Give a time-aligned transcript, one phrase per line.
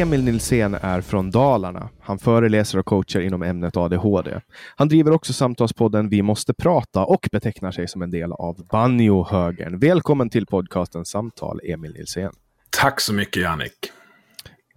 [0.00, 1.88] Emil Nilsén är från Dalarna.
[2.00, 4.40] Han föreläser och coachar inom ämnet ADHD.
[4.76, 9.78] Han driver också samtalspodden Vi måste prata och betecknar sig som en del av Banjohögern.
[9.78, 12.32] Välkommen till podcasten Samtal, Emil Nilsén.
[12.70, 13.92] Tack så mycket Jannik.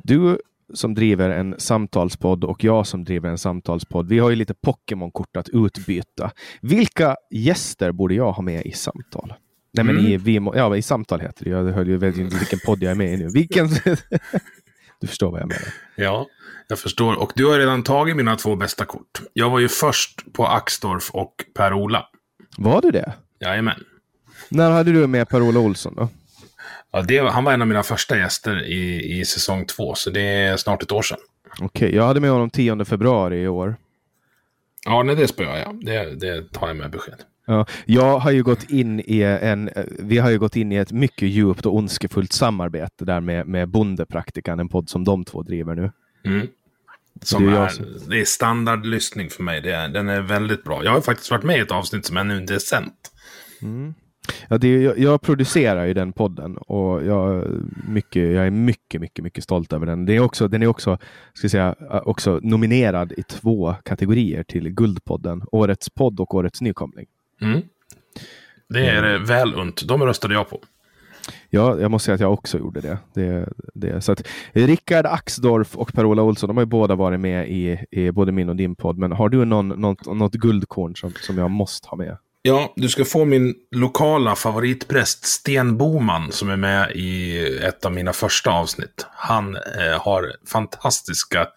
[0.03, 0.39] Du
[0.73, 5.37] som driver en samtalspodd och jag som driver en samtalspodd, vi har ju lite Pokémon-kort
[5.37, 6.31] att utbyta.
[6.61, 9.33] Vilka gäster borde jag ha med i samtal?
[9.73, 10.11] Nej, men Mm.
[10.11, 11.49] i, vi, ja, i samtal heter det.
[11.49, 13.29] Jag ju vet ju inte vilken podd jag är med i nu.
[13.33, 13.69] Vilken...
[15.01, 15.67] du förstår vad jag menar.
[15.95, 16.27] Ja,
[16.67, 17.15] jag förstår.
[17.15, 19.21] Och du har redan tagit mina två bästa kort.
[19.33, 22.05] Jag var ju först på Axdorf och Per-Ola.
[22.57, 23.13] Var du det?
[23.39, 23.83] Jajamän.
[24.49, 26.09] När hade du med Per-Ola Olsson då?
[26.91, 30.21] Ja, det, han var en av mina första gäster i, i säsong två, så det
[30.21, 31.17] är snart ett år sedan.
[31.59, 33.75] Okej, jag hade med honom 10 februari i år.
[34.85, 35.85] Ja, nej, det spöar jag.
[35.85, 37.21] Det, det tar jag med besked.
[37.49, 39.69] Ja, jag har ju gått in i en,
[39.99, 43.69] vi har ju gått in i ett mycket djupt och ondskefullt samarbete där med, med
[43.69, 45.91] Bondepraktikan, en podd som de två driver nu.
[46.25, 46.47] Mm.
[47.21, 49.61] Som Det är som- det är standardlyssning för mig.
[49.61, 50.83] Det är, den är väldigt bra.
[50.83, 53.11] Jag har faktiskt varit med i ett avsnitt som ännu inte är sänt.
[54.47, 57.47] Ja, det är, jag, jag producerar ju den podden och jag,
[57.87, 60.05] mycket, jag är mycket, mycket, mycket stolt över den.
[60.05, 60.97] Det är också, den är också,
[61.33, 61.75] ska säga,
[62.05, 65.43] också nominerad i två kategorier till Guldpodden.
[65.51, 67.05] Årets podd och Årets nykomling.
[67.41, 67.61] Mm.
[68.69, 69.87] Det är det väl unt.
[69.87, 70.61] De röstade jag på.
[71.49, 72.97] Ja, jag måste säga att jag också gjorde det.
[73.13, 74.01] det, det.
[74.01, 78.11] Så att, Rickard Axdorff och Per-Ola Olsson, de har ju båda varit med i, i
[78.11, 78.97] både min och din podd.
[78.97, 82.17] Men har du någon, något, något guldkorn som, som jag måste ha med?
[82.41, 87.91] Ja, du ska få min lokala favoritpräst Sten Boman som är med i ett av
[87.91, 89.05] mina första avsnitt.
[89.11, 91.47] Han eh, har fantastiska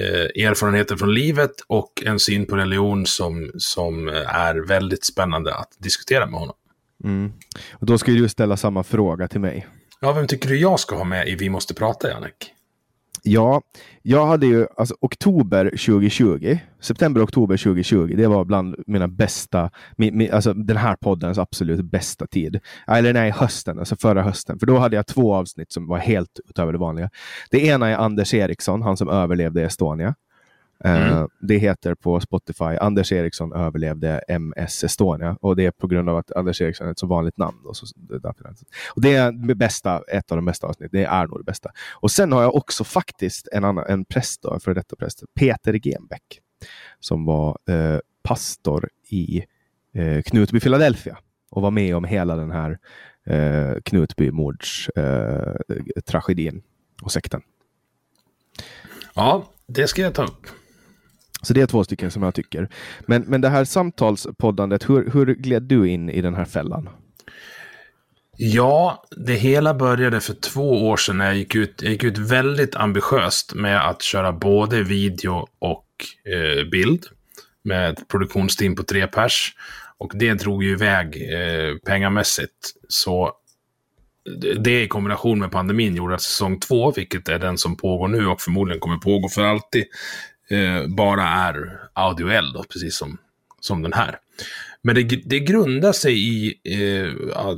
[0.00, 5.76] eh, erfarenheter från livet och en syn på religion som, som är väldigt spännande att
[5.78, 6.56] diskutera med honom.
[7.04, 7.32] Mm.
[7.72, 9.66] Och då ska du ställa samma fråga till mig.
[10.00, 12.52] Ja, vem tycker du jag ska ha med i Vi måste prata, Jannik?
[13.24, 13.62] Ja,
[14.02, 20.32] jag hade ju alltså oktober 2020, september-oktober 2020, det var bland mina bästa, min, min,
[20.32, 22.60] alltså den här poddens absolut bästa tid.
[22.86, 24.58] Eller nej, hösten, alltså förra hösten.
[24.58, 27.10] För då hade jag två avsnitt som var helt utöver det vanliga.
[27.50, 30.14] Det ena är Anders Eriksson, han som överlevde Estonia.
[30.84, 31.28] Eh, mm.
[31.40, 36.16] Det heter på Spotify Anders Eriksson överlevde MS Estonia och det är på grund av
[36.16, 37.58] att Anders Eriksson är ett så vanligt namn.
[37.64, 37.86] Och, så,
[38.94, 41.00] och det är det bästa, ett av de bästa avsnitten.
[41.00, 41.70] Det är nog det bästa.
[41.92, 45.72] Och sen har jag också faktiskt en annan, en präst, då, för detta präst, Peter
[45.72, 46.40] Genbeck,
[47.00, 49.44] som var eh, pastor i
[49.94, 51.18] eh, Knutby, Philadelphia
[51.50, 52.78] och var med om hela den här
[53.26, 56.62] eh, Knutby-mordstragedin eh,
[57.02, 57.42] och sekten.
[59.14, 60.46] Ja, det ska jag ta upp.
[61.42, 62.68] Så det är två stycken som jag tycker.
[63.06, 66.88] Men, men det här samtalspoddandet, hur, hur gled du in i den här fällan?
[68.36, 72.18] Ja, det hela började för två år sedan när jag gick ut, jag gick ut
[72.18, 75.86] väldigt ambitiöst med att köra både video och
[76.32, 77.04] eh, bild
[77.64, 79.54] med ett produktionsteam på tre pers.
[79.98, 82.72] Och det drog ju iväg eh, pengamässigt.
[82.88, 83.32] Så
[84.58, 88.26] det i kombination med pandemin gjorde att säsong två, vilket är den som pågår nu
[88.26, 89.84] och förmodligen kommer pågå för alltid,
[90.52, 93.18] eh, bara är audioell, då, precis som,
[93.60, 94.18] som den här.
[94.82, 97.12] Men det, det grundar sig i eh,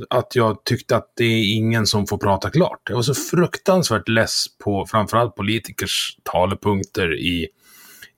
[0.09, 2.81] att jag tyckte att det är ingen som får prata klart.
[2.89, 7.47] Jag var så fruktansvärt less på framförallt politikers talepunkter i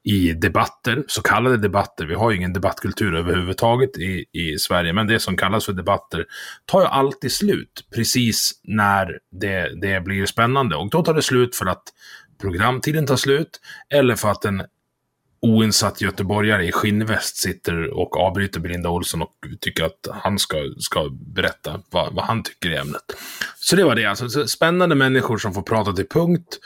[0.09, 2.06] i debatter, så kallade debatter.
[2.06, 6.25] Vi har ju ingen debattkultur överhuvudtaget i, i Sverige, men det som kallas för debatter
[6.65, 10.75] tar ju alltid slut precis när det, det blir spännande.
[10.75, 11.83] Och då tar det slut för att
[12.38, 14.63] programtiden tar slut eller för att en
[15.39, 21.10] oinsatt göteborgare i skinnväst sitter och avbryter Belinda Olsson och tycker att han ska, ska
[21.12, 23.04] berätta vad, vad han tycker i ämnet.
[23.56, 26.60] Så det var det, alltså spännande människor som får prata till punkt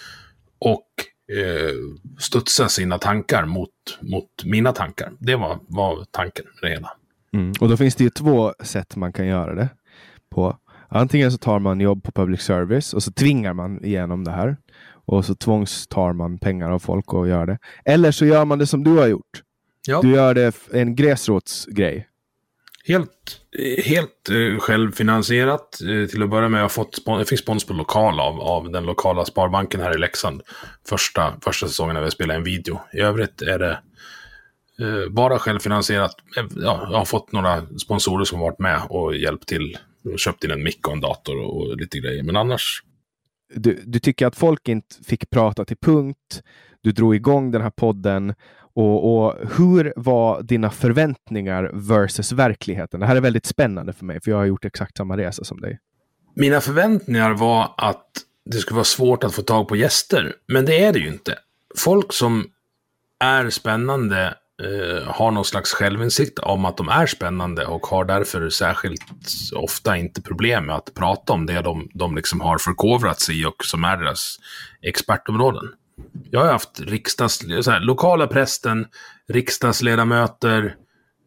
[0.60, 0.88] och
[1.38, 1.76] eh,
[2.20, 3.70] studsa sina tankar mot,
[4.02, 5.12] mot mina tankar.
[5.20, 6.92] Det var, var tanken med det hela.
[7.34, 7.54] Mm.
[7.60, 9.70] Och då finns det ju två sätt man kan göra det
[10.30, 10.58] på.
[10.88, 14.58] Antingen så tar man jobb på public service och så tvingar man igenom det här.
[15.06, 17.58] Och så tvångstar man pengar av folk och gör det.
[17.86, 19.42] Eller så gör man det som du har gjort.
[19.88, 20.02] Ja.
[20.02, 22.08] Du gör det en gräsrotsgrej.
[22.86, 23.42] Helt,
[23.84, 25.82] helt eh, självfinansierat.
[25.82, 28.72] Eh, till att börja med, jag, har fått, jag fick spons på lokal av, av
[28.72, 30.42] den lokala Sparbanken här i Leksand.
[30.88, 32.80] Första, första säsongen när vi spelade en video.
[32.94, 33.80] I övrigt är det
[34.80, 36.16] eh, bara självfinansierat.
[36.36, 39.78] Ja, jag har fått några sponsorer som varit med och hjälpt till.
[40.18, 42.24] Köpt in en mick och en dator och, och lite grejer.
[42.24, 42.84] Men annars...
[43.56, 46.44] Du, du tycker att folk inte fick prata till punkt.
[46.82, 48.34] Du drog igång den här podden
[48.74, 53.00] och, och, hur var dina förväntningar versus verkligheten?
[53.00, 55.62] Det här är väldigt spännande för mig, för jag har gjort exakt samma resa som
[55.62, 55.80] dig.
[56.36, 58.08] Mina förväntningar var att
[58.46, 61.38] det skulle vara svårt att få tag på gäster, men det är det ju inte.
[61.78, 62.46] Folk som
[63.20, 68.50] är spännande eh, har någon slags självinsikt om att de är spännande och har därför
[68.50, 69.04] särskilt
[69.56, 73.46] ofta inte problem med att prata om det de, de liksom har förkovrat sig i
[73.46, 74.38] och som är deras
[74.82, 75.64] expertområden.
[76.32, 78.86] Jag har haft riksdags, så här, lokala prästen,
[79.28, 80.76] riksdagsledamöter,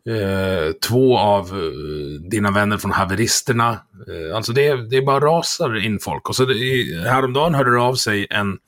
[0.09, 3.71] eh, två av eh, dina vänner från haveristerna.
[4.09, 6.29] Eh, alltså det, det bara rasar in folk.
[6.29, 6.55] Och så det,
[7.09, 8.59] häromdagen hörde det av sig en,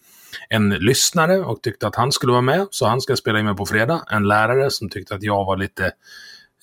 [0.49, 3.57] en lyssnare och tyckte att han skulle vara med, så han ska spela in mig
[3.57, 4.03] på fredag.
[4.11, 5.93] En lärare som tyckte att jag var lite,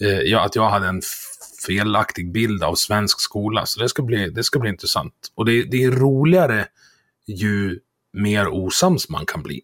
[0.01, 1.01] eh, att jag hade en
[1.67, 3.65] felaktig bild av svensk skola.
[3.65, 5.13] Så det ska bli, det ska bli intressant.
[5.35, 6.65] Och det, det är roligare
[7.27, 7.79] ju
[8.13, 9.61] mer osams man kan bli.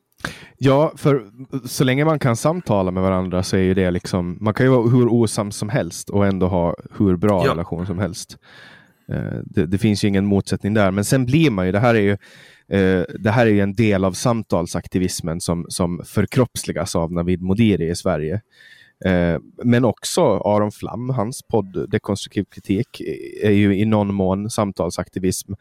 [0.57, 1.25] Ja, för
[1.67, 4.71] så länge man kan samtala med varandra så är ju det liksom, man kan ju
[4.71, 7.51] vara hur osams som helst och ändå ha hur bra ja.
[7.51, 8.37] relation som helst.
[9.11, 11.95] Uh, det, det, finns ju ingen motsättning där, men sen blir man ju, det här
[11.95, 12.17] är ju
[12.69, 17.89] Eh, det här är ju en del av samtalsaktivismen som, som förkroppsligas av Navid Modiri
[17.89, 18.41] i Sverige.
[19.05, 23.01] Eh, men också Aron Flam, hans podd Dekonstruktiv kritik
[23.43, 25.53] är ju i någon mån samtalsaktivism.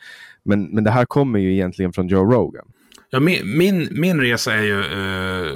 [0.44, 2.66] Men, men det här kommer ju egentligen från Joe Rogan.
[3.10, 5.52] Ja, min, min, min resa är ju eh,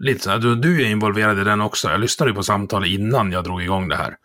[0.00, 1.88] lite så här, du, du är involverad i den också.
[1.88, 4.16] Jag lyssnade ju på samtalet innan jag drog igång det här.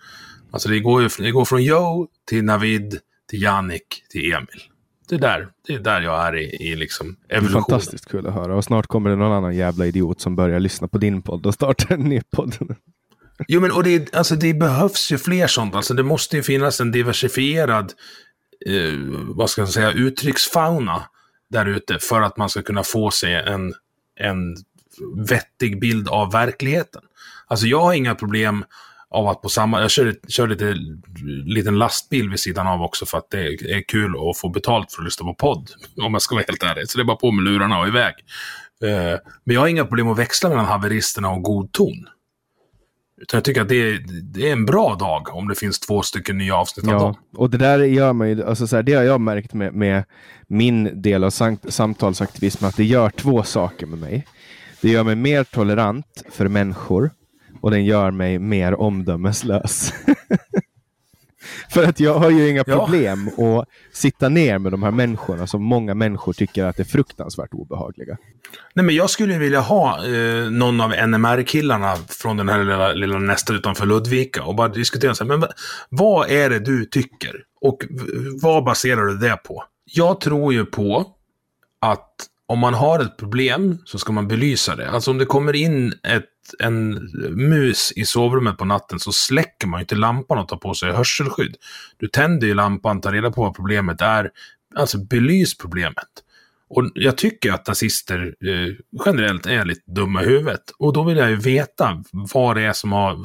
[0.52, 4.73] Alltså det går ju det går från Joe till Navid, till Jannik, till Emil.
[5.14, 7.64] Det är där, det är där jag är i, i liksom evolutionen.
[7.64, 8.56] Fantastiskt kul att höra.
[8.56, 11.54] Och snart kommer det någon annan jävla idiot som börjar lyssna på din podd och
[11.54, 12.76] startar en ny podd.
[13.48, 15.76] Jo, men och det, alltså, det behövs ju fler sånt.
[15.76, 17.94] Alltså, det måste ju finnas en diversifierad,
[18.66, 18.94] eh,
[19.28, 21.04] vad ska jag säga, uttrycksfauna
[21.50, 23.74] där ute för att man ska kunna få sig en,
[24.20, 24.56] en
[25.28, 27.02] vettig bild av verkligheten.
[27.48, 28.66] Alltså jag har inga problem
[29.14, 30.76] av att på samma, jag kör, kör lite
[31.46, 34.92] liten lastbil vid sidan av också för att det är, är kul att få betalt
[34.92, 35.70] för att lyssna på podd.
[35.98, 36.90] Om jag ska vara helt ärlig.
[36.90, 38.14] Så det är bara på med lurarna och iväg.
[38.84, 42.08] Uh, men jag har inga problem att växla mellan haveristerna och god ton.
[43.22, 46.02] Utan jag tycker att det är, det är en bra dag om det finns två
[46.02, 47.16] stycken nya avsnitt ja, av dem.
[47.36, 50.04] Och det där gör man ju, alltså så här, det har jag märkt med, med
[50.48, 51.30] min del av
[51.70, 54.28] samtalsaktivism, att det gör två saker med mig.
[54.82, 57.12] Det gör mig mer tolerant för människor
[57.64, 59.94] och den gör mig mer omdömeslös.
[61.70, 62.78] För att jag har ju inga Ja.
[62.78, 67.54] problem att sitta ner med de här människorna som många människor tycker att är fruktansvärt
[67.54, 68.18] obehagliga.
[68.74, 73.18] Nej, men jag skulle vilja ha eh, någon av NMR-killarna från den här lilla, lilla
[73.20, 75.48] nästa utanför Ludvika och bara diskutera så här, men va-
[75.90, 77.36] vad är det du tycker?
[77.62, 77.78] Och
[78.42, 79.64] vad baserar du det på?
[79.86, 81.06] Jag tror ju på
[81.82, 82.10] att
[82.48, 84.90] om man har ett problem så ska man belysa det.
[84.90, 86.94] Alltså om det kommer in ett, en
[87.50, 90.92] mus i sovrummet på natten så släcker man ju inte lampan och tar på sig
[90.92, 91.56] hörselskydd.
[91.98, 94.32] Du tänder ju lampan, tar reda på vad problemet är.
[94.76, 96.08] Alltså belys problemet.
[96.70, 100.64] Och jag tycker att nazister eh, generellt är lite dumma i huvudet.
[100.80, 103.18] Och då vill jag ju veta vad det är som, har,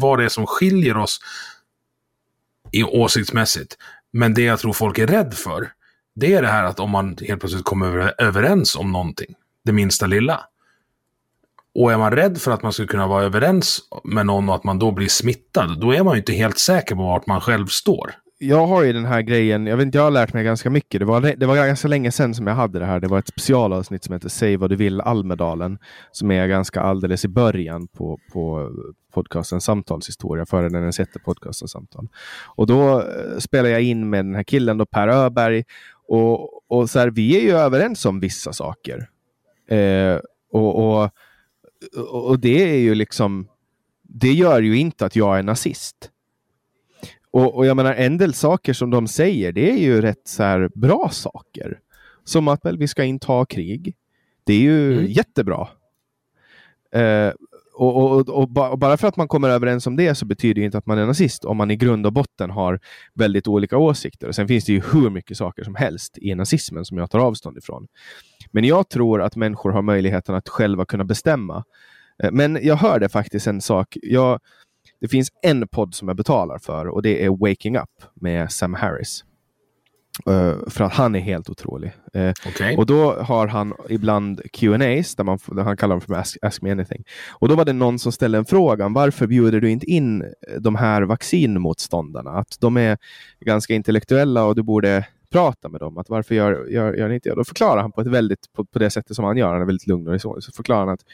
[0.00, 1.20] vad det är som skiljer oss
[2.72, 3.76] i åsiktsmässigt.
[4.12, 5.68] Men det jag tror folk är rädd för,
[6.14, 10.06] det är det här att om man helt plötsligt kommer överens om någonting, det minsta
[10.06, 10.40] lilla.
[11.74, 14.64] Och är man rädd för att man ska kunna vara överens med någon och att
[14.64, 17.66] man då blir smittad, då är man ju inte helt säker på vart man själv
[17.66, 18.14] står.
[18.44, 21.00] Jag har ju den här grejen, jag vet inte, jag har lärt mig ganska mycket.
[21.00, 23.00] Det var, det var ganska länge sedan som jag hade det här.
[23.00, 25.78] Det var ett specialavsnitt som heter Säg vad du vill Almedalen.
[26.12, 28.70] Som är ganska alldeles i början på, på
[29.14, 32.08] podcasten Samtalshistoria, före den ens hette podcasten Samtal.
[32.44, 35.64] Och då eh, spelade jag in med den här killen då, Per Öberg.
[36.08, 39.10] Och, och så här, vi är ju överens om vissa saker.
[39.68, 40.18] Eh,
[40.52, 41.10] och, och,
[42.30, 43.48] och det är ju liksom,
[44.02, 46.10] det gör ju inte att jag är nazist.
[47.30, 50.42] Och, och jag menar, en del saker som de säger, det är ju rätt så
[50.42, 51.78] här bra saker.
[52.24, 53.94] Som att väl, vi ska inta krig.
[54.44, 55.06] Det är ju Mm.
[55.06, 55.68] jättebra.
[56.92, 57.32] Eh,
[57.74, 60.64] och, och, och, och, bara för att man kommer överens om det så betyder det
[60.64, 61.44] inte att man är nazist.
[61.44, 62.80] Om man i grund och botten har
[63.14, 64.28] väldigt olika åsikter.
[64.28, 67.18] Och sen finns det ju hur mycket saker som helst i nazismen som jag tar
[67.18, 67.86] avstånd ifrån.
[68.50, 71.64] Men jag tror att människor har möjligheten att själva kunna bestämma.
[72.22, 73.96] Eh, men jag hörde faktiskt en sak.
[74.02, 74.40] Jag,
[75.00, 78.74] det finns en podd som jag betalar för och det är Waking Up med Sam
[78.74, 79.24] Harris.
[80.26, 81.92] Eh, för att han är helt otrolig.
[82.12, 82.76] Eh, Okej?
[82.76, 86.62] och då har han ibland Q&As där, man, där han kallar dem för ask, ask
[86.62, 87.04] Me Anything.
[87.30, 88.88] Och då var det någon som ställde en fråga.
[88.88, 90.28] Varför bjuder du inte in eh,
[90.60, 92.30] de här vaccinmotståndarna?
[92.30, 92.98] Att de är
[93.40, 95.98] ganska intellektuella och du borde prata med dem.
[95.98, 97.34] Att varför gör, gör, gör ni inte det?
[97.34, 99.52] Då förklarar han på ett väldigt, på, på det sättet som han gör.
[99.52, 100.44] Han är väldigt lugn och resonlig.
[100.44, 101.04] Så förklarar han att,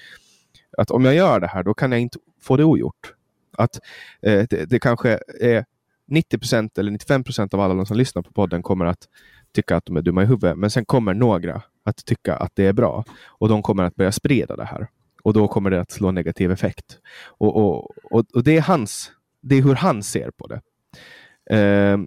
[0.78, 3.14] att om jag gör det här, då kan jag inte få det ogjort.
[3.56, 3.80] Att
[4.22, 5.64] eh, det, det kanske är
[6.08, 9.08] 90 procent eller 95 procent av alla de som lyssnar på podden kommer att
[9.54, 10.58] tycka att de är dumma i huvudet.
[10.58, 14.12] Men sen kommer några att tycka att det är bra och de kommer att börja
[14.12, 14.88] sprida det här.
[15.22, 16.98] Och då kommer det att slå negativ effekt.
[17.26, 19.12] Och, och, och, och det är hans,
[19.42, 20.60] det är hur han ser på det.
[21.50, 21.98] Eh,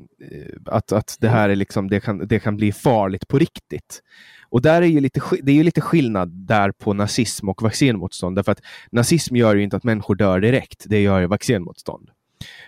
[0.66, 4.02] att, att det här är liksom, det kan, det kan bli farligt på riktigt.
[4.50, 8.36] Och där är ju lite, det är ju lite skillnad där på nazism och vaccinmotstånd.
[8.36, 10.86] Därför att nazism gör ju inte att människor dör direkt.
[10.88, 12.10] Det gör ju vaccinmotstånd.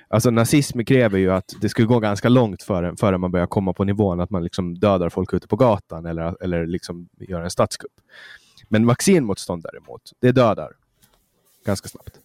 [0.07, 3.73] Alltså nazism kräver ju att det skulle gå ganska långt före, före man börjar komma
[3.73, 7.51] på nivån att man liksom dödar folk ute på gatan eller, eller liksom gör en
[7.51, 7.91] statskupp.
[8.69, 10.71] Men vaccinmotstånd däremot, det dödar
[11.65, 12.19] ganska snabbt.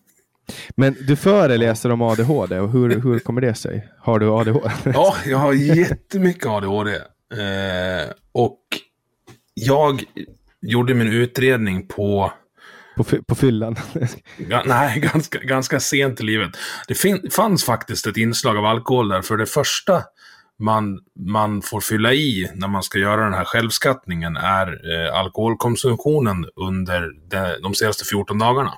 [0.76, 3.88] Men du föreläser om ADHD och hur, hur kommer det sig?
[3.98, 4.70] Har du ADHD?
[4.84, 6.94] Ja, jag har jättemycket ADHD.
[6.94, 8.60] Eh, och
[9.54, 10.04] jag
[10.60, 12.32] gjorde min utredning på,
[12.98, 13.76] på, på fyllan?
[14.64, 16.50] nej, ganska, ganska sent i livet.
[16.88, 16.94] Det
[17.32, 19.22] fanns faktiskt ett inslag av alkohol där.
[19.22, 20.02] För det första
[20.58, 26.46] man, man får fylla i när man ska göra den här självskattningen är eh, alkoholkonsumtionen
[26.56, 28.72] under de, de senaste 14 dagarna.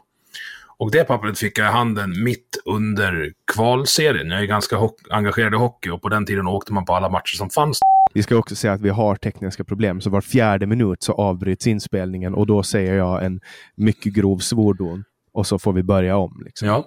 [0.79, 4.31] Och det pappret fick jag i handen mitt under kvalserien.
[4.31, 4.77] Jag är ganska
[5.11, 7.81] engagerad i hockey och på den tiden åkte man på alla matcher som fanns.
[8.13, 11.67] Vi ska också säga att vi har tekniska problem, så var fjärde minut så avbryts
[11.67, 13.41] inspelningen och då säger jag en
[13.75, 16.43] mycket grov svordom och så får vi börja om.
[16.45, 16.69] Liksom.
[16.69, 16.87] Ja.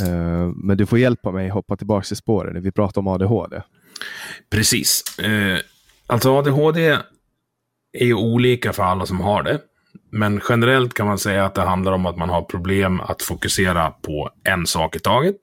[0.00, 3.62] Eh, men du får hjälpa mig hoppa tillbaka till spåren när vi pratar om ADHD.
[4.50, 5.18] Precis.
[5.18, 5.58] Eh,
[6.06, 6.98] alltså ADHD
[7.92, 9.60] är ju olika för alla som har det.
[10.10, 13.90] Men generellt kan man säga att det handlar om att man har problem att fokusera
[13.90, 15.40] på en sak i taget.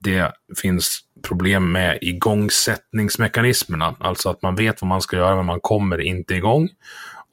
[0.00, 5.60] Det finns problem med igångsättningsmekanismerna, alltså att man vet vad man ska göra men man
[5.60, 6.68] kommer inte igång.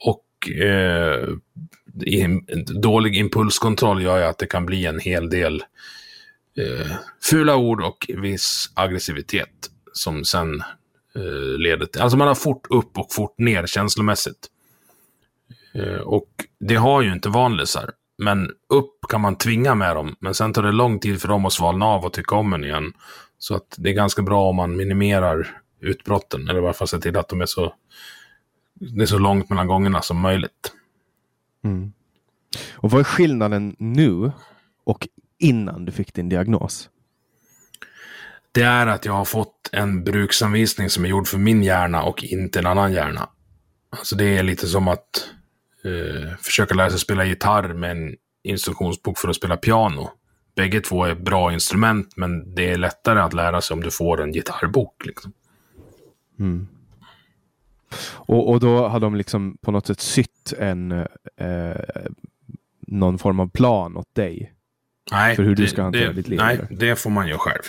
[0.05, 1.27] Och eh,
[2.81, 5.63] dålig impulskontroll gör ju att det kan bli en hel del
[6.58, 6.91] eh,
[7.24, 10.63] fula ord och viss aggressivitet som sen
[11.15, 12.01] eh, leder till...
[12.01, 14.48] Alltså man har fort upp och fort ner känslomässigt.
[15.74, 16.29] Eh, och
[16.60, 17.91] det har ju inte vanlisar.
[18.17, 21.46] Men upp kan man tvinga med dem, men sen tar det lång tid för dem
[21.46, 22.93] att svalna av och tycka om en igen.
[23.39, 27.00] Så att det är ganska bra om man minimerar utbrotten, eller i alla fall ser
[27.00, 27.74] till att de är så,
[28.74, 30.74] det är så långt mellan gångerna som möjligt.
[31.63, 31.93] Mm.
[32.74, 34.31] Och vad är skillnaden nu
[34.84, 36.89] och innan du fick din diagnos?
[38.51, 42.24] Det är att jag har fått en bruksanvisning som är gjord för min hjärna och
[42.24, 43.29] inte en annan hjärna.
[43.89, 45.29] Alltså det är lite som att
[45.84, 50.12] eh, försöka lära sig spela gitarr med en instruktionsbok för att spela piano.
[50.59, 54.21] Bägge två är bra instrument, men det är lättare att lära sig om du får
[54.21, 55.05] en gitarrbok.
[55.05, 55.33] Liksom.
[56.39, 56.67] Mm.
[58.01, 60.91] Och, och då har de liksom på något sätt sytt en
[61.37, 61.75] eh,
[62.87, 64.53] någon form av plan åt dig?
[65.11, 66.39] Nej, för hur du det, ska hantera det, ditt liv?
[66.39, 66.67] Nej, eller?
[66.79, 67.63] det får man ju själv.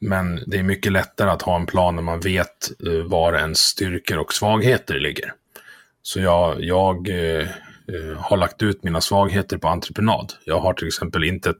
[0.00, 3.58] Men det är mycket lättare att ha en plan när man vet uh, var ens
[3.58, 5.32] styrkor och svagheter ligger.
[6.02, 7.48] Så jag, jag uh,
[8.16, 10.32] har lagt ut mina svagheter på entreprenad.
[10.44, 11.54] Jag har till exempel inte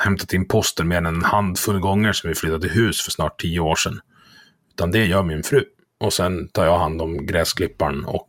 [0.00, 3.40] hämtat in posten mer än en handfull gånger som vi flyttade till hus för snart
[3.40, 4.00] tio år sedan.
[4.74, 5.64] Utan det gör min fru.
[5.98, 8.28] Och sen tar jag hand om gräsklipparen och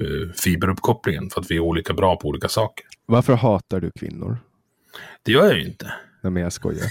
[0.00, 2.86] uh, fiberuppkopplingen för att vi är olika bra på olika saker.
[3.06, 4.38] Varför hatar du kvinnor?
[5.22, 5.92] Det gör jag ju inte.
[6.20, 6.86] Nej, men jag skojar.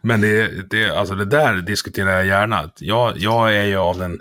[0.00, 2.70] Men det, det, alltså det där diskuterar jag gärna.
[2.78, 4.20] Jag, jag är ju av den,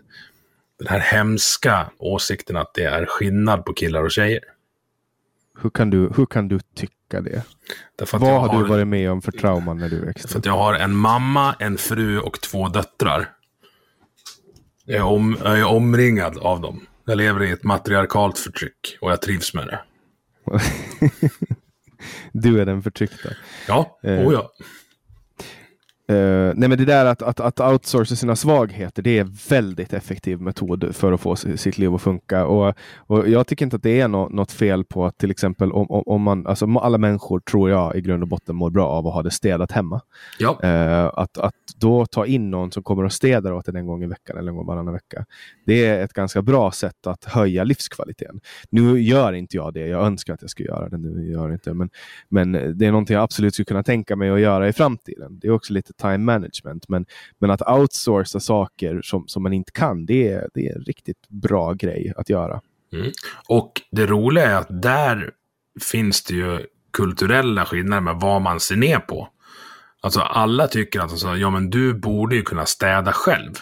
[0.80, 4.40] den här hemska åsikten att det är skillnad på killar och tjejer.
[5.62, 7.44] Hur, kan du, hur kan du tycka det?
[8.12, 10.46] Vad har du varit med om för trauman när du växte upp?
[10.46, 13.30] jag har en mamma, en fru och två döttrar.
[14.86, 16.86] Jag är, om, jag är omringad av dem.
[17.06, 19.80] Jag lever i ett matriarkalt förtryck och jag trivs med det.
[22.32, 23.30] Du är den förtryckta.
[23.68, 24.28] Ja, Eh.
[24.28, 24.52] oh ja.
[26.08, 30.42] Eh, nej men det där att, att, att outsourca sina svagheter, det är väldigt effektiv
[30.42, 32.46] metod för att få si- sitt liv att funka.
[32.46, 35.72] Och, och jag tycker inte att det är nå- något fel på att till exempel
[35.72, 39.08] om, om, man, alltså alla människor tror jag i grund och botten mår bra av
[39.08, 40.02] att ha det städat hemma.
[40.40, 40.60] ja.
[40.64, 44.04] Eh, att, att då ta in någon som kommer och städar åt en en gång
[44.04, 45.26] i veckan eller en gång varannan vecka.
[45.66, 48.40] Det är ett ganska bra sätt att höja livskvaliteten.
[48.70, 49.88] Nu gör inte jag det.
[49.88, 50.98] Jag önskar att jag skulle göra det.
[50.98, 51.74] Nu gör inte.
[51.74, 51.90] Men,
[52.30, 55.40] men det är någonting jag absolut skulle kunna tänka mig att göra i framtiden.
[55.40, 56.90] Det är också lite time management.
[56.90, 57.06] Men,
[57.40, 61.30] men att outsourca saker som, som man inte kan, det är, det är en riktigt
[61.30, 62.62] bra grej att göra.
[63.48, 65.32] Och det roliga är att där
[65.82, 69.30] finns det ju kulturella skillnader med vad man ser ner på.
[70.02, 73.54] Alltså alla tycker att alltså, ja, men du borde ju kunna städa själv.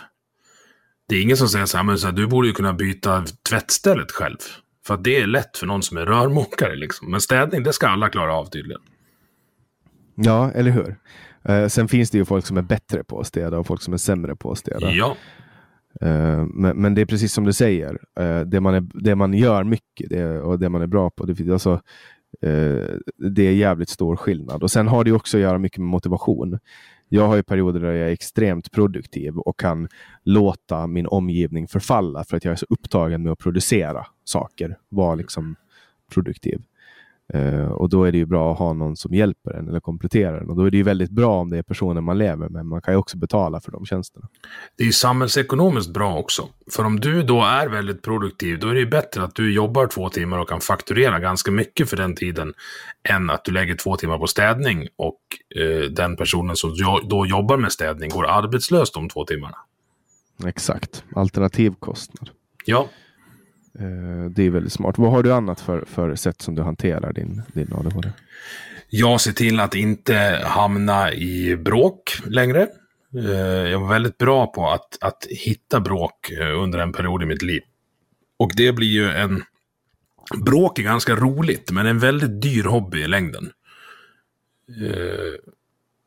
[1.07, 3.25] Det är ingen som säger så här, men så här, du borde ju kunna byta
[3.49, 4.37] tvättstället själv.
[4.87, 6.75] För att det är lätt för någon som är rörmokare.
[6.75, 7.11] Liksom.
[7.11, 8.81] Men städning, det ska alla klara av tydligen.
[10.15, 10.95] Ja, eller hur?
[11.43, 13.93] Eh, sen finns det ju folk som är bättre på att städa och folk som
[13.93, 14.91] är sämre på att städa.
[14.91, 15.15] Ja,
[16.01, 17.99] Eh, men, men det är precis som du säger.
[18.19, 21.25] Eh, det, man är, det man gör mycket det, och det man är bra på,
[21.25, 21.73] det, alltså,
[22.41, 24.63] eh, det är jävligt stor skillnad.
[24.63, 26.59] Och Sen har det också att göra mycket med motivation.
[27.09, 29.87] Jag har ju perioder där jag är extremt produktiv och kan
[30.23, 34.77] låta min omgivning förfalla för att jag är så upptagen med att producera saker.
[34.89, 35.55] Vara liksom
[36.13, 36.61] produktiv.
[37.33, 40.41] Eh, och då är det ju bra att ha någon som hjälper en eller kompletterar
[40.41, 40.49] en.
[40.49, 42.65] Och då är det ju väldigt bra om det är personer man lever med.
[42.65, 44.27] Man kan ju också betala för de tjänsterna.
[44.77, 46.47] det är ju samhällsekonomiskt bra också.
[46.71, 49.87] För om du då är väldigt produktiv, då är det ju bättre att du jobbar
[49.87, 52.53] två timmar och kan fakturera ganska mycket för den tiden,
[53.09, 55.19] än att du lägger två timmar på städning och
[55.55, 56.75] eh, den personen som
[57.09, 59.57] då jobbar med städning går arbetslös de två timmarna.
[60.45, 61.03] Exakt.
[61.15, 62.29] Alternativkostnad.
[62.65, 62.87] Ja,
[63.79, 64.97] Eh, det är väldigt smart.
[64.97, 68.11] Vad har du annat för, för sätt som du hanterar din, din ADHD?
[68.93, 72.67] jag ser till att inte hamna i bråk längre.
[73.17, 77.25] Eh, jag var väldigt bra på att, att hitta bråk eh, under en period i
[77.25, 77.61] mitt liv.
[78.37, 79.43] Och det blir ju en...
[80.45, 83.51] Bråk är ganska roligt, men en väldigt dyr hobby i längden.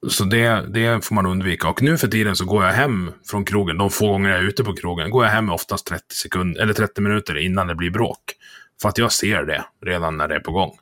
[0.08, 1.68] Så det, det får man undvika.
[1.68, 4.44] Och nu för tiden så går jag hem från krogen, de få gånger jag är
[4.44, 7.90] ute på krogen, går jag hem oftast 30, sekund, eller 30 minuter innan det blir
[7.90, 8.20] bråk.
[8.82, 10.72] För att jag ser det redan när det är på gång.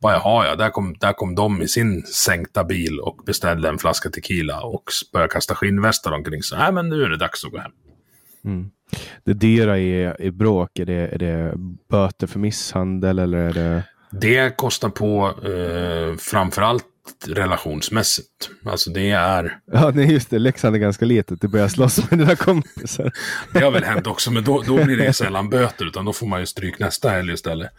[0.00, 0.58] Vad har jag?
[0.58, 4.82] Där kom, där kom de i sin sänkta bil och beställde en flaska tequila och
[5.12, 6.58] började kasta skinnvästar omkring sig.
[6.58, 7.72] Nej, men nu är det dags att gå hem.
[9.24, 11.54] Det dyra i, i bråk, är det, är det
[11.90, 13.82] böter för misshandel eller är det...
[14.10, 16.84] Det kostar på eh, framförallt
[17.26, 18.50] relationsmässigt.
[18.64, 19.58] Alltså det är...
[19.72, 20.38] Ja, nej just det.
[20.38, 21.40] Leksand är ganska litet.
[21.40, 23.12] Du börjar slåss med dina kompisar.
[23.52, 26.26] Det har väl hänt också, men då, då blir det sällan böter, utan då får
[26.26, 27.70] man ju stryk nästa helg istället.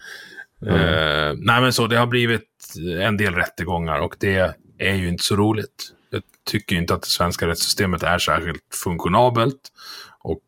[0.66, 5.24] Eh, nej, men så det har blivit en del rättegångar och det är ju inte
[5.24, 5.92] så roligt.
[6.10, 9.60] Jag tycker inte att det svenska rättssystemet är särskilt funktionabelt
[10.24, 10.44] och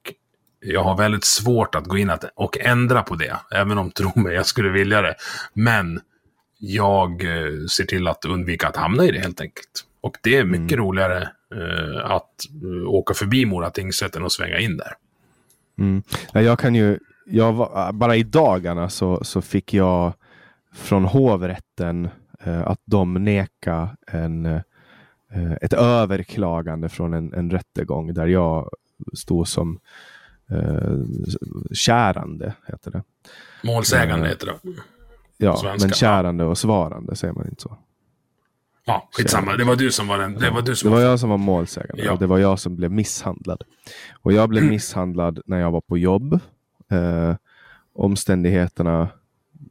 [0.59, 4.35] jag har väldigt svårt att gå in och ändra på det, även om, tro mig,
[4.35, 5.15] jag skulle vilja det.
[5.53, 6.01] Men
[6.63, 9.85] jag eh, ser till att undvika att hamna i det helt enkelt.
[10.01, 12.31] Och det är mycket roligare eh, att
[12.63, 14.93] eh, åka förbi Mora tingsrätt än att svänga in där.
[15.79, 16.03] Mm.
[16.33, 20.13] Ja, jag kan ju jag var, bara i dagarna så, så fick jag
[20.73, 28.27] från hovrätten eh, att de neka en, eh, ett överklagande från en, en rättegång där
[28.27, 28.69] jag
[29.13, 29.79] stod som
[30.51, 30.97] eh,
[31.73, 33.03] kärande, heter det.
[33.63, 34.71] Målsägande heter det.
[35.45, 37.77] Ja, men kärande och svarande säger man inte så.
[38.85, 39.55] Ja, skitsamma.
[39.55, 40.33] Det var du som var den.
[40.33, 42.11] Det var du som Det var jag som var målsägande Ja.
[42.11, 43.63] och det var jag som blev misshandlad.
[44.21, 46.39] Och jag blev misshandlad när jag var på jobb.
[46.91, 47.35] Eh,
[47.93, 49.09] omständigheterna,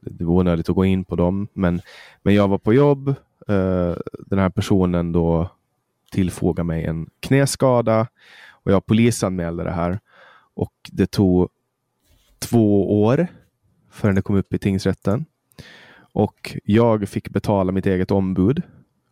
[0.01, 1.81] det var onödigt att gå in på dem, men,
[2.21, 3.07] men jag var på jobb.
[3.47, 5.49] Eh, den här personen då
[6.11, 8.07] tillfogade mig en knäskada
[8.49, 9.99] och jag polisanmälde det här.
[10.53, 11.49] Och det tog
[12.39, 13.27] två år
[13.91, 15.25] förrän det kom upp i tingsrätten.
[16.13, 18.61] Och jag fick betala mitt eget ombud.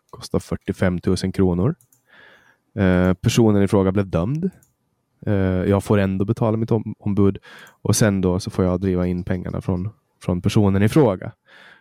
[0.09, 1.75] Kostade 45 000 kronor.
[2.75, 4.49] Eh, personen i fråga blev dömd.
[5.25, 7.37] Eh, jag får ändå betala mitt om- ombud
[7.81, 9.89] och sen då så får jag driva in pengarna från,
[10.23, 11.31] från personen i fråga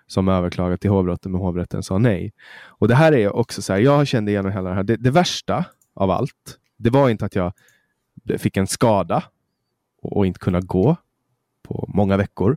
[0.07, 2.33] som överklagat till hovrätten, men hovrätten sa nej.
[2.67, 5.11] Och det här är också så här, jag kände igenom hela det här, det, det
[5.11, 7.53] värsta av allt, det var inte att jag
[8.39, 9.23] fick en skada
[10.03, 10.97] och, och inte kunna gå
[11.63, 12.57] på många veckor.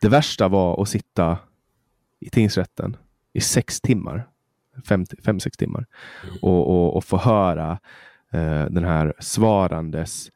[0.00, 1.38] Det värsta var att sitta
[2.26, 2.96] i tingsrätten
[3.32, 4.28] i sex timmar,
[4.88, 5.86] fem, fem sex timmar
[6.42, 7.78] och, och, och få höra
[8.32, 10.30] eh, den här svarandes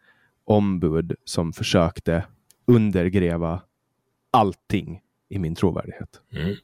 [0.45, 2.25] ombud som försökte
[2.67, 3.63] undergräva
[4.31, 6.21] allting i min trovärdighet.
[6.33, 6.55] Mm.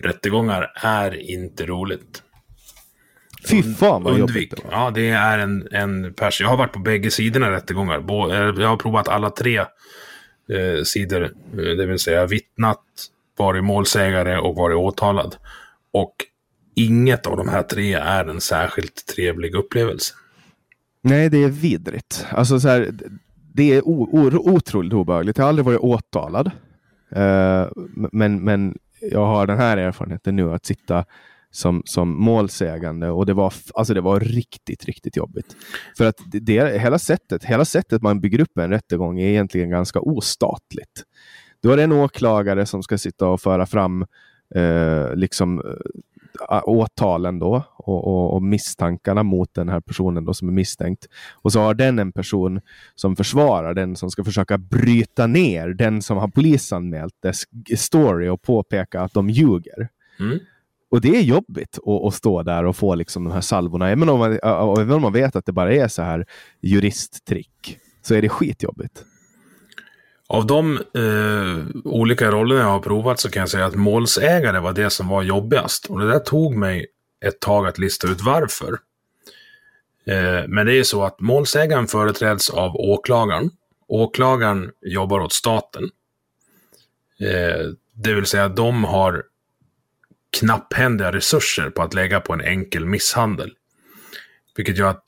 [0.00, 2.22] Rättegångar är inte roligt.
[3.50, 4.52] Fy fan vad Undvik.
[4.52, 4.72] jobbigt det var.
[4.84, 6.40] Ja, det är en, en pers.
[6.40, 8.00] Jag har varit på bägge sidorna rättegångar.
[8.00, 11.22] Bå- eh, Jag har provat alla tre eh, sidor.
[11.24, 12.82] Eh, Det vill säga vittnat,
[13.36, 15.36] varit målsägare och varit åtalad.
[15.92, 16.14] Och
[16.74, 20.14] inget av de här tre är en särskilt trevlig upplevelse.
[21.02, 22.26] Nej, det är vidrigt.
[22.30, 22.90] Alltså så här,
[23.54, 25.38] det är otroligt obehagligt.
[25.38, 26.50] Jag har aldrig varit åtalad.
[27.16, 27.66] Uh,
[28.12, 28.78] men, men
[29.10, 31.04] jag har den här erfarenheten nu att sitta
[31.50, 35.56] som, som målsägande och det var, alltså det var riktigt, riktigt jobbigt.
[35.96, 39.70] För att det, det, hela, sättet, hela sättet man bygger upp en rättegång är egentligen
[39.70, 41.04] ganska ostatligt.
[41.64, 44.06] Då är det en åklagare som ska sitta och föra fram
[44.54, 45.58] eh, liksom
[46.50, 51.06] eh, åtalen då och, och, och misstankarna mot den här personen då som är misstänkt.
[51.32, 52.60] Och så har den en person
[52.94, 57.44] som försvarar den som ska försöka bryta ner den som har polisanmält dess
[57.76, 59.88] story och påpeka att de ljuger.
[60.20, 60.38] Mm.
[60.90, 63.90] Och det är jobbigt att, att stå där och få liksom de här salvorna.
[63.90, 64.38] Även om, man,
[64.78, 66.26] även om man vet att det bara är så här
[66.60, 69.04] juristtrick så är det skitjobbigt.
[70.28, 74.72] Av de eh, olika rollerna jag har provat så kan jag säga att målsägare var
[74.72, 75.86] det som var jobbigast.
[75.86, 76.86] Och det där tog mig
[77.24, 78.78] ett tag att lista ut varför.
[80.06, 83.50] Eh, men det är ju så att målsägaren företräds av åklagaren.
[83.88, 85.90] Åklagaren jobbar åt staten.
[87.20, 89.24] Eh, det vill säga de har
[90.38, 93.52] knapphändiga resurser på att lägga på en enkel misshandel.
[94.56, 95.04] Vilket gör att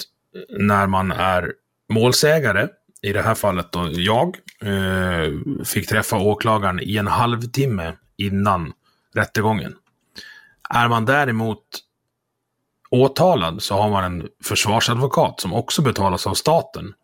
[0.49, 1.53] när man är
[1.89, 2.69] målsägare,
[3.03, 5.33] i det här fallet då jag, eh,
[5.65, 8.73] fick träffa åklagaren i en halvtimme innan
[9.15, 9.75] rättegången.
[10.71, 11.63] Är man däremot
[12.91, 16.95] åtalad så har man en försvarsadvokat som också betalas av staten.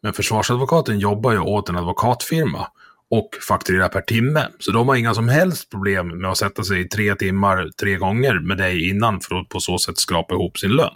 [0.00, 2.68] Men försvarsadvokaten jobbar ju åt en advokatfirma
[3.10, 4.48] och fakturerar per timme.
[4.58, 7.96] Så de har inga som helst problem med att sätta sig i tre timmar tre
[7.96, 10.94] gånger med dig innan för att på så sätt skrapa ihop sin lön.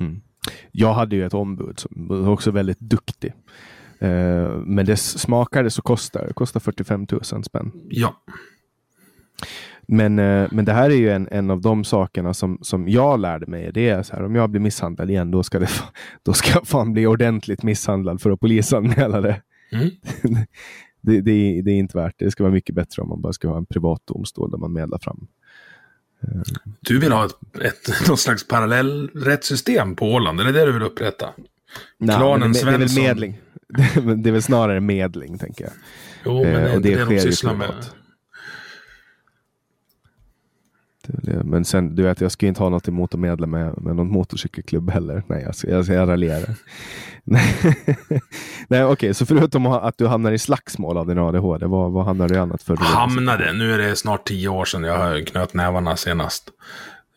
[0.00, 0.20] Mm.
[0.72, 3.32] Jag hade ju ett ombud som var också väldigt duktig.
[3.98, 7.72] Eh, men det smakade så kostar det kostar 45 000 spänn.
[7.90, 8.14] Ja.
[9.88, 13.20] Men, eh, men det här är ju en, en av de sakerna som, som jag
[13.20, 13.70] lärde mig.
[13.74, 15.68] Det är så här, om jag blir misshandlad igen, då ska, det,
[16.22, 19.42] då ska jag fan bli ordentligt misshandlad för att polisanmäla det.
[19.72, 19.90] Mm.
[21.00, 22.24] det, det, är, det är inte värt det.
[22.24, 24.72] Det ska vara mycket bättre om man bara ska ha en privat domstol där man
[24.72, 25.26] medlar fram.
[26.80, 27.32] Du vill ha ett,
[27.62, 31.30] ett, något slags parallell rättssystem på Åland, är det det du vill upprätta?
[31.98, 33.02] Nej, Klanen det, det är väl Svensson.
[33.04, 33.40] medling.
[34.22, 35.72] Det är väl- snarare medling, tänker jag.
[36.24, 37.68] Jo, men Eh, det är och det det, sker de sysslar med.
[37.68, 37.84] privat.
[37.84, 37.98] Det är det.
[41.44, 44.10] Men sen, du vet, jag ska inte ha något emot att medla med, med någon
[44.12, 45.22] motorcykelklubb heller.
[45.26, 46.54] Nej, jag, ska- jag, jag raljerar.
[48.68, 52.28] Nej, okej, så förutom att du hamnar i slagsmål av din ADHD, vad, vad hamnar
[52.28, 52.76] du i annat för?
[52.76, 56.48] Hamnade, nu är det snart tio år sedan jag knöt nävarna senast.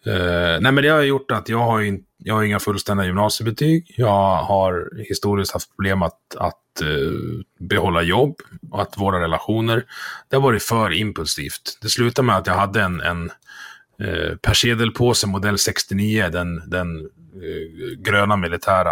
[0.06, 3.94] Eh, nej men det har gjort att jag har, in, jag har inga fullständiga gymnasiebetyg.
[3.98, 6.88] Jag har historiskt haft problem att, att eh,
[7.60, 8.36] behålla jobb
[8.72, 9.84] och att våra relationer.
[10.30, 11.78] Det har varit för impulsivt.
[11.82, 13.30] Det slutade med att jag hade en, en
[14.04, 18.92] eh, persedelpåse modell 69, den, den eh, gröna militära.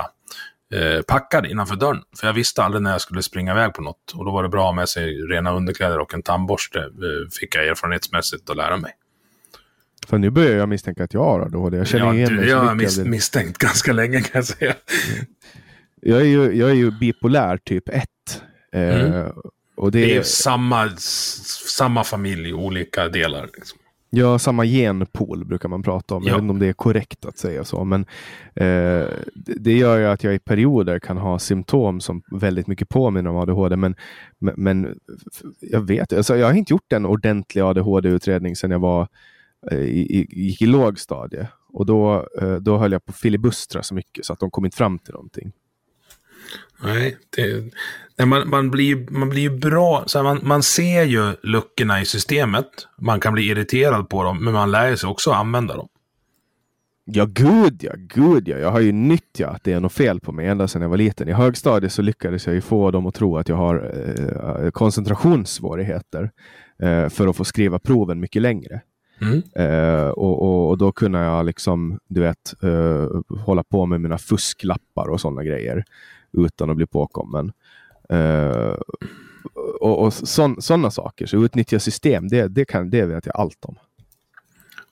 [0.73, 2.01] eh, packad innanför dörren.
[2.19, 4.11] För jag visste aldrig när jag skulle springa iväg på något.
[4.15, 6.79] Och då var det bra att ha med sig rena underkläder och en tandborste.
[6.79, 8.91] Eh, fick jag erfarenhetsmässigt att lära mig.
[10.07, 11.77] För nu börjar jag misstänka att jag har ADHD.
[11.77, 14.75] Jag känner Ja, igen mig jag har mis misstänkt ganska länge kan jag säga.
[16.01, 18.03] Jag är ju, jag är ju bipolär typ 1.
[18.73, 19.31] Eh, Mm.
[19.75, 23.49] och Det är det är samma, samma familj i olika delar.
[23.55, 23.79] Liksom.
[24.09, 26.23] Ja, samma genpool brukar man prata om.
[26.23, 26.35] Jag Ja.
[26.35, 27.83] vet inte om det är korrekt att säga så.
[27.83, 28.01] Men
[28.55, 33.29] eh, det, gör ju att jag i perioder kan ha symptom som väldigt mycket påminner
[33.29, 33.75] om ADHD.
[33.75, 33.95] Men,
[34.39, 34.99] men,
[35.59, 39.07] jag vet alltså, Jag har inte gjort en ordentlig ADHD-utredning sedan jag var
[39.71, 41.47] eh, i, gick i lågstadie.
[41.73, 44.65] Och då, eh, då höll jag på att filibustra så mycket så att de kom
[44.65, 45.51] inte fram till någonting.
[46.83, 47.63] Nej, det,
[48.17, 50.03] nej man, man, blir, man blir ju bra.
[50.07, 52.67] Så här, man, man ser ju luckorna i systemet.
[52.97, 55.87] Man kan bli irriterad på dem, men man lär sig också att använda dem.
[57.07, 58.57] Ja, gud ja, gud ja.
[58.57, 60.97] Jag har ju nyttjat att det är något fel på mig ända sedan jag var
[60.97, 61.29] liten.
[61.29, 63.91] I högstadiet så lyckades jag ju få dem att tro att jag har
[64.63, 66.31] eh, koncentrationssvårigheter
[66.79, 68.81] eh, för att få skriva proven mycket längre.
[69.21, 69.43] Mm.
[69.55, 73.07] Eh, och, och, och då kunde jag liksom, du vet, eh,
[73.45, 75.83] hålla på med mina fusklappar och sådana grejer
[76.37, 77.51] utan att bli påkommen.
[78.09, 78.75] Eh,
[79.81, 81.25] och och sådana saker.
[81.25, 83.75] Så utnyttja system, det, det, kan, det vet jag allt om.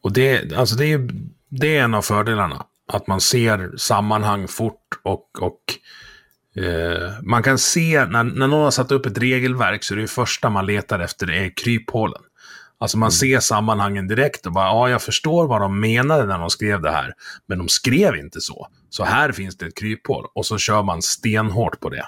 [0.02, 1.10] Och det, alltså det, är,
[1.50, 2.66] det är en av fördelarna.
[2.88, 5.60] Att man ser sammanhang fort och, och
[6.64, 10.08] eh, man kan se när, när någon har satt upp ett regelverk så är det
[10.08, 12.22] första man letar efter det är kryphålen.
[12.78, 16.50] Alltså man ser sammanhangen direkt och bara, ja, jag förstår vad de menade när de
[16.50, 17.14] skrev det här.
[17.48, 18.68] Men de skrev inte så.
[18.94, 20.26] Så här finns det ett kryphål.
[20.34, 22.06] Och så kör man stenhårt på det.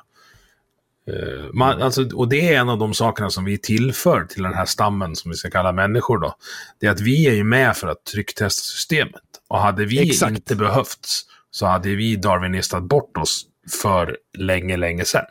[1.08, 4.54] Eh, man, alltså, och det är en av de sakerna som vi tillför till den
[4.54, 6.36] här stammen som vi ska kalla människor då.
[6.80, 9.21] Det är att vi är ju med för att trycktesta systemet.
[9.48, 10.32] Och hade vi Exakt.
[10.32, 11.21] inte behövts
[11.52, 13.45] så hade vi darwinistat bort oss
[13.82, 15.26] för länge, länge sedan.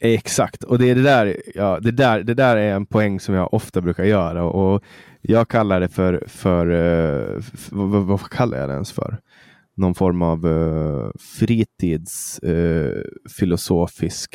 [0.00, 3.34] Exakt, och det är det där, ja, det där, det där är en poäng som
[3.34, 4.82] jag ofta brukar göra och
[5.20, 9.18] jag kallar det för, för eh, f- vad, vad kallar jag det ens för?
[9.82, 13.02] Någon form av uh, fritids eh,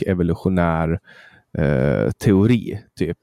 [0.05, 0.99] evolutionär
[1.57, 3.17] eh, teori, typ.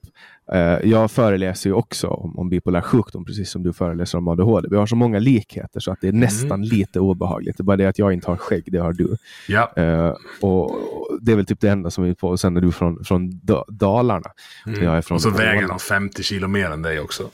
[0.53, 4.69] Eh, jag föreläser ju också om, om bipolär sjukdom, precis som du föreläser om ADHD.
[4.71, 7.57] Vi har så många likheter så att det är nästan lite obehagligt.
[7.57, 9.17] Det är bara det att jag inte har skägg, det har du.
[9.49, 10.79] Ja, Eh, och,
[11.21, 12.29] det är väl typ det enda som vi är på.
[12.29, 14.31] Och sen är du från, från Da- Dalarna.
[14.67, 17.31] Jag är från och så väger de 50 kilo mer än dig också.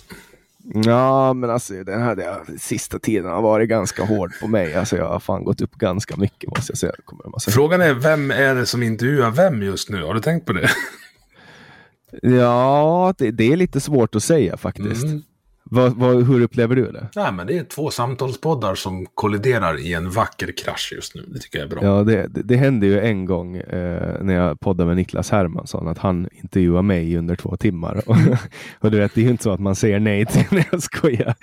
[0.62, 4.74] Ja, men alltså den här den sista tiden har varit ganska hård på mig.
[4.74, 6.92] Alltså jag har fan gått upp ganska mycket måste jag säga.
[7.48, 10.02] Frågan är, vem är det som intervjuar vem just nu?
[10.02, 10.70] Har du tänkt på det?
[12.22, 15.04] Ja, det, det är lite svårt att säga faktiskt.
[15.04, 15.22] Mm.
[15.72, 17.08] Vad, vad, hur upplever du det?
[17.16, 21.24] Nej, men det är två samtalspoddar som kolliderar i en vacker krasch just nu.
[21.28, 21.84] Det tycker jag är bra.
[21.84, 25.88] Ja, det, det, det hände ju en gång eh, när jag poddade med Niklas Hermansson
[25.88, 28.02] att han intervjuade mig under två timmar.
[28.06, 28.16] Och,
[28.80, 30.82] och du vet, det är ju inte så att man säger nej till när jag
[30.82, 31.34] skojar.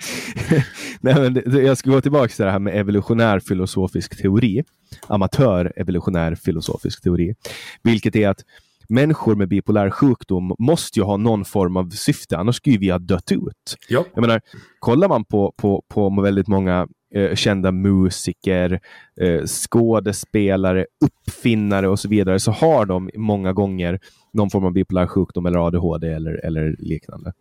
[1.00, 4.64] nej, men det, det, jag ska gå tillbaka till det här med evolutionär filosofisk teori.
[5.06, 7.34] Amatör evolutionär filosofisk teori.
[7.82, 8.44] Vilket är att
[8.88, 12.98] människor med bipolär sjukdom måste ju ha någon form av syfte, annars skulle vi ha
[12.98, 13.76] dött ut.
[13.88, 14.04] Ja.
[14.14, 14.40] Jag menar,
[14.78, 18.80] kollar man på, på, på väldigt många eh, kända musiker,
[19.20, 24.00] eh, skådespelare, uppfinnare och så vidare, så har de många gånger
[24.32, 27.32] någon form av bipolär sjukdom eller ADHD eller, eller liknande.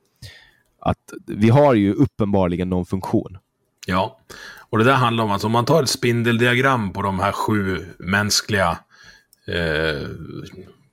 [0.80, 3.38] Att vi har ju uppenbarligen någon funktion.
[3.88, 4.20] Ja,
[4.70, 7.86] och det där handlar om att om man tar ett spindeldiagram på de här sju
[8.00, 8.78] mänskliga,
[9.48, 10.08] eh,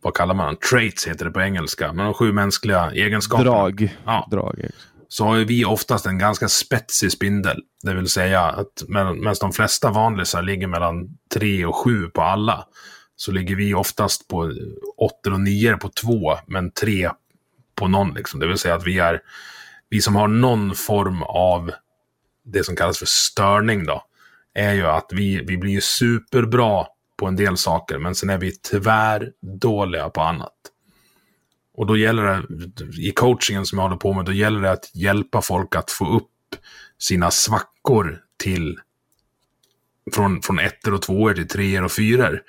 [0.04, 3.50] vad kallar man Traits heter det på engelska, men de sju mänskliga egenskaperna.
[3.50, 3.96] Drag.
[4.04, 4.28] Ja.
[4.30, 4.66] Drag.
[5.08, 7.62] Så har ju vi oftast en ganska spetsig spindel.
[7.82, 12.22] Det vill säga att med- medan de flesta vanlisar ligger mellan tre och sju på
[12.22, 12.66] alla,
[13.16, 14.52] så ligger vi oftast på
[14.98, 17.10] åtta och nio på två, men tre
[17.74, 18.14] på någon.
[18.14, 18.40] Liksom.
[18.40, 19.20] Det vill säga att vi är,
[19.90, 21.70] vi som har någon form av
[22.44, 24.02] det som kallas för störning då,
[24.54, 26.86] är ju att vi, vi blir superbra
[27.16, 30.53] på en del saker, men sen är vi tyvärr dåliga på annat.
[31.77, 32.42] Och då gäller det,
[33.00, 36.16] i coachingen som jag håller på med, då gäller det att hjälpa folk att få
[36.16, 36.31] upp
[36.98, 38.79] sina svackor till
[40.12, 42.42] från, från ettor och tvåor till treor och fyror.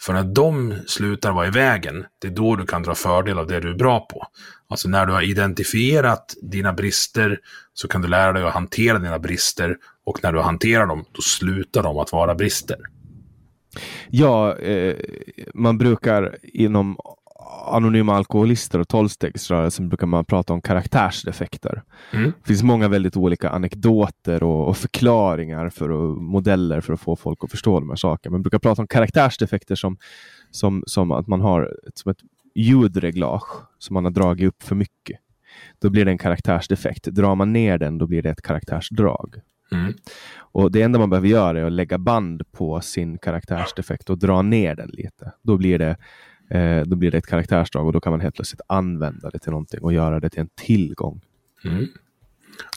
[0.00, 3.46] För när de slutar vara i vägen, det är då du kan dra fördel av
[3.46, 4.26] det du är bra på.
[4.68, 7.38] Alltså när du har identifierat dina brister
[7.74, 11.22] så kan du lära dig att hantera dina brister och när du hanterar dem, då
[11.22, 12.76] slutar de att vara brister.
[14.10, 14.96] Ja, eh,
[15.54, 16.96] man brukar inom
[17.66, 21.82] anonyma alkoholister och tolvstegsrörelsen brukar man prata om karaktärsdefekter.
[22.12, 22.32] Mm.
[22.42, 27.16] Det finns många väldigt olika anekdoter och, och förklaringar för och modeller för att få
[27.16, 28.32] folk att förstå de här sakerna.
[28.32, 29.96] Man brukar prata om karaktärsdefekter som,
[30.50, 32.20] som, som att man har ett, som ett
[32.54, 35.20] ljudreglage som man har dragit upp för mycket.
[35.78, 37.04] Då blir det en karaktärsdefekt.
[37.04, 39.40] Drar man ner den, då blir det ett karaktärsdrag.
[39.72, 39.94] Mm.
[40.52, 44.42] Och Det enda man behöver göra är att lägga band på sin karaktärsdefekt och dra
[44.42, 45.32] ner den lite.
[45.42, 45.96] Då blir det,
[46.50, 49.50] eh, då blir det ett karaktärsdrag och då kan man helt plötsligt använda det till
[49.50, 51.20] någonting och göra det till en tillgång.
[51.64, 51.86] Mm.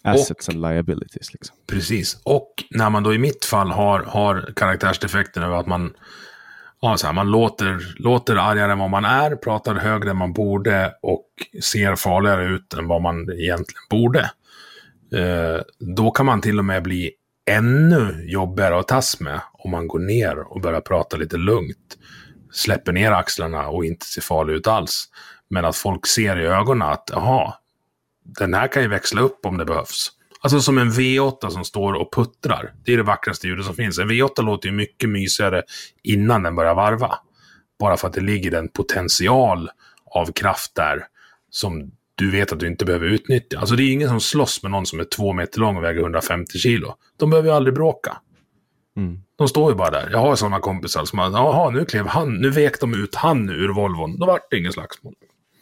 [0.01, 1.33] Assets and liabilities.
[1.33, 1.55] Liksom.
[1.67, 2.21] Precis.
[2.23, 5.93] Och när man då i mitt fall har, har karaktärsdefekten över att man,
[6.81, 10.33] ja, så här, man låter, låter argare än vad man är, pratar högre än man
[10.33, 11.27] borde och
[11.63, 14.31] ser farligare ut än vad man egentligen borde.
[15.13, 17.11] Eh, då kan man till och med bli
[17.45, 21.97] ännu jobbigare att tas med om man går ner och börjar prata lite lugnt.
[22.51, 25.09] Släpper ner axlarna och inte ser farlig ut alls.
[25.49, 27.53] Men att folk ser i ögonen att, jaha,
[28.39, 30.11] den här kan ju växla upp om det behövs.
[30.41, 32.73] Alltså som en V8 som står och puttrar.
[32.85, 33.99] Det är det vackraste ljudet som finns.
[33.99, 35.63] En V8 låter ju mycket mysigare
[36.03, 37.15] innan den börjar varva.
[37.79, 39.69] Bara för att det ligger en potential
[40.05, 41.07] av kraft där
[41.49, 43.59] som du vet att du inte behöver utnyttja.
[43.59, 46.01] Alltså det är ingen som slåss med någon som är två meter lång och väger
[46.01, 46.95] 150 kilo.
[47.17, 48.17] De behöver ju aldrig bråka.
[48.97, 49.19] Mm.
[49.37, 50.09] De står ju bara där.
[50.11, 53.49] Jag har sådana kompisar som har, jaha, nu klev han, nu vek de ut han
[53.49, 54.19] ur Volvon.
[54.19, 55.13] Då vart det ingen slagsmål.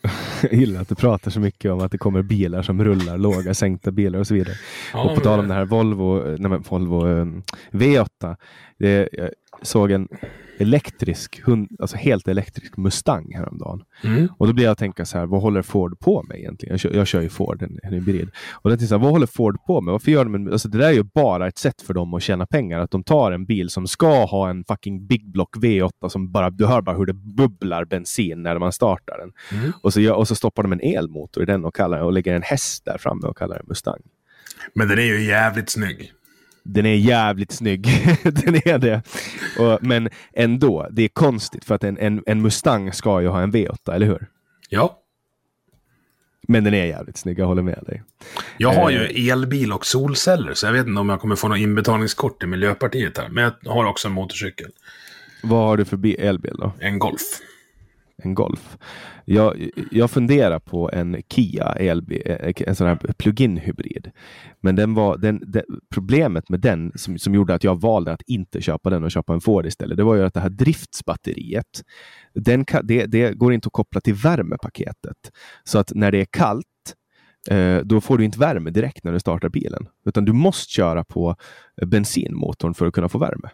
[0.41, 3.53] Jag gillar att du pratar så mycket om att det kommer bilar som rullar, låga
[3.53, 4.55] sänkta bilar och så vidare.
[4.93, 8.35] Ja, och på tal om det här Volvo, nej men Volvo um, V8.
[8.79, 9.29] Det, jag
[9.62, 10.08] såg en
[10.62, 13.84] elektrisk, hund, alltså helt elektrisk Mustang häromdagen.
[14.04, 14.28] Mm.
[14.38, 16.74] Och då blir jag att tänka så här, vad håller Ford på med egentligen?
[16.74, 18.30] Jag kör, jag kör ju Ford, en, en hybrid.
[18.52, 19.91] Och då tänkte jag så här, vad håller Ford på med?
[19.91, 22.24] Varför gör de en, alltså det där är ju bara ett sätt för dem att
[22.24, 22.80] tjäna pengar.
[22.80, 26.50] Att de tar en bil som ska ha en fucking Big Block V8 som bara,
[26.50, 29.60] du hör bara hur det bubblar bensin när man startar den.
[29.60, 29.74] Mm.
[29.82, 32.41] Och, så, och så stoppar de en elmotor i den och, kallar, och lägger en
[32.41, 34.02] häst där framme och kallar den Mustang.
[34.76, 36.12] Men den är ju jävligt snygg.
[36.63, 37.84] Den är jävligt snygg.
[38.24, 39.02] den är det.
[39.60, 43.41] Och, men ändå, det är konstigt för att en, en, en Mustang ska ju ha
[43.41, 44.28] en V8, eller hur?
[44.69, 44.97] Ja.
[46.47, 48.04] Men den är jävligt snygg, jag håller med dig.
[48.58, 49.12] Jag har Eh.
[49.12, 52.50] ju elbil och solceller, så jag vet inte om jag kommer få något inbetalningskort till
[52.50, 53.30] Miljöpartiet här.
[53.30, 54.71] Men jag har också en motorcykel.
[55.43, 56.74] Vad har du för bi- elbil då?
[56.80, 57.21] En Golf.
[58.23, 58.77] En Golf?
[59.25, 64.12] Jag, jag funderar på en Kia elbil, eh, en sån här plug-in hybrid.
[64.62, 68.21] Men den var, den, den, problemet med den som, som gjorde att jag valde att
[68.21, 71.84] inte köpa den och köpa en Ford istället, det var ju att det här driftsbatteriet,
[72.34, 75.17] den kan, det, det går inte att koppla till värmepaketet.
[75.63, 76.65] Så att när det är kallt,
[77.49, 79.88] eh, då får du inte värme direkt när du startar bilen.
[80.05, 81.36] Utan du måste köra på
[81.86, 83.49] bensinmotorn för att kunna få värme.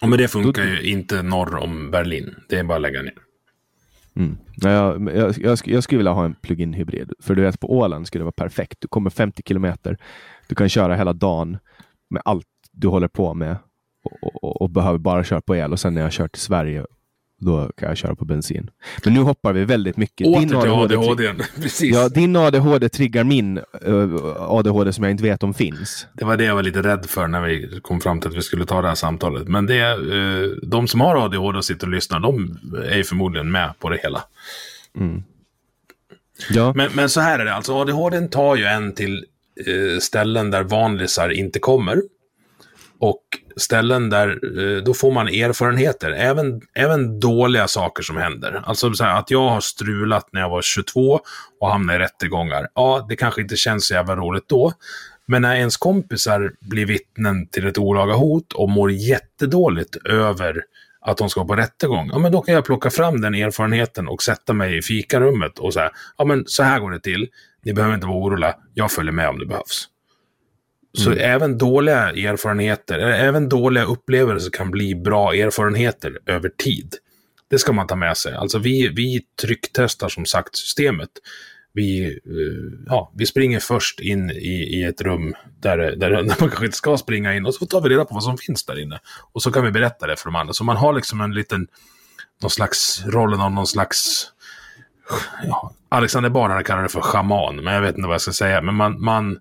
[0.00, 2.34] Ja, men det funkar ju inte norr om Berlin.
[2.48, 3.14] Det är bara att lägga ner.
[4.16, 4.38] Mm.
[4.56, 7.12] Jag, jag, jag, jag skulle vilja ha en plug-in hybrid.
[7.20, 8.80] För du vet, på Åland skulle det vara perfekt.
[8.80, 9.98] Du kommer 50 kilometer.
[10.48, 11.58] Du kan köra hela dagen
[12.10, 13.56] med allt du håller på med
[14.04, 15.72] och, och, och behöver bara köra på el.
[15.72, 16.86] Och sen när jag kör till Sverige,
[17.44, 18.70] då kan jag köra på bensin.
[19.04, 20.26] Men nu hoppar vi väldigt mycket.
[20.26, 21.34] Åter till ADHD ADHD.
[21.62, 21.94] Precis.
[21.94, 23.62] Ja, din ADHD triggar min eh,
[24.38, 26.06] ADHD som jag inte vet om finns.
[26.12, 28.42] Det var det jag var lite rädd för när vi kom fram till att vi
[28.42, 29.48] skulle ta det här samtalet.
[29.48, 33.50] Men det, eh, de som har ADHD och sitter och lyssnar, de är ju förmodligen
[33.50, 34.24] med på det hela.
[36.50, 39.24] Ja, Men, men så här är det, alltså ADHD tar ju en till
[39.66, 42.02] eh, ställen där vanlisar inte kommer.
[43.00, 43.22] Och
[43.56, 48.62] ställen där, eh, då får man erfarenheter, även, även dåliga saker som händer.
[48.64, 51.20] Alltså så här, att jag har strulat när jag var 22
[51.60, 52.68] och hamnade i rättegångar.
[52.74, 54.72] Ja, det kanske inte känns så jävla roligt då.
[55.26, 60.62] Men när ens kompisar blir vittnen till ett olaga hot och mår jättedåligt över
[61.00, 64.22] att de ska på rättegång, ja men då kan jag plocka fram den erfarenheten och
[64.22, 67.28] sätta mig i fikarummet och säga, ja men så här går det till,
[67.64, 69.88] ni behöver inte vara oroliga, jag följer med om det behövs.
[70.98, 76.94] Så även dåliga erfarenheter, eller även dåliga upplevelser kan bli bra erfarenheter över tid.
[77.50, 78.34] Det ska man ta med sig.
[78.34, 81.10] Alltså vi, vi trycktestar som sagt systemet.
[81.72, 86.36] Vi, eh, ja, vi springer först in i, i ett rum där, där, där man
[86.36, 88.80] kanske inte ska springa in och så tar vi reda på vad som finns där
[88.80, 89.00] inne.
[89.32, 90.52] Och så kan vi berätta det för de andra.
[90.52, 91.66] Så man har liksom en liten,
[92.42, 94.26] någon slags, rollen av någon slags,
[95.46, 98.32] ja, Alexander Bard hade kallat det för schaman, men jag vet inte vad jag ska
[98.32, 98.62] säga.
[98.62, 99.38] Men man, man,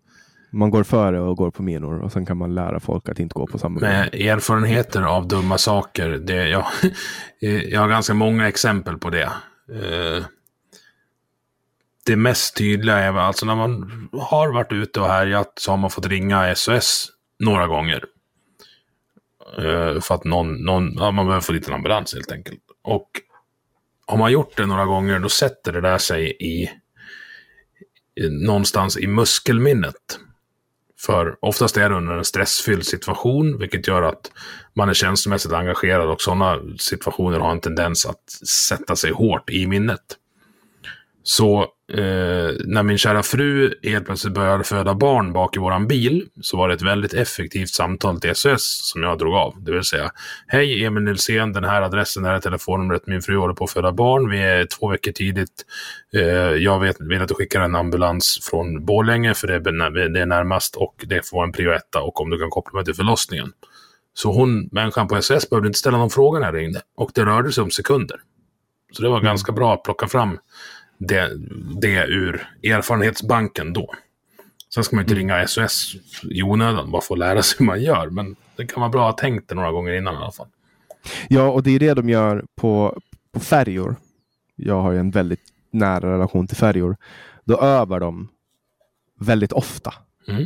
[0.54, 3.34] man går före och går på minor och sen kan man lära folk att inte
[3.34, 6.10] gå på samma med erfarenheter av dumma saker.
[6.10, 6.66] Det, jag,
[7.70, 9.32] jag har ganska många exempel på det.
[9.72, 10.26] Eh,
[12.06, 15.90] Det mest tydliga är alltså när man har varit ute och härjat så har man
[15.90, 18.06] fått ringa SOS några gånger.
[19.58, 22.60] Eh, För att någon, någon ja, man behöver få dit en ambulans helt enkelt.
[22.84, 23.10] Och
[24.08, 26.70] har man gjort det några gånger, då sätter det där sig i
[28.30, 30.20] någonstans i muskelminnet.
[31.06, 34.32] För oftast är det under en stressfylld situation, vilket gör att
[34.74, 39.68] man är känslomässigt engagerad och sådana situationer har en tendens att sätta sig hårt i
[39.68, 40.18] minnet.
[41.24, 46.28] Så eh, när min kära fru helt plötsligt började föda barn bak i våran bil
[46.42, 49.64] så var det ett väldigt effektivt samtal till SOS som jag drog av.
[49.64, 50.12] Det vill säga,
[50.48, 53.72] hej Emil Nilsén, den här adressen, det här är telefonnumret, min fru håller på att
[53.72, 55.66] föda barn, vi är två veckor tidigt.
[56.14, 56.24] Eh,
[56.64, 60.26] jag vet, vill att du skickar en ambulans från Borlänge för det är, det är
[60.26, 63.52] närmast och det får vara en prio och om du kan koppla mig till förlossningen.
[64.14, 67.26] Så hon, människan på SOS, behövde inte ställa någon fråga när jag ringde och det
[67.26, 68.18] rörde sig om sekunder.
[68.92, 69.26] Så det var mm.
[69.26, 70.38] ganska bra att plocka fram
[70.98, 71.32] det,
[71.82, 73.94] det ur erfarenhetsbanken då.
[74.74, 75.28] Sen ska man inte mm.
[75.28, 78.10] ringa SOS i onödan, bara för att lära sig hur man gör.
[78.10, 80.48] Men det kan vara bra att ha tänkt det några gånger innan i alla fall.
[81.28, 83.00] Ja, och det är det de gör på,
[83.32, 83.96] på färjor.
[84.56, 86.98] Jag har ju en väldigt nära relation till färjor.
[87.44, 88.30] Då övar de
[89.20, 89.94] väldigt ofta.
[90.28, 90.46] Mm.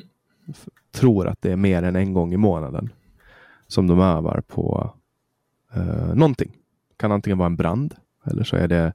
[0.92, 2.90] Tror att det är mer än en gång i månaden
[3.68, 4.94] som de övar på
[5.74, 6.52] eh, någonting.
[6.98, 7.96] Kan antingen vara en brand
[8.26, 8.94] eller så är det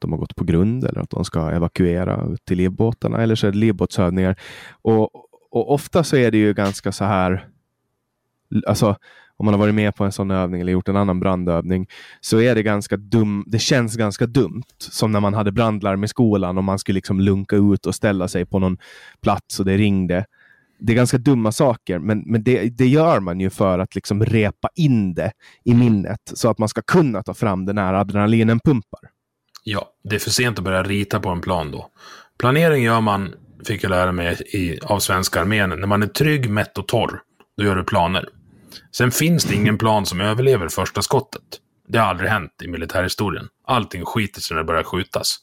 [0.00, 3.52] de har gått på grund eller att de ska evakuera till livbåtarna eller så är
[3.52, 4.36] det livbåtsövningar.
[4.82, 5.10] Och,
[5.50, 7.48] och ofta så är det ju ganska så här,
[8.66, 8.96] alltså
[9.40, 11.86] om man har varit med på en sån övning eller gjort en annan brandövning
[12.20, 13.44] så är det ganska dum.
[13.46, 17.20] Det känns ganska dumt som när man hade brandlarm i skolan och man skulle liksom
[17.20, 18.78] lunka ut och ställa sig på någon
[19.20, 20.24] plats och det ringde.
[20.78, 24.24] Det är ganska dumma saker, men, men det, det gör man ju för att liksom
[24.24, 25.32] repa in det
[25.64, 29.09] i minnet så att man ska kunna ta fram den här adrenalinen pumpar.
[29.64, 31.90] Ja, det är för sent att börja rita på en plan då.
[32.38, 33.34] Planering gör man,
[33.64, 37.20] fick jag lära mig i, av svenska armén, när man är trygg, mätt och torr.
[37.56, 38.28] Då gör du planer.
[38.92, 41.42] Sen finns det ingen plan som överlever första skottet.
[41.88, 43.48] Det har aldrig hänt i militärhistorien.
[43.66, 45.36] Allting skiter sig när det börjar skjutas.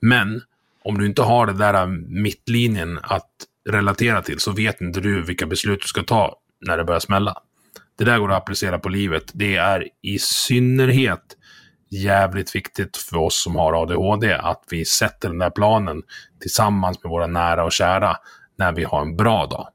[0.00, 0.42] Men
[0.84, 1.86] om du inte har det där
[2.22, 3.30] mittlinjen att
[3.68, 6.36] relatera till så vet inte du vilka beslut du ska ta
[6.66, 7.34] när det börjar smälla.
[7.98, 9.30] Det där går att applicera på livet.
[9.34, 11.36] Det är i synnerhet
[12.02, 16.02] jävligt viktigt för oss som har ADHD att vi sätter den där planen
[16.40, 18.16] tillsammans med våra nära och kära
[18.58, 19.68] när vi har en bra dag.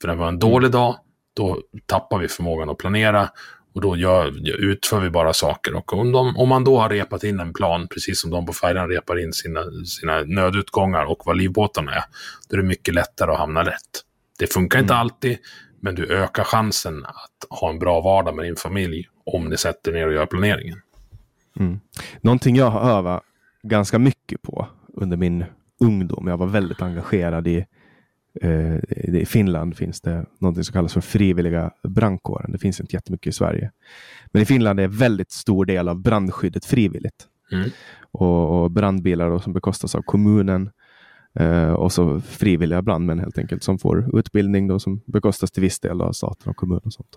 [0.00, 0.96] För när vi har en dålig dag,
[1.36, 3.28] då tappar vi förmågan att planera
[3.74, 5.74] och då gör, utför vi bara saker.
[5.74, 8.52] Och om, de, om, man då har repat in en plan, precis som de på
[8.52, 12.04] färjan repar in sina, sina nödutgångar och vad livbåtarna är,
[12.48, 14.02] då är det mycket lättare att hamna rätt.
[14.38, 14.84] Det funkar mm.
[14.84, 15.38] inte alltid,
[15.80, 19.92] men du ökar chansen att ha en bra vardag med din familj om ni sätter
[19.92, 20.78] ner och gör planeringen.
[21.60, 21.80] Mm.
[22.20, 23.22] Någonting jag har övat
[23.62, 25.44] ganska mycket på under min
[25.80, 26.26] ungdom.
[26.26, 27.66] Jag var väldigt engagerad i
[28.40, 28.76] eh,
[29.14, 32.52] i Finland finns det något som kallas för frivilliga brandkåren.
[32.52, 33.70] Det finns inte jättemycket i Sverige.
[34.32, 37.26] Men i Finland är väldigt stor del av brandskyddet frivilligt.
[37.52, 37.70] Mm.
[38.12, 40.70] Och, och, brandbilar då, som bekostas av kommunen
[41.40, 45.80] Eh, och så frivilliga brandmän helt enkelt som får utbildning då, som bekostas till viss
[45.80, 46.82] del av staten och kommunen.
[46.84, 47.16] Och, sånt.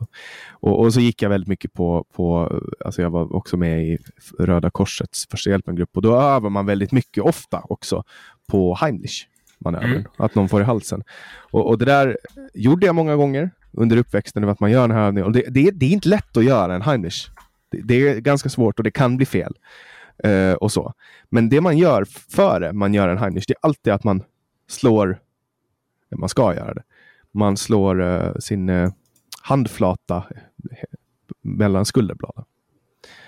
[0.52, 2.52] Och, och, så gick jag väldigt mycket på, på
[2.86, 3.98] alltså jag var också med i
[4.40, 8.04] Röda Korsets första hjälpen-grupp och då övar man väldigt mycket, ofta också,
[8.48, 9.28] på Heimlich
[9.60, 10.06] manövern, mm.
[10.18, 11.04] att någon får i halsen.
[11.52, 12.18] Och, och, det där
[12.54, 15.26] gjorde jag många gånger under uppväxten, att man gör den här övningen.
[15.26, 17.30] Och det, det, det är inte lätt att göra en Heimlich.
[17.72, 19.54] Det, det, är ganska svårt och det kan bli fel.
[20.26, 20.94] Uh, och så.
[21.30, 24.24] Men det man gör före man gör en Heimlich, det är alltid att man
[24.70, 25.20] slår,
[26.16, 26.84] man ska göra det,
[27.32, 28.92] man slår uh, sin uh,
[29.42, 30.24] handflata
[31.42, 32.44] mellan skulderbladen.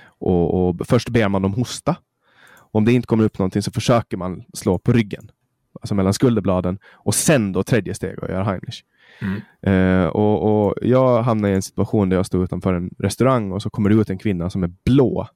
[0.03, 1.95] Och, och, först ber man dem hosta.
[2.71, 5.31] Om det inte kommer upp någonting så försöker man slå på ryggen,
[5.81, 8.83] alltså mellan skulderbladen och sen då tredje steg och göra Heimlich.
[9.21, 9.41] Mm.
[9.67, 13.61] Uh, och, och, jag hamnade i en situation där jag stod utanför en restaurang och
[13.61, 15.27] så kommer det ut en kvinna som är blå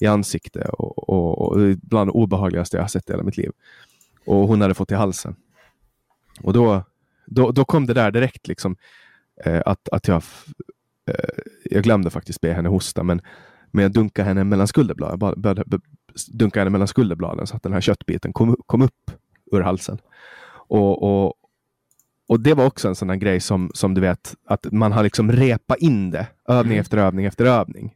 [0.00, 3.50] i ansikte och, och, och bland det obehagligaste jag har sett i hela mitt liv.
[4.26, 5.36] Och hon hade fått i halsen.
[6.42, 6.82] Och då,
[7.26, 8.76] då, då kom det där direkt liksom
[9.44, 10.22] eh, att, att jag,
[11.10, 13.20] eh, jag glömde faktiskt be henne hosta, men,
[13.70, 15.64] men jag dunkade henne mellan skulderbladen, började
[16.28, 19.10] dunka henne mellan skulderbladen så att den här köttbiten kom, kom upp
[19.52, 19.98] ur halsen.
[20.68, 21.34] Och, och,
[22.28, 25.32] och det var också en sån grej som, som du vet, att man har liksom
[25.32, 26.80] repat in det, övning mm.
[26.80, 27.94] efter övning efter övning.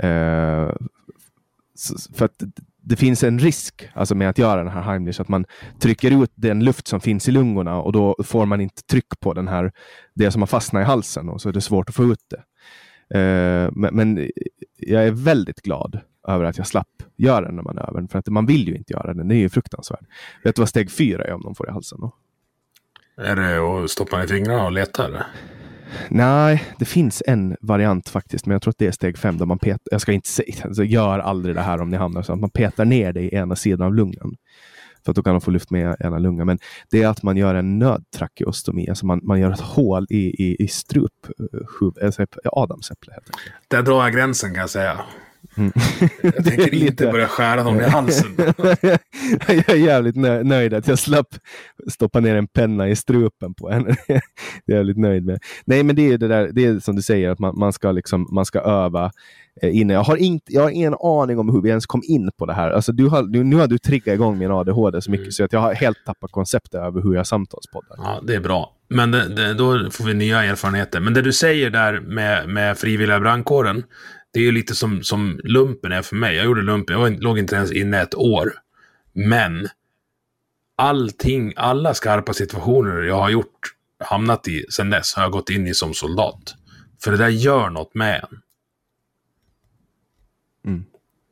[0.00, 0.72] Eh,
[2.14, 2.42] för att
[2.84, 5.44] det finns en risk alltså med att göra den här Heimlich, att man
[5.78, 9.34] trycker ut den luft som finns i lungorna och då får man inte tryck på
[9.34, 9.72] den här,
[10.14, 12.42] det som har fastnat i halsen och så är det svårt att få ut det.
[13.18, 14.30] Eh, men, men,
[14.76, 18.46] jag är väldigt glad över att jag slapp göra den här manövern, för att man
[18.46, 20.04] vill ju inte göra den, det är ju fruktansvärt.
[20.44, 22.00] Vet du vad steg fyra är om de får i halsen?
[22.00, 22.14] Då?
[23.16, 25.04] Är det att stoppa i fingrarna och leta?
[25.04, 25.26] Eller?
[26.08, 29.46] Nej, det finns en variant faktiskt, men jag tror att det är steg fem där
[29.46, 29.80] man petar.
[29.90, 32.50] Jag ska inte säga, alltså, gör aldrig det här om ni hamnar så att man
[32.50, 34.36] petar ner det i ena sidan av lungan.
[35.04, 36.46] För att då kan man få luft med ena lungan.
[36.46, 36.58] Men
[36.90, 40.56] det är att man gör en nödtrakeostomi, alltså man, man gör ett hål i, i,
[40.64, 41.12] i strup,
[41.82, 43.12] uh, alltså adamsäpple.
[43.68, 45.00] Där drar jag gränsen kan jag säga.
[45.56, 45.72] Mm.
[46.22, 46.86] Jag tänker lite...
[46.86, 48.26] inte börja skära någon i halsen.
[49.46, 50.16] jag är jävligt
[50.46, 51.26] nöjd att jag slapp
[51.90, 53.96] stoppa ner en penna i strupen på henne.
[54.06, 54.22] det är
[54.64, 55.38] jag jävligt nöjd med.
[55.64, 57.92] Nej, men det är det där, det är som du säger, att man, man, ska,
[57.92, 59.10] liksom, man ska öva
[59.62, 59.92] eh, inne.
[59.92, 62.52] Jag har, inte, jag har ingen aning om hur vi ens kom in på det
[62.52, 62.70] här.
[62.70, 65.32] Alltså, du har, du, nu har du triggat igång min ADHD så mycket mm.
[65.32, 67.96] så att jag har helt tappat konceptet över hur jag samtalspoddar.
[67.98, 68.76] Ja, det är bra.
[68.88, 71.00] Men det, det, då får vi nya erfarenheter.
[71.00, 73.84] Men det du säger där med, med frivilliga brandkåren,
[74.32, 76.36] det är ju lite som, som lumpen är för mig.
[76.36, 78.52] Jag gjorde lumpen, jag låg inte ens inne ett år.
[79.12, 79.68] Men
[80.76, 83.74] allting, alla skarpa situationer jag har gjort,
[84.04, 86.54] hamnat i sen dess, har jag gått in i som soldat.
[87.04, 88.38] För det där gör något med en.
[90.66, 90.84] Mm.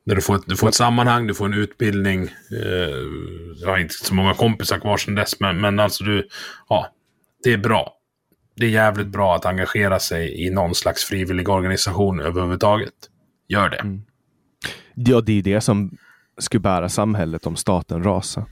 [0.03, 2.23] När du får, ett, du får ett sammanhang, du får en utbildning.
[2.51, 3.05] Eh,
[3.55, 6.27] jag har inte så många kompisar kvar sedan dess, men, men alltså du,
[6.69, 6.93] ja,
[7.43, 8.00] det är bra
[8.55, 12.93] det är jävligt bra att engagera sig i någon slags frivillig organisation överhuvudtaget.
[13.47, 13.77] Gör det.
[13.77, 14.01] Mm.
[14.93, 15.97] Ja, det är det som
[16.37, 18.43] skulle bära samhället om staten rasar.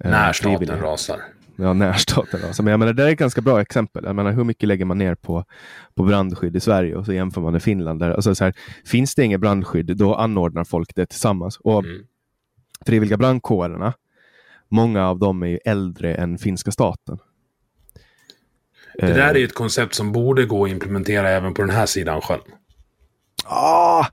[0.00, 1.20] Eh, när staten rasar.
[1.56, 2.64] Ja, när staten rasar.
[2.64, 4.04] Men jag menar, det är ett ganska bra exempel.
[4.04, 5.44] Jag menar, hur mycket lägger man ner på,
[5.94, 8.00] på brandskydd i Sverige och så jämför man med Finland.
[8.00, 11.56] Där, alltså så här, finns det inget brandskydd, då anordnar folk det tillsammans.
[11.56, 12.02] Och mm.
[12.86, 13.94] Frivilliga brandkårerna,
[14.68, 17.18] många av dem är ju äldre än finska staten.
[18.98, 21.86] Det där är ju ett koncept som borde gå att implementera även på den här
[21.86, 22.40] sidan sjön.
[23.44, 24.06] Ah,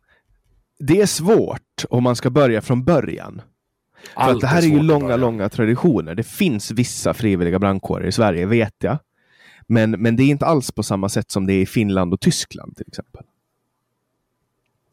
[0.79, 3.41] det är svårt om man ska börja från början.
[4.13, 6.15] För att det här är, är ju långa, långa traditioner.
[6.15, 8.97] Det finns vissa frivilliga brandkårer i Sverige, vet jag.
[9.67, 12.19] Men, men det är inte alls på samma sätt som det är i Finland och
[12.19, 13.23] Tyskland till exempel.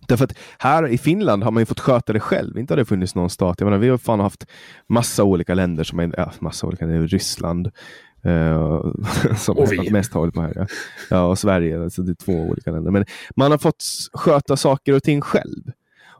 [0.09, 2.59] Därför att här i Finland har man ju fått sköta det själv.
[2.59, 3.61] Inte har det funnits någon stat.
[3.61, 4.47] Jag menar, vi har fan haft
[4.87, 7.73] massa olika länder som är, ja, massa olika, Ryssland, Uh,
[9.37, 9.91] som och vi.
[9.91, 10.53] mest hållit på här.
[10.57, 10.67] Ja.
[11.11, 11.83] ja, och Sverige.
[11.83, 12.91] Alltså det är två olika länder.
[12.91, 13.05] Men
[13.37, 15.63] man har fått sköta saker och ting själv.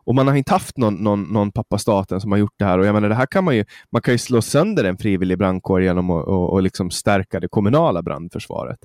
[0.07, 2.79] Och man har inte haft någon, någon, någon pappa staten som har gjort det här.
[2.79, 5.39] Och jag menar, det här kan man ju, man kan ju slå sönder en frivillig
[5.39, 8.79] brandkår genom att och, och liksom stärka det kommunala brandförsvaret.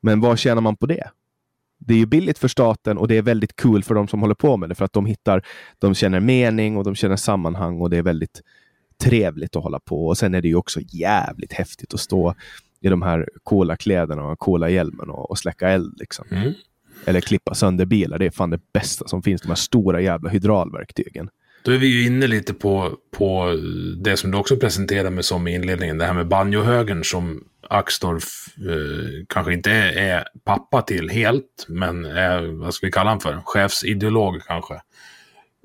[0.00, 1.10] Men vad tjänar man på det?
[1.78, 4.34] Det är ju billigt för staten och det är väldigt kul för de som håller
[4.34, 5.42] på med det för att de hittar,
[5.78, 8.42] de känner mening och de känner sammanhang och det är väldigt
[9.04, 10.06] trevligt att hålla på.
[10.06, 12.34] Och sen är det ju också jävligt häftigt att stå
[12.80, 15.94] i de här coola kläderna och coola hjälmen och, och släcka eld.
[15.98, 16.24] Liksom.
[16.30, 16.52] Mm.
[17.04, 18.18] Eller klippa sönder bilar.
[18.18, 19.42] Det är fan det bästa som finns.
[19.42, 21.30] De här stora jävla hydraulverktygen.
[21.62, 23.56] Då är vi ju inne lite på, på
[23.96, 25.98] det som du också presenterade med som i inledningen.
[25.98, 31.66] Det här med banjohögern som Axdorff eh, kanske inte är, är, pappa till helt.
[31.68, 33.40] Men är, vad ska vi kalla honom för?
[33.44, 34.80] Chefsideolog kanske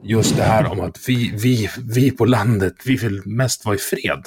[0.04, 3.80] just det här om att vi, vi, vi på landet, vi vill mest vara i
[3.80, 4.24] fred.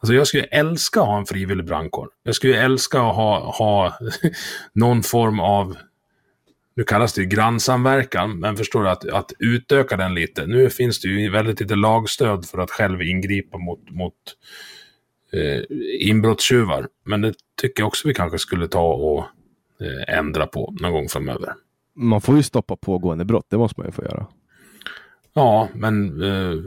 [0.00, 2.08] Alltså jag skulle älska att ha en frivillig brandkår.
[2.22, 3.98] Jag skulle älska att ha, ha
[4.72, 5.76] någon form av,
[6.76, 10.46] nu kallas det ju grannsamverkan, men förstår du, att, att utöka den lite.
[10.46, 14.14] Nu finns det ju väldigt lite lagstöd för att själv ingripa mot, mot
[15.32, 15.62] eh,
[16.08, 16.88] inbrottstjuvar.
[17.04, 19.18] Men det tycker jag också vi kanske skulle ta och
[19.80, 21.52] eh, ändra på någon gång framöver.
[21.96, 24.26] Man får ju stoppa pågående brott, det måste man ju få göra.
[25.38, 26.22] Ja, men...
[26.22, 26.60] Eh,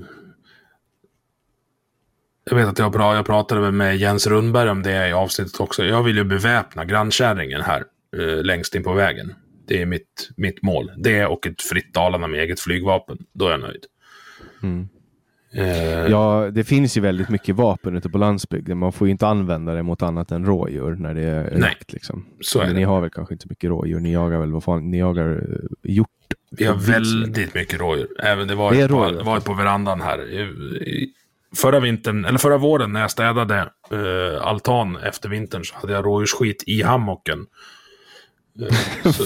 [2.43, 5.86] jag vet att jag, pra jag pratade med Jens Rundberg om det i avsnittet också.
[5.86, 7.84] Jag vill ju beväpna grannkärringen här
[8.17, 9.34] eh, längst in på vägen.
[9.67, 10.91] Det är mitt, mitt mål.
[10.97, 13.17] Det och ett fritt Dalarna med eget flygvapen.
[13.34, 13.86] Då är jag nöjd.
[14.63, 14.89] Mm.
[15.53, 18.78] Eh, ja, det finns ju väldigt mycket vapen ute på landsbygden.
[18.78, 21.93] Man får ju inte använda det mot annat än rådjur när det är jakt.
[21.93, 22.26] Liksom.
[22.41, 22.74] Så är det.
[22.74, 23.99] Ni har väl kanske inte mycket rådjur.
[23.99, 26.09] Ni jagar väl vad fan, ni jagar uh, hjort
[26.51, 28.07] vi har väldigt mycket rådjur.
[28.19, 30.19] Även det var, det ett, par, var ett på verandan här.
[31.55, 36.05] Förra vintern, eller förra våren när jag städade uh, altan efter vintern så hade jag
[36.05, 37.45] rådjursskit i hammocken.
[38.61, 39.25] Uh, så,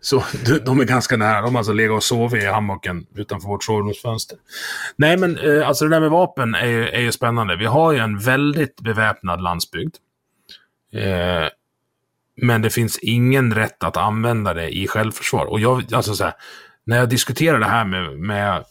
[0.22, 0.24] så
[0.64, 1.40] de är ganska nära.
[1.40, 4.38] De har alltså legat och sovit i hammocken utanför vårt sovrumsfönster.
[4.96, 7.56] Nej, men uh, alltså det där med vapen är, är ju spännande.
[7.56, 9.94] Vi har ju en väldigt beväpnad landsbygd.
[10.94, 11.48] Uh,
[12.40, 15.46] men det finns ingen rätt att använda det i självförsvar.
[15.46, 16.34] Och jag, alltså så här,
[16.84, 18.64] när jag diskuterar det här med, med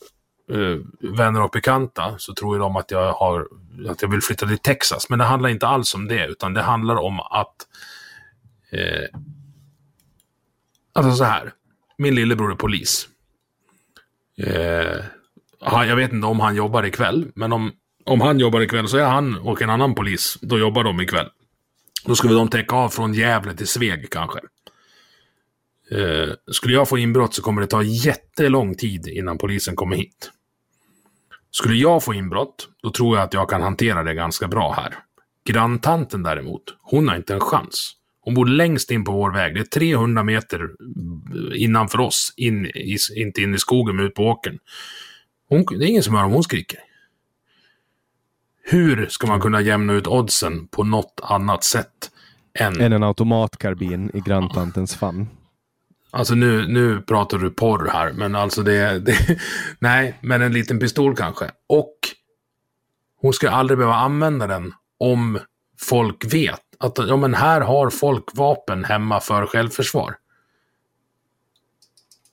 [0.51, 3.47] uh, vänner och bekanta så tror ju de att jag, har,
[3.89, 5.09] att jag vill flytta till Texas.
[5.09, 7.55] Men det handlar inte alls om det, utan det handlar om att...
[8.73, 9.19] Uh,
[10.93, 11.51] alltså så här.
[11.97, 13.07] Min lillebror är polis.
[14.47, 15.03] Uh,
[15.61, 17.71] jag vet inte om han jobbar ikväll, men om,
[18.05, 21.29] om han jobbar ikväll så är han och en annan polis, då jobbar de ikväll.
[22.07, 24.39] Då skulle de täcka av från Gävle till Sveg kanske.
[25.91, 30.31] Eh, skulle jag få inbrott så kommer det ta jättelång tid innan polisen kommer hit.
[31.51, 34.95] Skulle jag få inbrott, då tror jag att jag kan hantera det ganska bra här.
[35.45, 37.93] Granntanten däremot, hon har inte en chans.
[38.21, 39.53] Hon bor längst in på vår väg.
[39.53, 40.69] Det är 300 meter
[41.55, 44.59] innanför oss, in i, inte in i skogen men ut på åkern.
[45.49, 46.79] Hon, det är ingen som hör om hon skriker.
[48.69, 52.11] Hur ska man kunna jämna ut oddsen på något annat sätt
[52.59, 52.81] än...
[52.81, 55.27] Än en automatkarbin i granntantens famn.
[56.11, 59.39] Alltså nu, nu pratar du porr här, men alltså det, det...
[59.79, 61.51] Nej, men en liten pistol kanske.
[61.67, 61.93] Och
[63.21, 65.39] hon ska aldrig behöva använda den om
[65.79, 70.15] folk vet att ja, men här har folk vapen hemma för självförsvar.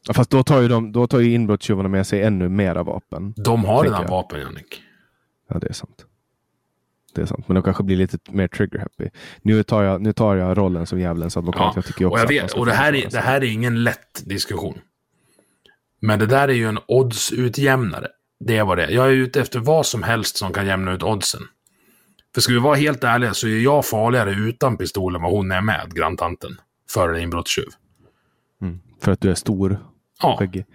[0.06, 3.34] Ja, fast då tar ju, de, då tar ju inbrottstjuvarna med sig ännu mera vapen.
[3.36, 4.10] De har redan jag.
[4.10, 4.82] vapen, Jannik.
[5.48, 6.06] Ja, det är sant.
[7.14, 9.08] Det är sant, men de kanske blir lite mer trigger happy.
[9.42, 11.60] Nu tar jag, nu tar jag rollen som djävulens advokat.
[11.60, 13.84] Ja, jag tycker också och jag vet, och det här, är, det här är ingen
[13.84, 14.78] lätt diskussion.
[16.00, 18.08] Men det där är ju en oddsutjämnare.
[18.40, 18.90] Det är vad det är.
[18.90, 21.42] Jag är ute efter vad som helst som kan jämna ut oddsen.
[22.34, 25.52] För ska vi vara helt ärliga så är jag farligare utan pistol än vad hon
[25.52, 26.60] är med, granntanten.
[26.90, 27.68] För en inbrottstjuv.
[28.62, 28.80] Mm.
[29.00, 29.78] För att du är stor?
[30.22, 30.36] Ja.
[30.38, 30.66] Skäggig.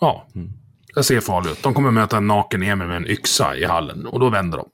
[0.00, 0.28] Ja.
[0.34, 0.52] Mm.
[0.94, 1.62] Jag ser farlig ut.
[1.62, 4.70] De kommer möta en naken Emil med en yxa i hallen och då vänder de.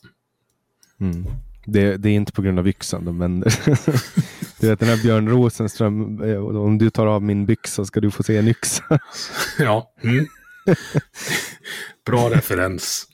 [1.01, 1.27] Mm.
[1.67, 3.41] Det, det, är inte på grund av yxan, men
[4.61, 8.11] du vet den här Björn Rosenström, eh, om du tar av min byxa ska du
[8.11, 8.85] få se en yxa.
[9.59, 9.93] ja.
[10.03, 10.27] Mm.
[12.07, 13.07] Bra referens.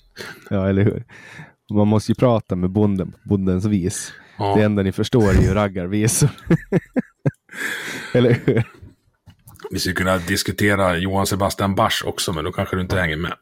[0.51, 1.05] Ja, eller hur?
[1.70, 4.12] Man måste ju prata med bonden på bondens vis.
[4.39, 4.55] Ja.
[4.57, 6.30] Det enda ni förstår är ju raggarvisor.
[8.12, 8.64] eller hur?
[9.70, 13.35] Vi skulle kunna diskutera Johan Sebastian Bach också, men då kanske du inte hänger med.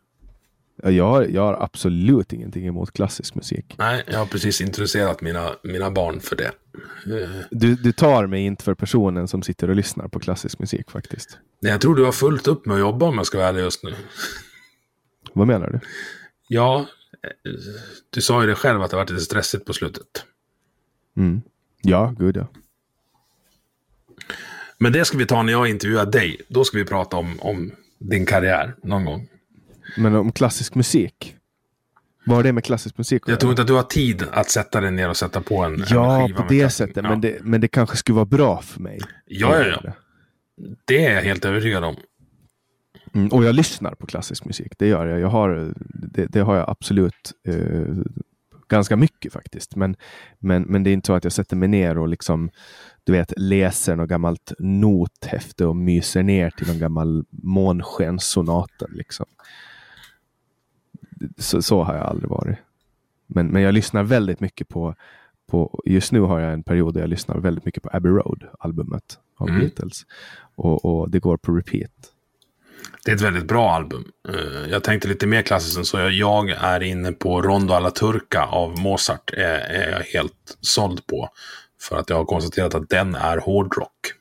[0.84, 3.74] Jag har, jag har absolut ingenting emot klassisk musik.
[3.78, 6.52] Nej, jag har precis introducerat mina, mina barn för det.
[7.50, 11.38] Du, du tar mig inte för personen som sitter och lyssnar på klassisk musik faktiskt.
[11.60, 13.60] Nej, jag tror du har fullt upp med att jobba om jag ska vara ärlig
[13.60, 13.94] just nu.
[15.32, 15.80] Vad menar du?
[16.48, 16.86] Ja,
[18.10, 20.24] du sa ju det själv att det var lite stressigt på slutet.
[21.16, 21.42] Mm.
[21.82, 22.46] Ja, gud ja.
[24.78, 26.40] Men det ska vi ta när jag intervjuar dig.
[26.48, 29.28] Då ska vi prata om, om din karriär någon gång.
[29.96, 31.36] Men om klassisk musik?
[32.24, 34.80] Vad har det med klassisk musik Jag tror inte att du har tid att sätta
[34.80, 36.96] dig ner och sätta på en, ja, en på det sättet.
[36.96, 37.02] Ja.
[37.02, 39.00] Men, det, men det kanske skulle vara bra för mig.
[39.26, 39.92] Ja, ja, ja.
[40.84, 41.96] Det är jag helt övertygad om.
[43.14, 44.72] Mm, och jag lyssnar på klassisk musik.
[44.78, 45.20] Det gör jag.
[45.20, 47.56] jag har, det, det har jag absolut eh,
[48.68, 49.76] ganska mycket faktiskt.
[49.76, 49.96] Men,
[50.38, 52.50] men, men det är inte så att jag sätter mig ner och liksom
[53.04, 58.90] du vet, läser något gammalt nothäfte och myser ner till någon gammal månskenssonaten.
[58.92, 59.26] Liksom
[61.38, 62.56] så, så, har jag aldrig varit.
[63.26, 64.94] Men, men jag lyssnar väldigt mycket på,
[65.50, 68.44] på, just nu har jag en period där jag lyssnar väldigt mycket på Abbey Road,
[68.58, 69.60] albumet av mm.
[69.60, 70.06] Beatles.
[70.54, 71.90] Och, och, det går på repeat.
[73.04, 74.04] Det är ett väldigt bra album.
[74.28, 75.98] Eh, jag tänkte lite mer klassiskt än så.
[75.98, 79.30] Jag är inne på Rondo alla Turca av Mozart.
[79.32, 81.28] Är, är jag helt såld på.
[81.80, 84.12] För att jag har konstaterat att den är hårdrock.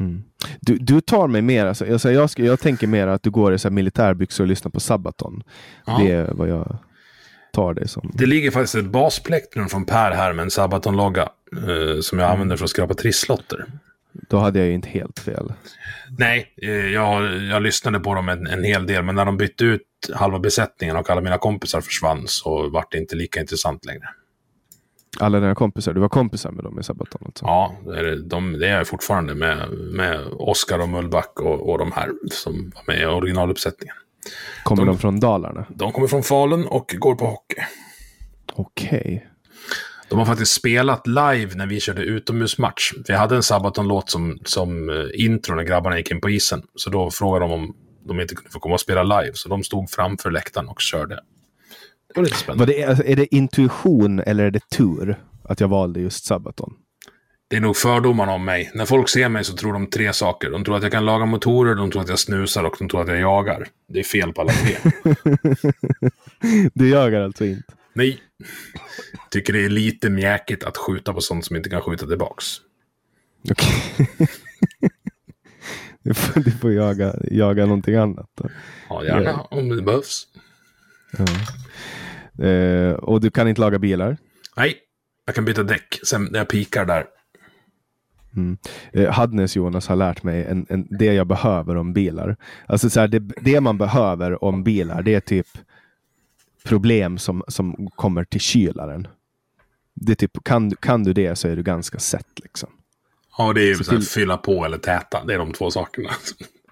[0.00, 0.22] Mm.
[0.60, 3.54] Du, du tar mig mer, alltså, alltså jag, ska, jag tänker mer att du går
[3.54, 5.42] i så militärbyxor och lyssnar på Sabaton.
[5.86, 5.98] Ja.
[5.98, 6.78] Det är vad jag
[7.52, 8.10] tar det som.
[8.14, 11.28] Det ligger faktiskt ett basplektrum från Per här med en Sabaton-logga.
[11.52, 12.32] Eh, som jag mm.
[12.32, 13.64] använder för att skrapa trisslotter.
[14.12, 15.52] Då hade jag ju inte helt fel.
[16.18, 19.04] Nej, eh, jag, jag lyssnade på dem en, en hel del.
[19.04, 19.82] Men när de bytte ut
[20.14, 24.08] halva besättningen och alla mina kompisar försvann så var det inte lika intressant längre.
[25.20, 25.94] Alla dina kompisar?
[25.94, 27.22] Du var kompisar med dem i Sabaton?
[27.26, 27.44] Alltså.
[27.44, 31.78] Ja, det är, de, det är jag fortfarande med, med Oskar och Mullback och, och
[31.78, 33.96] de här som var med i originaluppsättningen.
[34.62, 35.66] Kommer de, de från Dalarna?
[35.68, 37.62] De kommer från Falun och går på hockey.
[38.52, 38.98] Okej.
[38.98, 39.20] Okay.
[40.08, 42.92] De har faktiskt spelat live när vi körde utomhusmatch.
[43.08, 46.62] Vi hade en Sabaton-låt som, som eh, intro när grabbarna gick in på isen.
[46.74, 49.32] Så då frågade de om de inte kunde få komma och spela live.
[49.34, 51.20] Så de stod framför läktaren och körde.
[52.16, 52.72] Var lite spännande.
[52.72, 56.74] Det, är det intuition eller är det tur att jag valde just Sabaton?
[57.48, 58.70] Det är nog fördomarna om mig.
[58.74, 60.50] När folk ser mig så tror de tre saker.
[60.50, 63.02] De tror att jag kan laga motorer, de tror att jag snusar och de tror
[63.02, 63.68] att jag jagar.
[63.88, 64.76] Det är fel på alla tre.
[66.74, 67.74] du jagar alltså inte?
[67.92, 68.20] Nej.
[69.30, 72.46] Tycker det är lite mjäkigt att skjuta på sånt som inte kan skjuta tillbaks.
[73.50, 73.68] Okej.
[73.98, 74.26] Okay.
[76.02, 78.30] du, får, du får jaga, jaga någonting annat.
[78.34, 78.48] Då.
[78.88, 79.48] Ja, gärna ja.
[79.50, 80.26] om det behövs.
[81.18, 81.24] Ja.
[82.38, 84.16] Eh, och du kan inte laga bilar?
[84.56, 84.74] Nej,
[85.26, 87.04] jag kan byta däck sen när jag pikar där.
[88.36, 88.58] Mm.
[88.92, 92.36] Eh, Hadnes Jonas har lärt mig en, en, det jag behöver om bilar.
[92.66, 95.46] Alltså så här, det, det, man behöver om bilar, det är typ
[96.64, 99.08] problem som, som kommer till kylaren.
[99.94, 102.68] Det är typ, kan, kan du det så är du ganska sett liksom.
[103.38, 105.24] Ja, det är ju Så till- fylla på eller täta.
[105.24, 106.10] Det är de två sakerna.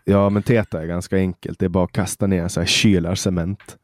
[0.06, 1.58] Ja, men teta är ganska enkelt.
[1.58, 3.76] Det är bara att kasta ner så här kylarcement.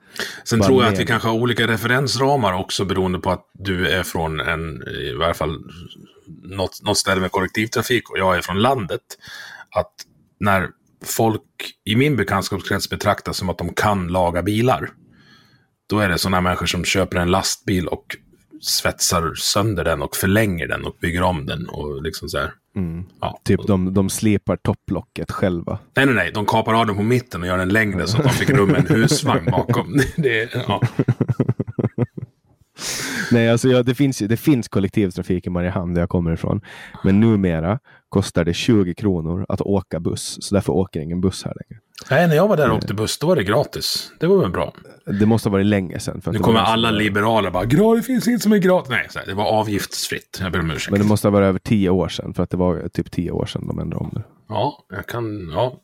[0.45, 0.99] Sen Bara tror jag att med.
[0.99, 5.35] vi kanske har olika referensramar också beroende på att du är från en, i varje
[5.35, 5.59] fall,
[6.43, 9.01] något, något ställe med kollektivtrafik och jag är från landet.
[9.71, 9.93] Att
[10.41, 10.69] när
[11.05, 11.43] folk
[11.85, 14.91] i min bekantskapskrets betraktas som att de kan laga bilar,
[15.89, 18.17] då är det sådana människor som köper en lastbil och
[18.61, 22.53] svetsar sönder den och förlänger den och bygger om den och liksom så här.
[23.21, 23.41] Ja.
[23.45, 25.79] Typ de, de slipar topplocket själva.
[25.97, 26.31] Nej, nej, nej.
[26.35, 28.69] De kapar av den på mitten och gör den längre så att de fick rum
[28.69, 30.01] med en husvagn bakom.
[30.17, 30.83] Det, ja.
[33.33, 36.61] Nej, alltså ja, det, finns, det finns kollektivtrafik i Mariehamn där jag kommer ifrån.
[37.05, 40.39] Men numera kostar det 20 kronor att åka buss.
[40.41, 41.81] Så därför åker ingen buss här längre.
[42.11, 44.13] Nej, när jag var där och åkte buss, då var det gratis.
[44.21, 44.75] Det var väl bra.
[45.21, 46.23] Det måste ha varit länge sedan.
[46.27, 48.91] Nu kommer alla som- liberaler bara, "Gra, det finns inget som är gratis.
[48.91, 50.39] Nej, här, det var avgiftsfritt.
[50.43, 50.91] Jag ber om ursäkt.
[50.91, 52.35] Men det måste ha varit över tio år sedan.
[52.35, 54.23] För att det var typ tio år sedan de ändrade om det.
[54.49, 55.81] Ja, jag kan, ja.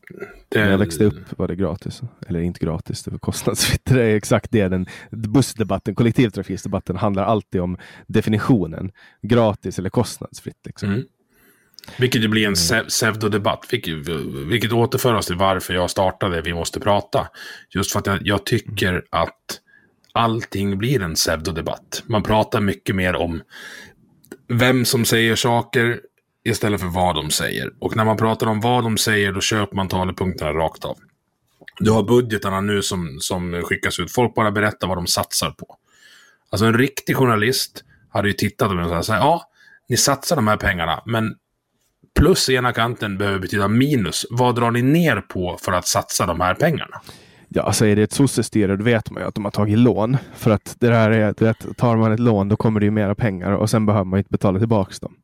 [0.49, 2.01] Det, När jag växte upp var det gratis.
[2.29, 3.85] Eller inte gratis, det var kostnadsfritt.
[3.85, 8.91] Det är exakt det den bussdebatten, kollektivtrafikdebatten handlar alltid om definitionen.
[9.23, 10.61] Gratis eller kostnadsfritt.
[10.67, 10.89] Liksom.
[10.89, 11.03] Mm.
[11.99, 13.67] Vilket ju blir en se- pseudodebatt.
[13.71, 13.95] Vilket,
[14.47, 17.29] vilket återför oss till varför jag startade Vi måste prata.
[17.71, 19.61] Just för att jag, jag tycker att
[20.13, 22.03] allting blir en pseudodebatt.
[22.07, 23.43] Man pratar mycket mer om
[24.49, 26.01] vem som säger saker
[26.45, 27.73] istället för vad de säger.
[27.79, 30.99] Och när man pratar om vad de säger, då köper man talepunkterna rakt av.
[31.79, 34.13] Du har budgetarna nu som, som skickas ut.
[34.13, 35.77] Folk bara berättar vad de satsar på.
[36.51, 39.51] Alltså en riktig journalist hade ju tittat och sagt så här, ja,
[39.89, 41.35] ni satsar de här pengarna, men
[42.17, 44.27] plus ena kanten behöver betyda minus.
[44.31, 47.01] Vad drar ni ner på för att satsa de här pengarna?
[47.49, 50.17] Ja, alltså är det ett sossestyre då vet man ju att de har tagit lån.
[50.37, 53.15] För att det där är, vet, tar man ett lån då kommer det ju mera
[53.15, 55.15] pengar och sen behöver man inte betala tillbaka dem.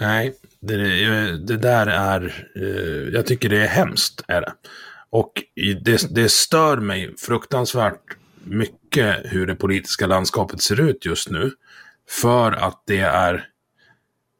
[0.00, 0.76] Nej, det,
[1.46, 2.46] det där är...
[2.56, 4.52] eh, Jag tycker det är hemskt, är det.
[5.10, 8.00] Och i- det, det stör mig fruktansvärt
[8.44, 11.50] mycket hur det politiska landskapet ser ut just nu.
[12.22, 13.44] För att det är...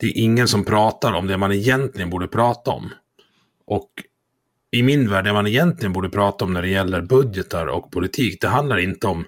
[0.00, 2.90] Det är ingen som pratar om det man egentligen borde prata om.
[3.66, 3.90] Och
[4.70, 8.40] i min värld, det man egentligen borde prata om när det gäller budgetar och politik,
[8.40, 9.24] det handlar inte om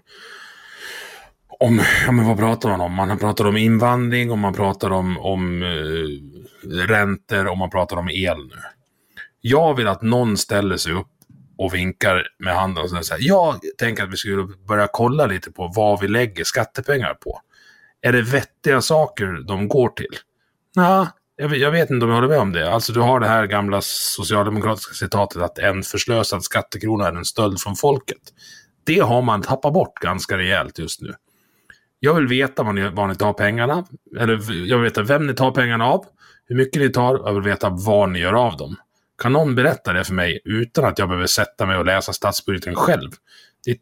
[1.61, 2.93] om, ja men vad pratar man om?
[2.93, 8.09] Man pratar om invandring och man pratar om, om eh, räntor och man pratar om
[8.09, 8.57] el nu.
[9.41, 11.07] Jag vill att någon ställer sig upp
[11.59, 15.73] och vinkar med handen och säger jag tänker att vi skulle börja kolla lite på
[15.75, 17.41] vad vi lägger skattepengar på.
[18.01, 20.17] Är det vettiga saker de går till?
[20.83, 22.73] Ja, jag, vet- jag vet inte om jag håller med om det.
[22.73, 27.61] Alltså du har det här gamla socialdemokratiska citatet att en förslösad skattekrona är en stöld
[27.61, 28.19] från folket.
[28.85, 31.15] Det har man tappat bort ganska rejält just nu.
[32.01, 33.85] Jag vill veta var ni, var ni tar pengarna.
[34.19, 34.33] Eller
[34.67, 36.05] jag vill veta vem ni tar pengarna av.
[36.47, 37.15] Hur mycket ni tar.
[37.15, 38.77] och Jag vill veta vad ni gör av dem.
[39.23, 42.75] Kan någon berätta det för mig utan att jag behöver sätta mig och läsa statsbudgeten
[42.75, 43.11] själv?
[43.65, 43.79] Det,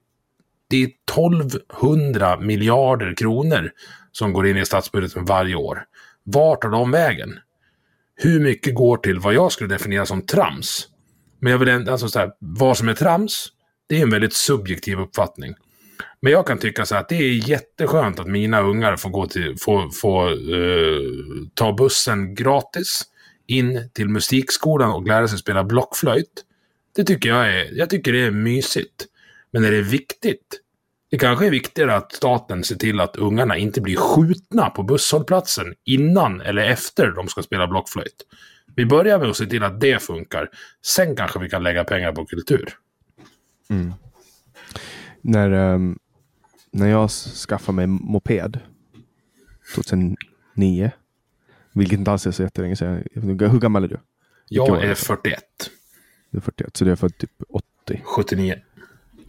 [0.71, 3.71] det är 1200 miljarder kronor
[4.13, 5.85] som går in i statsbudgeten varje år.
[6.33, 7.39] Vart tar de vägen?
[8.15, 10.89] Hur mycket går till vad jag skulle definiera som trams?
[11.41, 13.49] Men jag vill ändå, alltså så här, vad som är trams,
[13.89, 15.55] det är en väldigt subjektiv uppfattning.
[16.21, 19.27] Men jag kan tycka så här att det är jätteskönt att mina ungar får, gå
[19.27, 21.01] till, får, får eh,
[21.55, 23.03] ta bussen gratis
[23.47, 26.45] in till musikskolan och lära sig spela blockflöjt.
[26.97, 29.07] Det tycker jag är, jag tycker det är mysigt.
[29.51, 30.61] Men är det viktigt?
[31.11, 35.75] Det kanske är viktigare att staten ser till att ungarna inte blir skjutna på busshållplatsen
[35.85, 38.25] innan eller efter de ska spela blockflöjt.
[38.77, 40.49] Vi börjar med att se till att det funkar.
[40.87, 42.75] Sen kanske vi kan lägga pengar på kultur.
[45.21, 45.99] När, ehm,
[46.71, 48.61] när jag skaffade mig moped
[49.75, 50.91] 2009,
[51.73, 53.05] vilket inte alls är så jättelänge sedan.
[53.15, 54.01] Hur gammal är du?
[54.49, 54.95] Jag är det?
[54.95, 55.43] 41.
[56.31, 58.03] Du är 41, så du är född typ 80.
[58.05, 58.61] 79.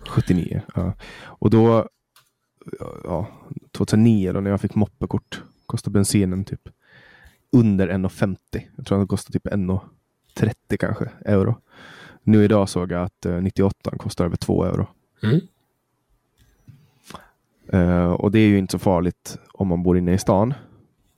[0.10, 0.62] 79.
[0.76, 0.94] Ja.
[1.24, 1.90] Och då,
[3.04, 3.28] ja,
[3.72, 6.70] 2009 då när jag fick moppekort, kostade bensinen typ
[7.52, 8.38] under 1,50.
[8.76, 11.56] Jag tror den kostade typ 1,30 kanske, euro.
[12.24, 14.88] Nu idag såg jag att eh, 98 kostar över 2 euro.
[15.24, 15.40] Mm.
[17.68, 20.54] Eh, och det är ju inte så farligt om man bor inne i stan.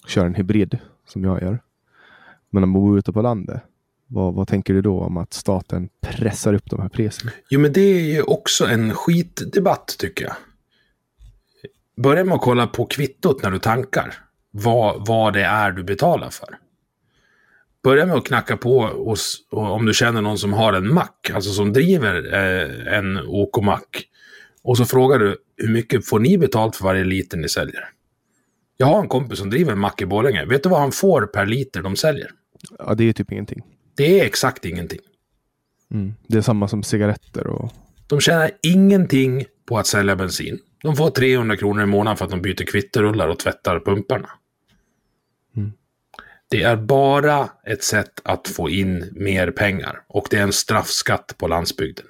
[0.07, 1.59] Kör en hybrid som jag gör.
[2.49, 3.63] Men om man bor ute på landet,
[4.11, 7.31] vad, vad tänker du då om att staten pressar upp de här priserna?
[7.49, 10.35] Jo, men det är ju också en skitdebatt tycker jag.
[12.03, 14.13] Börja med att kolla på kvittot när du tankar.
[14.51, 16.57] Vad, vad det är du betalar för.
[17.83, 21.51] Börja med att knacka på hos, om du känner någon som har en mack, alltså
[21.51, 24.07] som driver eh, en OK-mack.
[24.63, 27.89] Och så frågar du, hur mycket får ni betalt för varje liter ni säljer?
[28.77, 30.45] Jag har en kompis som driver en mack i Borlänge.
[30.45, 32.31] Vet du vad han får per liter de säljer?
[32.79, 33.61] Ja, det är ju typ ingenting.
[34.01, 34.99] Det är exakt ingenting.
[35.91, 36.13] Mm.
[36.27, 37.71] Det är samma som cigaretter och...
[38.07, 40.59] De tjänar ingenting på att sälja bensin.
[40.83, 44.29] De får 300 kronor i månaden för att de byter kvitterullar och tvättar pumparna.
[45.57, 45.71] Mm.
[46.49, 50.03] Det är bara ett sätt att få in mer pengar.
[50.07, 52.05] Och det är en straffskatt på landsbygden.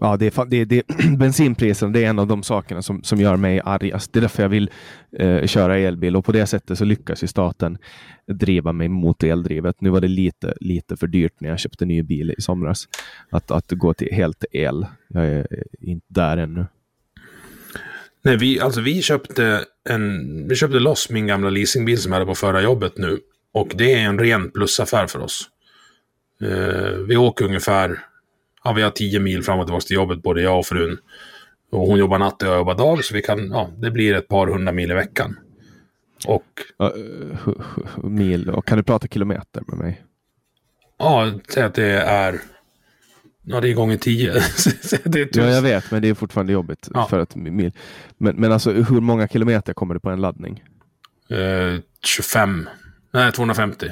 [0.00, 0.82] Ja, det är, det, det,
[1.18, 3.94] bensinpriserna det är en av de sakerna som, som gör mig argast.
[3.94, 4.70] Alltså, det är därför jag vill
[5.18, 7.78] eh, köra elbil och på det sättet så lyckas ju staten
[8.26, 9.80] driva mig mot eldrivet.
[9.80, 12.88] Nu var det lite, lite för dyrt när jag köpte ny bil i somras
[13.30, 14.86] att, att gå till helt el.
[15.08, 15.46] Jag är
[15.80, 16.66] inte där ännu.
[18.22, 22.26] Nej, vi, alltså vi köpte en, vi köpte loss min gamla leasingbil som jag hade
[22.26, 23.18] på förra jobbet nu.
[23.52, 25.50] Och det är en ren plusaffär för oss.
[26.42, 27.98] Eh, vi åker ungefär,
[28.68, 30.98] ja vi har 10 mil fram och tillbaka till jobbet, både jag och frun.
[31.70, 34.28] Och hon jobbar natt och jag jobbar dag, så vi kan, ja, det blir ett
[34.28, 35.38] par hundra mil i veckan.
[36.26, 36.44] Och
[36.78, 36.90] eh,
[38.04, 38.50] mil.
[38.50, 40.02] Och kan du prata kilometer med mig?
[40.98, 42.40] ja, säg att det är,
[43.42, 44.32] ja det är gånger 10.
[45.04, 46.88] det är Ja, jag vet, men det är fortfarande jobbigt.
[46.94, 47.06] Ja.
[47.06, 47.72] För att mil.
[48.18, 50.64] Men, men alltså, hur många kilometer kommer det på en laddning?
[51.30, 52.68] Eh, 25,
[53.12, 53.86] nej 250.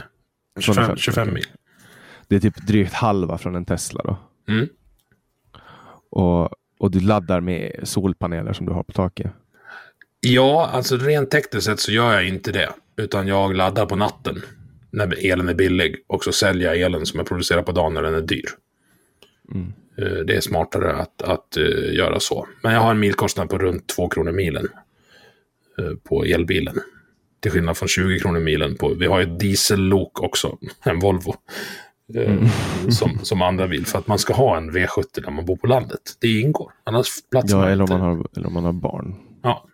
[0.60, 1.34] 25, 250, 25 okej.
[1.34, 1.46] mil.
[2.28, 4.18] Det är typ drygt halva från en Tesla då.
[4.48, 4.68] Mm.
[6.10, 9.32] Och, och du laddar med solpaneler som du har på taket.
[10.20, 12.72] Ja, alltså rent tekniskt sett så gör jag inte det.
[12.96, 14.42] Utan jag laddar på natten
[14.90, 15.96] när elen är billig.
[16.06, 18.48] Och så säljer jag elen som jag producerar på dagen när den är dyr.
[19.54, 19.72] Mm.
[19.98, 22.46] Eh, Det är smartare att, att eh, göra så.
[22.62, 24.68] Men jag har en milkostnad på runt 2 kronor milen
[25.78, 26.76] eh, på elbilen.
[27.40, 31.34] Till skillnad från 20 kronor milen på, vi har ju ett diesellok också, en Volvo.
[32.14, 32.48] Eh,
[32.90, 35.66] Som, som andra bil, för att man ska ha en V70 när man bor på
[35.66, 36.00] landet.
[36.20, 39.14] Det ingår, annars platsar Ja, eller om man har, eller om man har barn.
[39.42, 39.66] Ja.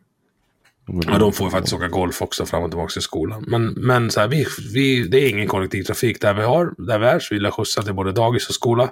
[0.86, 3.44] Ja, de får ju faktiskt åka golf också fram och tillbaka till skolan.
[3.48, 7.06] Men, men så här, vi, vi, det är ingen kollektivtrafik där vi, har, där vi
[7.06, 8.90] är, så vi vill skjutsa till både dagis och skola.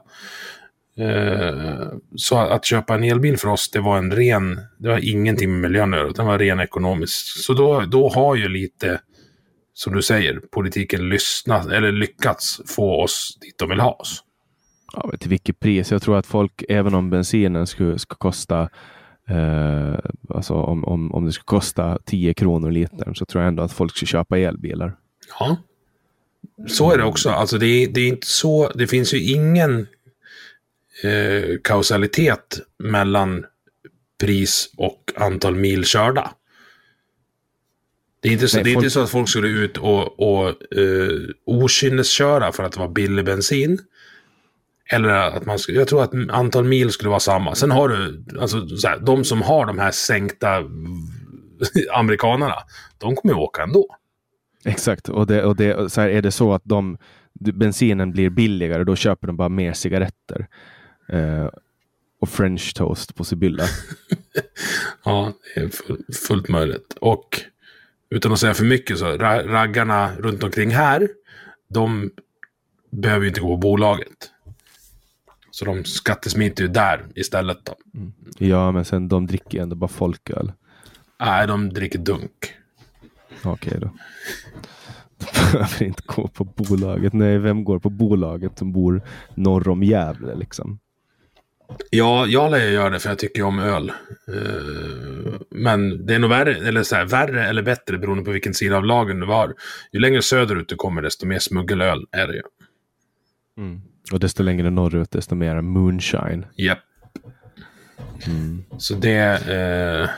[0.98, 5.50] Eh, så att köpa en elbil för oss, det var en ren, det var ingenting
[5.52, 7.26] med miljön att utan det var ren ekonomisk.
[7.26, 9.00] Så då, då har ju lite,
[9.72, 14.24] som du säger, politiken lyssnat, eller lyckats få oss dit de vill ha oss.
[14.92, 15.90] Ja, men till vilket pris?
[15.90, 18.68] Jag tror att folk, även om bensinen skulle, ska kosta
[19.28, 19.98] eh,
[20.28, 23.72] alltså om, om, om det skulle kosta 10 kronor litern så tror jag ändå att
[23.72, 24.96] folk skulle köpa elbilar.
[25.38, 25.56] Ja.
[26.68, 27.30] Så är det också.
[27.30, 29.86] Alltså det, är, det är inte så, det finns ju ingen
[31.02, 33.44] eh, kausalitet mellan
[34.20, 36.30] pris och antal mil körda.
[38.22, 40.20] Det är inte så, Nej, det är folk- inte så att folk skulle ut och,
[40.20, 40.48] och
[40.78, 41.08] eh,
[41.46, 43.78] okynnesköra för att det var billig bensin.
[44.92, 47.54] Eller att man skulle, jag tror att antal mil skulle vara samma.
[47.54, 50.48] Sen har du, alltså så här, de som har de här sänkta
[51.94, 52.54] amerikanerna,
[52.98, 53.96] de kommer ju åka ändå.
[54.64, 56.98] Exakt, och, det, och det, så här, är det så att de,
[57.32, 60.46] bensinen blir billigare, då köper de bara mer cigaretter.
[61.08, 61.48] Eh,
[62.20, 63.64] och french toast på Sibylla.
[65.04, 66.96] Ja, det är full, fullt möjligt.
[67.00, 67.40] Och
[68.10, 71.08] utan att säga för mycket så, ra- raggarna runt omkring här,
[71.68, 72.10] de
[72.90, 74.30] behöver ju inte gå på bolaget.
[75.50, 77.74] Så de skattesmiter ju där istället då.
[78.46, 80.52] ja, men sen de dricker ju ändå bara folköl.
[81.20, 82.54] Nej, de dricker dunk.
[83.44, 83.90] Okej då.
[85.18, 87.12] De behöver inte gå på bolaget.
[87.12, 89.02] Nej, vem går på bolaget som bor
[89.34, 90.78] norr om Gävle liksom?
[91.90, 93.92] Ja, jag lär göra det för jag tycker om öl.
[94.28, 98.54] Eh, Men det är nog värre, eller så här, värre eller bättre beroende på vilken
[98.54, 99.54] sida av lagen du var.
[99.92, 102.42] Ju längre söderut du kommer, desto mer smuggelöl är det ju.
[104.12, 106.46] Och desto längre norrut, desto mer moonshine.
[106.56, 106.78] Japp.
[108.78, 109.48] Så det...
[109.48, 110.10] Eh...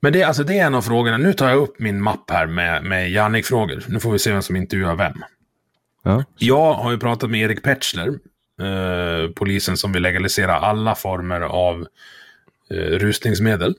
[0.00, 1.16] Men det, alltså det är en av frågorna.
[1.16, 3.84] Nu tar jag upp min mapp här med, med Jannik-frågor.
[3.88, 5.14] Nu får vi se vem som intervjuar vem.
[6.02, 6.24] Ja.
[6.38, 8.18] Jag har ju pratat med Erik Petschler,
[8.60, 11.86] eh, polisen som vill legalisera alla former av
[12.70, 13.74] eh, rusningsmedel.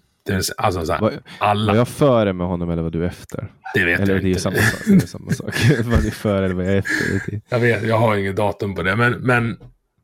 [0.58, 1.72] Alltså så här, Vad- alla.
[1.72, 3.52] Var jag före med honom eller var du efter?
[3.74, 4.42] det vet Eller jag det är inte.
[4.42, 4.82] samma sak.
[4.88, 5.56] Det är samma sak.
[5.84, 7.42] var du före eller var jag efter?
[7.50, 8.96] Jag vet, jag har inget datum på det.
[8.96, 9.58] Men, men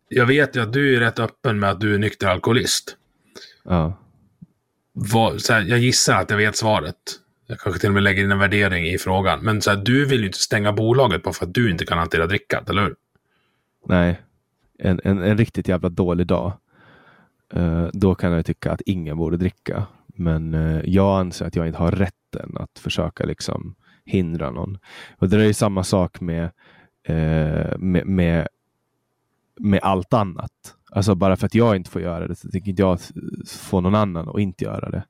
[0.10, 2.96] jag vet ju att du är rätt öppen med att du är nykter alkoholist.
[3.64, 3.98] Ja.
[4.94, 6.96] vad, så här, jag gissar att jag vet svaret.
[7.48, 9.40] Jag kanske till och med lägger in en värdering i frågan.
[9.40, 11.98] Men så här, du vill ju inte stänga bolaget bara för att du inte kan
[11.98, 12.96] hantera drickat, eller hur?
[13.88, 14.22] Nej.
[14.82, 16.54] En, en, en riktigt jävla dålig dag.
[17.54, 19.86] Eh, då kan jag tycka att ingen borde dricka.
[20.08, 23.76] Men eh, jag anser att jag inte har rätten att försöka liksom
[24.06, 24.78] hindra någon.
[25.18, 26.44] Och det är ju samma sak med,
[27.04, 28.48] eh, med, med,
[29.60, 30.52] med allt annat.
[30.92, 33.00] Alltså bara för att jag inte får göra det så tänker inte jag
[33.48, 35.04] få någon annan att inte göra det.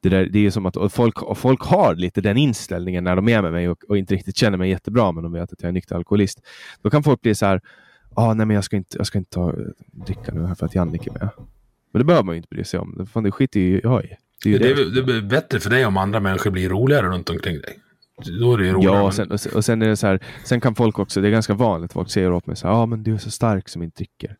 [0.00, 3.28] det, där, det är som att folk, och folk har lite den inställningen när de
[3.28, 5.68] är med mig och, och, inte riktigt känner mig jättebra, men de vet att jag
[5.68, 6.46] är nykter alkoholist.
[6.82, 7.60] Då kan folk bli så här,
[8.14, 9.54] ah, nej men jag ska inte, jag ska inte ta,
[10.06, 11.28] dricka nu här för att Jannik är med.
[11.92, 13.06] Men det behöver man ju inte bry sig om.
[13.12, 14.16] Fan, det skiter ju jag i.
[14.44, 17.30] Det, är det, det, det är bättre för dig om andra människor blir roligare runt
[17.30, 17.78] omkring dig.
[18.40, 18.96] Då är det ju roligare.
[18.96, 21.30] Ja, och sen, och sen, är det så här, sen kan folk också, det är
[21.30, 23.68] ganska vanligt, folk säger åt mig så här, ja ah, men du är så stark
[23.68, 24.36] som inte dricker.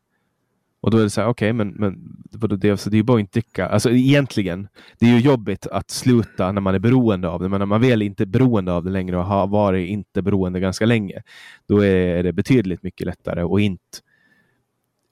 [0.81, 2.99] Och då är det så här, okej, okay, men, men vadå, det, alltså, det är
[2.99, 3.69] ju bara att inte dricka.
[3.69, 4.69] Alltså egentligen,
[4.99, 7.81] det är ju jobbigt att sluta när man är beroende av det, men när man
[7.81, 11.23] väl inte är beroende av det längre och har varit inte beroende ganska länge,
[11.69, 13.99] då är det betydligt mycket lättare att inte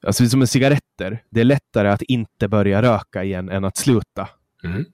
[0.05, 4.29] Alltså som med cigaretter, det är lättare att inte börja röka igen än att sluta.
[4.63, 4.85] Mm.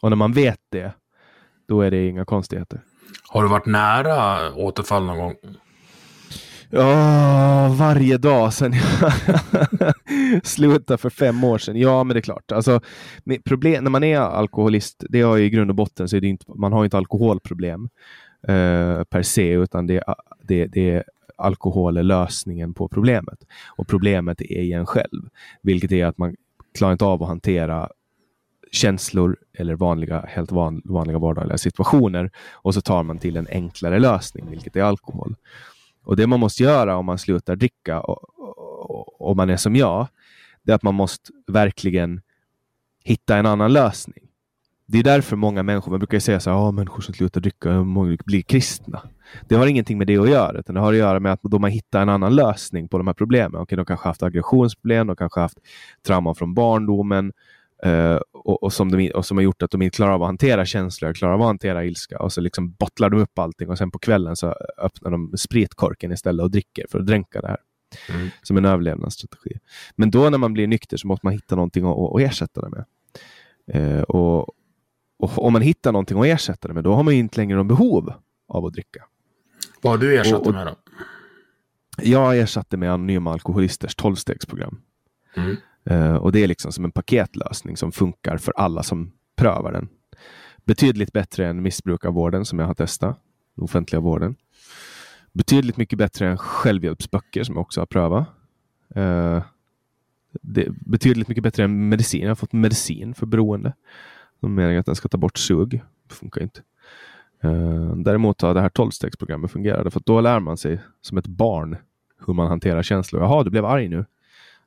[0.00, 0.92] Och när man vet det,
[1.68, 2.80] då är det inga konstigheter.
[3.28, 5.34] Har du varit nära återfall någon gång?
[6.78, 11.76] Ja, varje dag sedan jag slutade för fem år sedan.
[11.76, 12.52] Ja, men det är klart.
[12.52, 12.80] Alltså,
[13.44, 16.44] problem, när man är alkoholist, det har i grund och botten så är det inte,
[16.54, 17.88] man har inte alkoholproblem
[18.48, 20.02] eh, per se, utan det,
[20.42, 21.04] det, det är
[21.36, 23.38] alkohol är lösningen på problemet.
[23.76, 25.28] Och problemet är i en själv,
[25.62, 26.36] vilket är att man
[26.78, 27.88] klarar inte av att hantera
[28.72, 33.98] känslor eller vanliga, helt van, vanliga vardagliga situationer och så tar man till en enklare
[33.98, 35.36] lösning, vilket är alkohol.
[36.06, 38.18] Och det man måste göra om man slutar dricka och,
[38.90, 40.06] och, och man är som jag,
[40.62, 42.20] det är att man måste verkligen
[43.04, 44.24] hitta en annan lösning.
[44.86, 47.84] Det är därför många människor, man brukar säga så här, människor som slutar dricka
[48.24, 49.02] blir kristna.
[49.48, 51.58] Det har ingenting med det att göra, utan det har att göra med att då
[51.58, 53.60] man hittar en annan lösning på de här problemen.
[53.60, 55.58] Okej, de kanske haft aggressionsproblem, de kanske haft
[56.06, 57.32] trauma från barndomen
[57.86, 60.28] uh, och, och, som de, och som har gjort att de inte klarar av att
[60.28, 63.78] hantera känslor, klarar av att hantera ilska och så liksom bottlar de upp allting och
[63.78, 67.58] sen på kvällen så öppnar de spritkorken istället och dricker för att dränka det här.
[68.08, 68.28] Mm.
[68.42, 69.58] Som en överlevnadsstrategi.
[69.96, 72.68] Men då när man blir nykter så måste man hitta någonting att, att ersätta det
[72.68, 72.84] med.
[73.74, 74.38] Uh, och,
[75.18, 77.68] och om man hittar någonting att ersätta det med, då har man inte längre någon
[77.68, 78.12] behov
[78.48, 79.04] av att dricka.
[79.82, 80.76] Vad har du ersatt det med då?
[82.02, 84.80] Jag ersatte med Anonyma Alkoholisters tolvstegsprogram.
[85.36, 85.56] Mm.
[85.86, 89.88] Eh, och det är liksom som en paketlösning som funkar för alla som prövar den.
[90.64, 93.20] Betydligt bättre än missbrukarvården som jag har testat,
[93.54, 94.36] den offentliga vården.
[95.32, 98.28] Betydligt mycket bättre än självhjälpsböcker som jag också har prövat.
[98.94, 99.42] Eh,
[100.42, 102.22] det betydligt mycket bättre än medicin.
[102.22, 103.72] Jag har fått medicin för beroende.
[104.40, 105.82] De menar att den ska ta bort sug.
[106.08, 106.62] Det funkar inte.
[107.42, 111.76] Eh, däremot har det här tolvstegsprogrammet fungerat, för då lär man sig som ett barn
[112.26, 113.22] hur man hanterar känslor.
[113.22, 114.04] Jaha, du blev arg nu.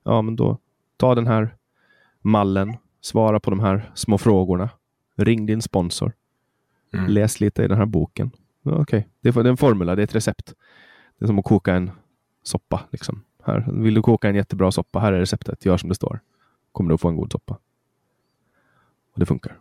[0.04, 0.58] Ja, men då
[1.00, 1.56] ta den här
[2.22, 4.70] mallen, svara på de här små frågorna.
[5.16, 6.14] Ring din sponsor.
[6.94, 7.08] Mm.
[7.08, 8.32] Läs lite i den här boken.
[8.64, 9.04] Okej, okay.
[9.22, 10.54] det är en formula, det är ett recept.
[11.20, 11.92] Det är som att koka en
[12.44, 12.82] soppa.
[12.92, 13.24] Liksom.
[13.44, 15.00] Här, vill du koka en jättebra soppa?
[15.00, 15.66] Här är receptet.
[15.66, 16.20] Gör som det står.
[16.72, 17.58] Kommer du att få en god soppa.
[19.14, 19.60] Och det funkar.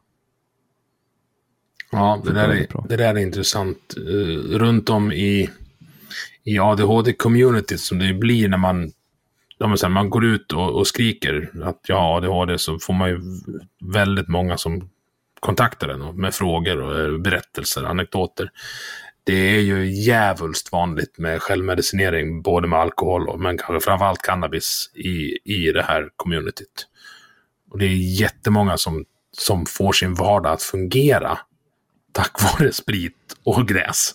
[1.93, 3.95] Ja, det, där, är, det där är intressant.
[3.99, 5.51] Uh, runt om i,
[6.45, 8.93] i ADHD-communityt som det blir när man,
[9.61, 13.21] här, man går ut och, och, skriker att jag har ADHD så får man ju
[13.93, 14.91] väldigt många som
[15.41, 18.51] kontaktar en med frågor och eh, berättelser, anekdoter.
[19.25, 24.91] Det är ju jävulst vanligt med självmedicinering, både med alkohol och men kanske framförallt cannabis
[24.95, 26.87] i, i det här communityt.
[27.71, 31.39] Och det är jättemånga som, som får sin vardag att fungera
[32.13, 34.15] tack vare sprit och gräs.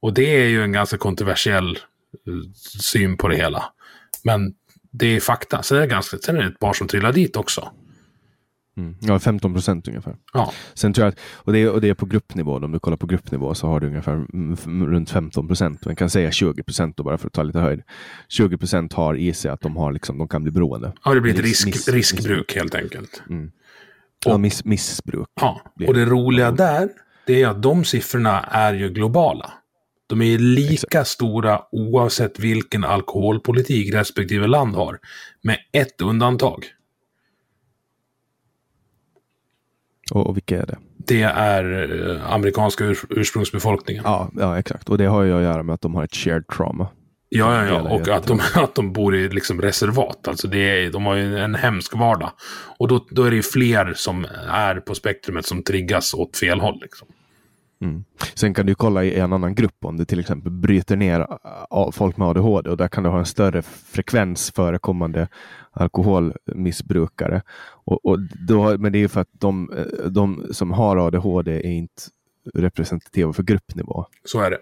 [0.00, 1.78] Och det är ju en ganska kontroversiell
[2.26, 3.64] eh, syn på det hela.
[4.24, 4.54] Men
[4.98, 5.62] det är fakta.
[5.62, 7.72] Sen är det, ganska, sen är det ett par som trillar dit också.
[8.76, 8.96] Mm.
[9.00, 10.16] Ja, 15 procent ungefär.
[10.32, 10.52] Ja.
[10.74, 12.96] Sen tror jag att, och, det är, och det är på gruppnivå, om du kollar
[12.96, 14.26] på gruppnivå så har du ungefär
[14.90, 15.84] runt 15 procent.
[15.84, 17.82] Man kan säga 20 procent bara för att ta lite höjd.
[18.28, 20.92] 20 procent har i sig att de, har liksom, de kan bli beroende.
[21.04, 23.22] Ja, det blir ett risk, miss, riskbruk miss, helt enkelt.
[23.28, 23.50] Mm.
[24.26, 25.28] Och, ja, miss, missbruk.
[25.40, 26.88] Ja, och det roliga där
[27.26, 29.52] det är att de siffrorna är ju globala.
[30.08, 31.08] De är lika Exakt.
[31.08, 34.98] stora oavsett vilken alkoholpolitik respektive land har.
[35.42, 36.64] Med ett undantag.
[40.10, 40.78] Och, och vilka är det?
[40.96, 44.02] Det är eh, amerikanska ur, ursprungsbefolkningen.
[44.06, 44.88] Ja, ja, exakt.
[44.88, 46.88] Och det har ju att göra med att de har ett shared trauma.
[47.28, 47.80] Ja, ja, ja.
[47.80, 50.28] och att de, att de bor i liksom reservat.
[50.28, 52.30] Alltså det är, de har ju en hemsk vardag.
[52.78, 56.60] Och då, då är det ju fler som är på spektrumet som triggas åt fel
[56.60, 56.78] håll.
[56.82, 57.08] Liksom.
[57.80, 58.04] Mm.
[58.34, 61.26] Sen kan du kolla i en annan grupp om du till exempel bryter ner
[61.92, 65.28] folk med ADHD och där kan du ha en större frekvens förekommande
[65.70, 67.42] alkoholmissbrukare.
[67.84, 68.18] Och, och
[68.48, 69.70] då, men det är för att de,
[70.10, 72.02] de som har ADHD är inte
[72.54, 74.06] representativa för gruppnivå.
[74.24, 74.58] Så är det.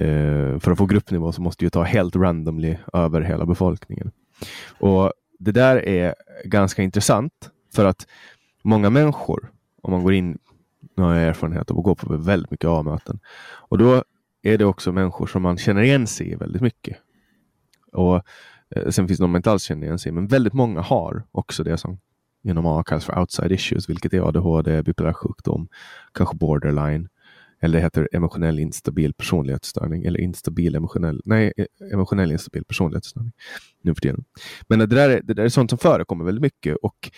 [0.00, 4.10] Uh, för att få gruppnivå så måste du ta helt randomly över hela befolkningen.
[4.78, 6.14] Och Det där är
[6.44, 8.06] ganska intressant för att
[8.62, 9.50] många människor
[9.82, 10.38] om man går in,
[10.96, 13.20] nu har jag erfarenhet av att gå på väldigt mycket A-möten.
[13.68, 14.04] Och då
[14.42, 16.96] är det också människor som man känner igen sig i väldigt mycket.
[17.92, 18.16] Och
[18.76, 20.80] eh, Sen finns det de man inte alls känner igen sig i, men väldigt många
[20.80, 21.98] har också det som
[22.44, 25.68] inom A kallas för outside issues, vilket är ADHD, bipolär sjukdom,
[26.12, 27.08] kanske borderline,
[27.60, 33.32] eller det heter emotionell instabil personlighetsstörning eller instabil emotionell, nej, e-, emotionell instabil personlighetsstörning
[33.82, 34.24] nu för tiden.
[34.68, 37.10] Men det där, är, det där är sånt som förekommer väldigt mycket och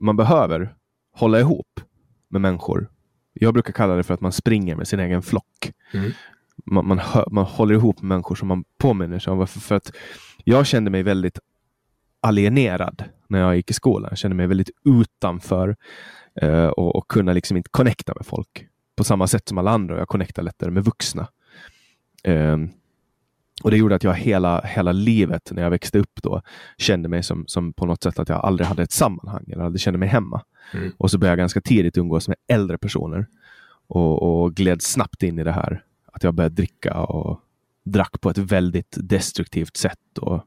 [0.00, 0.74] man behöver
[1.12, 1.80] hålla ihop
[2.28, 2.90] med människor.
[3.40, 5.72] Jag brukar kalla det för att man springer med sin egen flock.
[5.92, 6.12] Mm.
[6.64, 9.46] Man, man, hör, man håller ihop människor som man påminner sig om.
[9.46, 9.92] För, för att
[10.44, 11.38] jag kände mig väldigt
[12.20, 14.08] alienerad när jag gick i skolan.
[14.10, 15.76] Jag kände mig väldigt utanför
[16.40, 18.66] eh, och, och kunna liksom inte connecta med folk
[18.96, 19.98] på samma sätt som alla andra.
[19.98, 21.28] Jag connectar lättare med vuxna.
[22.24, 22.56] Eh,
[23.62, 26.42] och Det gjorde att jag hela, hela livet när jag växte upp då
[26.78, 29.80] kände mig som, som på något sätt att jag aldrig hade ett sammanhang eller aldrig
[29.80, 30.42] kände mig hemma.
[30.74, 30.92] Mm.
[30.98, 33.26] Och så började jag ganska tidigt umgås med äldre personer
[33.86, 35.82] och, och gled snabbt in i det här.
[36.12, 37.40] Att jag började dricka och
[37.84, 40.18] drack på ett väldigt destruktivt sätt.
[40.20, 40.42] Och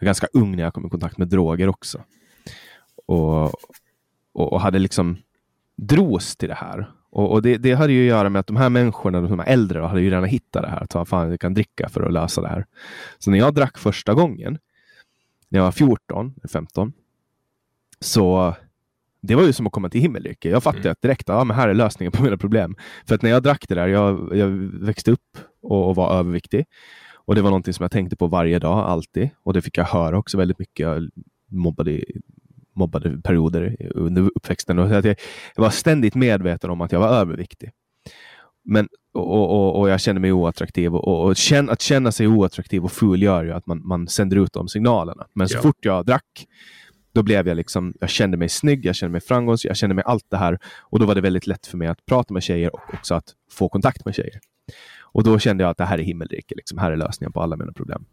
[0.00, 2.02] ganska ung när jag kom i kontakt med droger också.
[3.06, 3.44] Och,
[4.32, 5.16] och, och hade liksom
[5.76, 6.90] dros till det här.
[7.12, 9.46] Och, och det, det, hade ju att göra med att de här människorna, de här
[9.46, 10.86] äldre, hade ju redan hittat det här.
[11.00, 12.66] Att fan, jag kan dricka för att lösa det här.
[13.18, 14.58] Så när jag drack första gången,
[15.48, 16.92] när jag var 14, 15,
[18.00, 18.54] så
[19.20, 20.52] det var ju som att komma till himmelriket.
[20.52, 20.96] Jag fattade mm.
[21.00, 22.76] direkt att ja, här är lösningen på mina problem.
[23.06, 24.48] För att när jag drack det där, jag, jag
[24.86, 26.64] växte upp och, och, var överviktig.
[27.14, 29.30] Och det var någonting som jag tänkte på varje dag, alltid.
[29.42, 30.86] Och det fick jag höra också väldigt mycket.
[30.86, 31.10] Jag
[31.48, 32.04] mobbade,
[32.74, 34.78] mobbade perioder under uppväxten.
[34.78, 35.16] Och jag, jag
[35.56, 37.70] var ständigt medveten om att jag var överviktig.
[38.64, 40.94] Men, och, och, och jag kände mig oattraktiv.
[40.94, 44.36] Och, och känn, att känna sig oattraktiv och ful gör ju att man, man sänder
[44.36, 45.26] ut de signalerna.
[45.34, 45.62] Men så ja.
[45.62, 46.46] fort jag drack
[47.14, 50.04] då blev jag liksom, jag kände mig snygg, jag kände mig framgångsrik, jag kände mig
[50.06, 50.58] allt det här.
[50.80, 53.34] Och då var det väldigt lätt för mig att prata med tjejer och också att
[53.50, 54.40] få kontakt med tjejer.
[55.00, 56.78] Och då kände jag att det här är himmelrike, liksom.
[56.78, 58.04] här är lösningen på alla mina problem.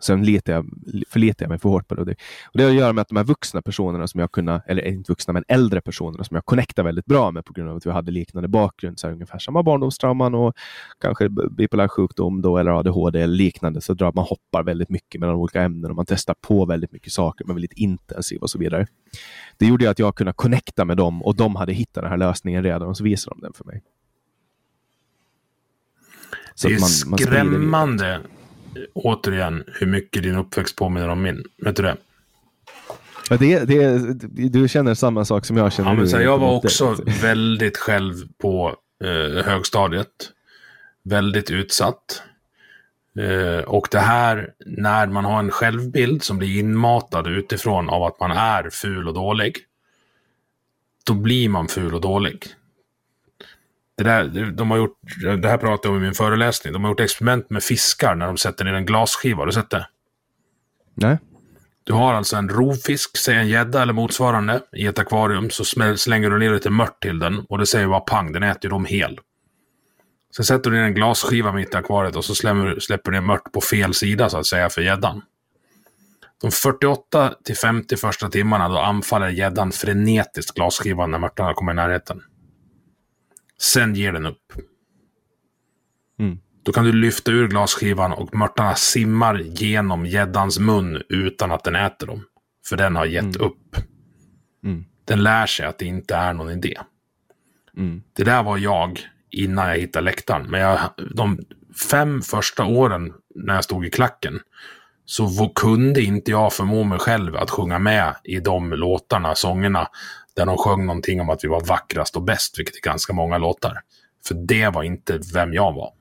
[0.00, 0.66] Sen letar jag,
[1.08, 2.00] förlitar jag mig för hårt på det.
[2.00, 2.06] Och
[2.54, 5.12] det, har att göra med att de här vuxna personerna som jag kunde, eller inte
[5.12, 7.90] vuxna, men äldre personerna som jag connectar väldigt bra med på grund av att vi
[7.90, 10.54] hade liknande bakgrund, så här, ungefär samma barndomstrauman och
[11.00, 15.36] kanske bipolär sjukdom då, eller ADHD eller liknande, så drar man hoppar väldigt mycket mellan
[15.36, 18.86] olika ämnen och man testar på väldigt mycket saker, men väldigt intensivt och så vidare.
[19.58, 22.62] Det gjorde att jag kunde connecta med dem och de hade hittat den här lösningen
[22.62, 23.82] redan och så visade de den för mig.
[26.54, 28.20] Så det är man, man skrämmande
[28.94, 31.44] återigen, hur mycket din uppväxt påminner om min.
[31.64, 31.96] Vet du det?
[33.30, 36.56] Ja, det, det, du känner samma sak som jag känner ja, men så Jag var
[36.56, 37.12] också det.
[37.22, 40.08] väldigt själv på eh, högstadiet.
[41.02, 42.22] Väldigt utsatt.
[43.18, 48.20] Eh, och det här, när man har en självbild som blir inmatad utifrån av att
[48.20, 49.56] man är ful och dålig.
[51.04, 52.46] Då blir man ful och dålig.
[54.04, 54.98] Det, där, de har gjort,
[55.42, 56.72] det här pratade jag om i min föreläsning.
[56.72, 59.38] De har gjort experiment med fiskar när de sätter ner en glasskiva.
[59.38, 59.86] Har du sett det?
[60.94, 61.18] Nej.
[61.84, 65.50] Du har alltså en rovfisk, säg en gädda eller motsvarande, i ett akvarium.
[65.50, 65.64] Så
[65.96, 68.68] slänger du ner lite mört till den och det säger bara pang, den äter ju
[68.68, 69.18] dem hel.
[70.36, 73.26] Sen sätter du ner en glasskiva mitt i akvariet och så släpper, släpper du ner
[73.26, 75.22] mört på fel sida så att säga för gäddan.
[76.42, 81.74] De 48 till 50 första timmarna då anfaller gäddan frenetiskt glasskivan när mörtarna kommer i
[81.74, 82.22] närheten.
[83.60, 84.52] Sen ger den upp.
[86.18, 86.38] Mm.
[86.62, 91.76] Då kan du lyfta ur glasskivan och mörtarna simmar genom gäddans mun utan att den
[91.76, 92.24] äter dem.
[92.66, 93.40] För den har gett mm.
[93.40, 93.76] upp.
[94.64, 94.84] Mm.
[95.04, 96.78] Den lär sig att det inte är någon idé.
[97.76, 98.02] Mm.
[98.12, 99.00] Det där var jag
[99.30, 100.50] innan jag hittade läktaren.
[100.50, 100.78] Men jag,
[101.14, 101.38] de
[101.90, 104.40] fem första åren när jag stod i klacken
[105.04, 109.88] så kunde inte jag förmå mig själv att sjunga med i de låtarna, sångerna,
[110.36, 113.38] där de sjöng någonting om att vi var vackrast och bäst, vilket är ganska många
[113.38, 113.80] låtar.
[114.26, 115.92] För det var inte vem jag var.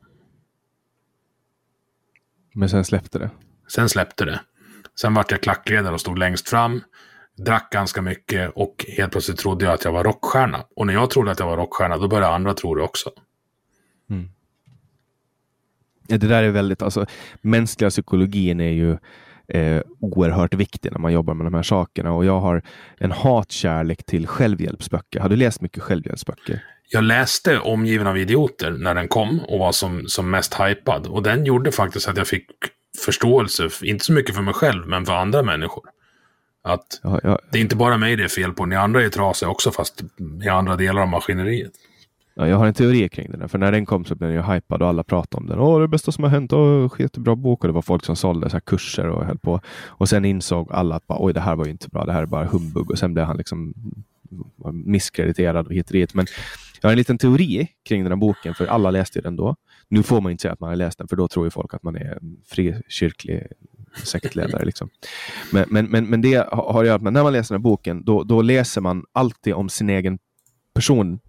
[2.53, 3.29] Men sen släppte det?
[3.67, 4.39] Sen släppte det.
[5.01, 6.81] Sen vart jag klackledare och stod längst fram,
[7.37, 10.65] drack ganska mycket och helt plötsligt trodde jag att jag var rockstjärna.
[10.75, 13.11] Och när jag trodde att jag var rockstjärna, då började andra tro det också.
[14.09, 14.29] Mm.
[16.07, 17.05] Ja, det där är väldigt, alltså
[17.41, 18.97] mänskliga psykologin är ju
[19.49, 22.13] eh, oerhört viktig när man jobbar med de här sakerna.
[22.13, 22.61] Och jag har
[22.97, 25.19] en hatkärlek till självhjälpsböcker.
[25.19, 26.63] Har du läst mycket självhjälpsböcker?
[26.91, 31.07] Jag läste Omgiven av idioter när den kom och var som, som mest hypad.
[31.07, 32.45] Och den gjorde faktiskt att jag fick
[33.05, 35.83] förståelse, inte så mycket för mig själv, men för andra människor.
[36.63, 37.39] Att ja, ja.
[37.51, 40.03] det är inte bara mig det är fel på, ni andra är trasiga också, fast
[40.43, 41.71] i andra delar av maskineriet.
[42.39, 44.53] Ja, jag har en teori kring den, för när den kom så blev den ju
[44.53, 45.59] hypad och alla pratade om den.
[45.59, 47.63] Åh, det bästa som har hänt, åh, jättebra bok.
[47.63, 49.61] Och det var folk som sålde så här kurser och höll på.
[49.87, 52.21] Och sen insåg alla att bara, oj, det här var ju inte bra, det här
[52.21, 52.91] är bara humbug.
[52.91, 53.73] Och sen blev han liksom
[54.71, 56.13] misskrediterad och hit och dit.
[56.13, 56.25] Men
[56.81, 59.55] jag har en liten teori kring den här boken, för alla läste den då.
[59.87, 61.73] Nu får man inte säga att man har läst den, för då tror ju folk
[61.73, 63.47] att man är en frikyrklig
[64.03, 64.65] sektledare.
[64.65, 64.89] Liksom.
[65.53, 68.03] Men, men, men, men det har att göra med när man läser den här boken,
[68.03, 70.19] då, då läser man alltid om sin egen
[70.73, 71.19] person.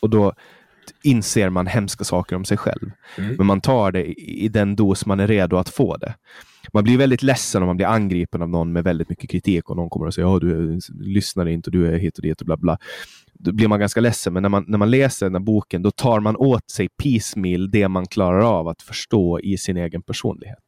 [0.00, 0.32] Och då
[1.02, 2.90] inser man hemska saker om sig själv.
[3.18, 3.36] Mm.
[3.36, 6.14] Men man tar det i, i den dos man är redo att få det.
[6.72, 9.76] Man blir väldigt ledsen om man blir angripen av någon med väldigt mycket kritik och
[9.76, 12.46] någon kommer och säger att du lyssnar inte och du är hit och dit och
[12.46, 12.78] bla bla.
[13.32, 14.32] Då blir man ganska ledsen.
[14.32, 17.70] Men när man, när man läser den här boken, då tar man åt sig piecemeal
[17.70, 20.64] det man klarar av att förstå i sin egen personlighet.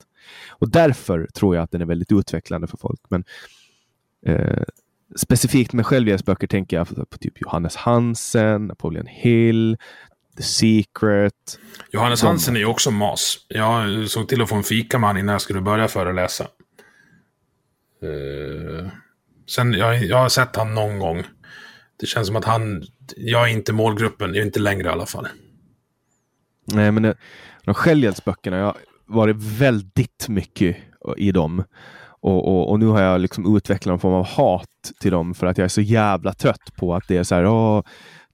[0.49, 3.01] Och därför tror jag att den är väldigt utvecklande för folk.
[3.09, 3.25] Men
[4.27, 4.63] eh,
[5.17, 9.77] specifikt med självhjälpsböcker tänker jag på, typ Johannes Hansen, Napoleon Hill,
[10.37, 11.59] The Secret.
[11.91, 13.47] Johannes Hansen är ju också mas.
[13.49, 16.47] Jag såg till att få en fika med honom innan jag skulle börja föreläsa.
[18.05, 18.89] Uh,
[19.49, 21.25] sen, jag, jag har sett honom någon gång.
[22.01, 22.85] Det känns som att han,
[23.17, 25.29] jag är inte målgruppen, jag är inte längre i alla fall.
[26.73, 27.15] Nej, men det,
[27.65, 28.77] de självhjälpsböckerna, jag har
[29.07, 30.77] varit väldigt mycket
[31.17, 31.65] i dem.
[32.21, 35.47] Och, och, och, nu har jag liksom utvecklat en form av hat till dem för
[35.47, 37.83] att jag är så jävla trött på att det är så här, åh,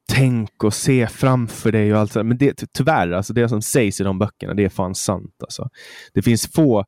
[0.09, 2.25] tänk och se framför dig och allt sådär.
[2.25, 5.37] Men det, tyvärr, alltså det som sägs i de böckerna, det är fan sant.
[5.41, 5.69] Alltså.
[6.15, 6.85] Det finns få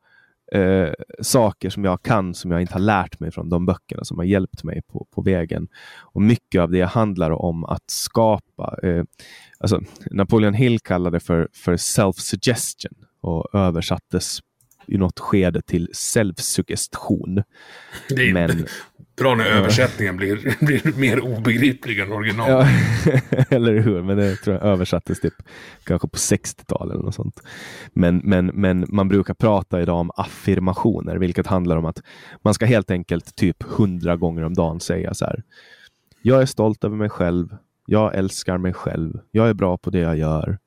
[0.53, 0.93] eh,
[1.23, 4.25] saker som jag kan som jag inte har lärt mig från de böckerna som har
[4.25, 5.69] hjälpt mig på, på vägen.
[6.01, 9.05] Och mycket av det handlar om att skapa, eh,
[9.59, 9.81] alltså
[10.11, 14.41] Napoleon Hill kallade det för, för self-suggestion och översattes
[14.87, 17.43] i något skede till självsuggestion.
[18.09, 18.67] Det är Men,
[19.17, 22.51] bra när översättningen blir, blir mer obegriplig än original.
[22.51, 22.69] Ja,
[23.51, 24.03] eller hur?
[24.03, 25.35] Men det tror jag översattes typ
[25.85, 27.41] kanske på 60-talet eller något sånt.
[27.93, 32.03] Men, men, men man brukar prata idag om affirmationer, vilket handlar om att
[32.43, 35.43] man ska helt enkelt typ hundra gånger om dagen säga så här.
[36.23, 37.57] Jag är stolt över mig själv.
[37.87, 39.19] Jag älskar mig själv.
[39.31, 40.59] Jag är bra på det jag gör.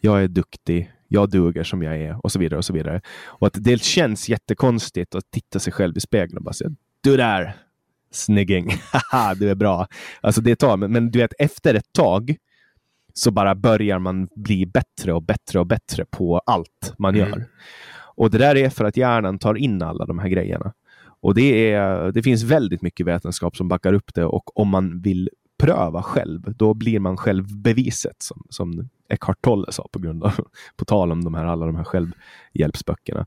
[0.00, 3.00] Jag är duktig jag duger som jag är och så vidare och så vidare.
[3.24, 6.70] Och att det känns jättekonstigt att titta sig själv i spegeln och bara säga
[7.00, 7.56] du där,
[8.10, 9.86] snygging, haha, du är bra.
[10.20, 12.36] Alltså det tar, men, men du vet efter ett tag
[13.14, 17.28] så bara börjar man bli bättre och bättre och bättre på allt man mm.
[17.28, 17.44] gör.
[18.16, 20.72] Och det där är för att hjärnan tar in alla de här grejerna.
[21.20, 25.00] Och det, är, det finns väldigt mycket vetenskap som backar upp det och om man
[25.00, 25.30] vill
[25.64, 30.32] pröva själv, då blir man själv beviset som, som Eckhart Tolle sa på grund av,
[30.76, 33.26] på tal om de här, alla de här självhjälpsböckerna.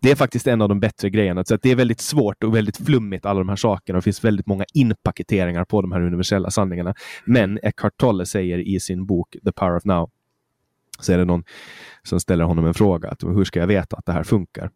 [0.00, 1.44] Det är faktiskt en av de bättre grejerna.
[1.44, 3.96] Så att det är väldigt svårt och väldigt flummigt alla de här sakerna.
[3.96, 6.94] Det finns väldigt många inpaketeringar på de här universella sanningarna.
[7.24, 10.10] Men Eckhart Tolle säger i sin bok The Power of Now,
[11.00, 11.44] så är det någon
[12.02, 13.08] som ställer honom en fråga.
[13.10, 14.70] Att, hur ska jag veta att det här funkar?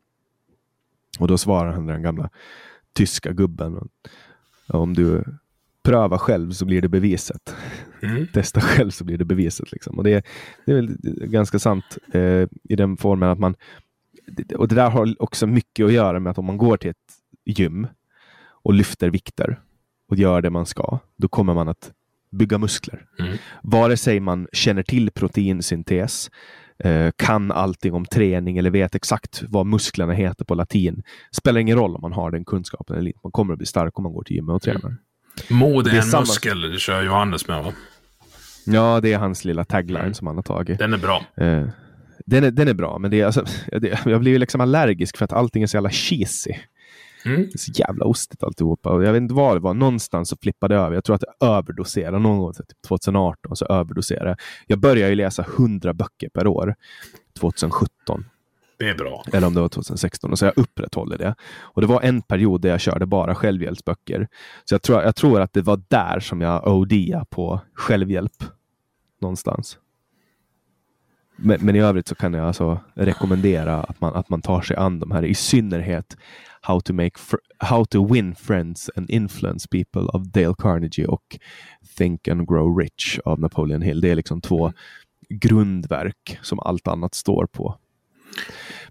[1.18, 2.30] Och då svarar han den gamla
[2.92, 3.88] tyska gubben.
[4.68, 5.24] Om du
[5.82, 7.56] pröva själv så blir det beviset.
[8.02, 8.26] Mm.
[8.26, 9.72] Testa själv så blir det beviset.
[9.72, 9.98] Liksom.
[9.98, 10.26] Och det,
[10.66, 10.96] det är väl
[11.26, 13.54] ganska sant eh, i den formen att man...
[14.56, 16.96] Och det där har också mycket att göra med att om man går till ett
[17.44, 17.86] gym
[18.62, 19.60] och lyfter vikter
[20.08, 21.92] och gör det man ska, då kommer man att
[22.30, 23.06] bygga muskler.
[23.18, 23.36] Mm.
[23.62, 26.30] Vare sig man känner till proteinsyntes,
[26.78, 31.02] eh, kan allting om träning eller vet exakt vad musklerna heter på latin.
[31.30, 33.20] Spelar ingen roll om man har den kunskapen eller inte.
[33.22, 34.88] Man kommer att bli stark om man går till gymmet och tränar.
[34.88, 34.98] Mm.
[35.48, 36.20] Mod är en samma...
[36.20, 37.72] muskel, det kör Johannes med va?
[38.66, 40.14] Ja, det är hans lilla tagline mm.
[40.14, 40.78] som han har tagit.
[40.78, 41.24] Den är bra.
[41.36, 41.64] Eh,
[42.26, 43.44] den, är, den är bra, men det är, alltså,
[43.80, 46.54] det, jag blir liksom allergisk för att allting är så jävla cheesy.
[47.24, 47.42] Mm.
[47.42, 48.90] Det är så jävla ostigt alltihopa.
[48.90, 49.74] Och jag vet inte vad det var.
[49.74, 50.94] Någonstans så flippade jag över.
[50.94, 54.36] Jag tror att jag överdoserade någon gång, typ 2018, så överdoserade
[54.66, 54.80] jag.
[54.80, 56.74] började ju läsa 100 böcker per år
[57.40, 58.24] 2017.
[58.82, 59.24] Det är bra.
[59.32, 60.30] Eller om det var 2016.
[60.30, 61.34] Och så jag upprätthåller det.
[61.60, 64.28] Och det var en period där jag körde bara självhjälpsböcker.
[64.64, 68.44] Så jag tror, jag tror att det var där som jag odia på självhjälp.
[69.20, 69.78] Någonstans.
[71.36, 74.76] Men, men, i övrigt så kan jag alltså rekommendera att man, att man tar sig
[74.76, 76.16] an de här, i synnerhet
[76.60, 77.20] How to, make
[77.58, 81.38] How to Win Friends and Influence People av Dale Carnegie och
[81.96, 84.00] Think and Grow Rich av Napoleon Hill.
[84.00, 84.72] Det är liksom två
[85.28, 87.78] grundverk som allt annat står på.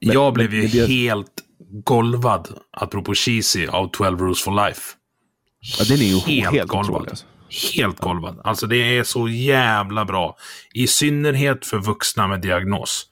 [0.02, 0.88] Men, jag blev ju det...
[0.88, 1.32] helt
[1.84, 4.82] golvad, apropå cheesy, av 12 Rules for Life.
[5.80, 7.08] Ja, den är ju helt, helt golvad.
[7.10, 7.26] Alltså.
[7.76, 8.42] Helt golvad.
[8.44, 10.38] Alltså det är så jävla bra.
[10.74, 13.08] I synnerhet för vuxna med diagnos.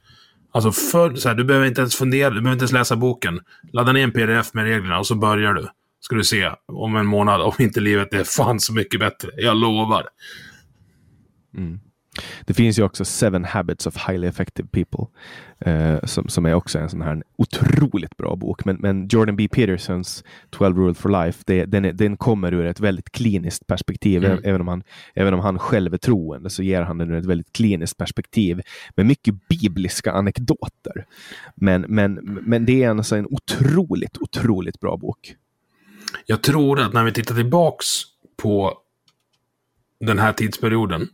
[0.52, 3.40] Alltså för, så här, du behöver inte ens fundera, du behöver inte ens läsa boken.
[3.74, 5.68] Ladda ner en pdf med reglerna och så börjar du.
[6.00, 9.30] Ska du se om en månad, om inte livet är fan så mycket bättre.
[9.38, 10.08] Jag lovar.
[11.58, 11.80] Mm.
[12.46, 15.06] Det finns ju också Seven Habits of Highly Effective People
[15.60, 18.66] eh, som, som är också en sån här otroligt bra bok.
[18.66, 19.48] Men, men Jordan B.
[19.48, 24.26] Petersons 12 Rules for Life, det, den, är, den kommer ur ett väldigt kliniskt perspektiv.
[24.26, 24.40] Mm.
[24.44, 24.84] Även, om han,
[25.14, 28.62] även om han själv är troende så ger han den ur ett väldigt kliniskt perspektiv
[28.96, 31.06] med mycket bibliska anekdoter.
[31.56, 35.36] Men, men, men det är alltså en otroligt, otroligt bra bok.
[36.26, 37.86] Jag tror att när vi tittar tillbaks
[38.38, 38.78] på
[40.00, 41.08] den här tidsperioden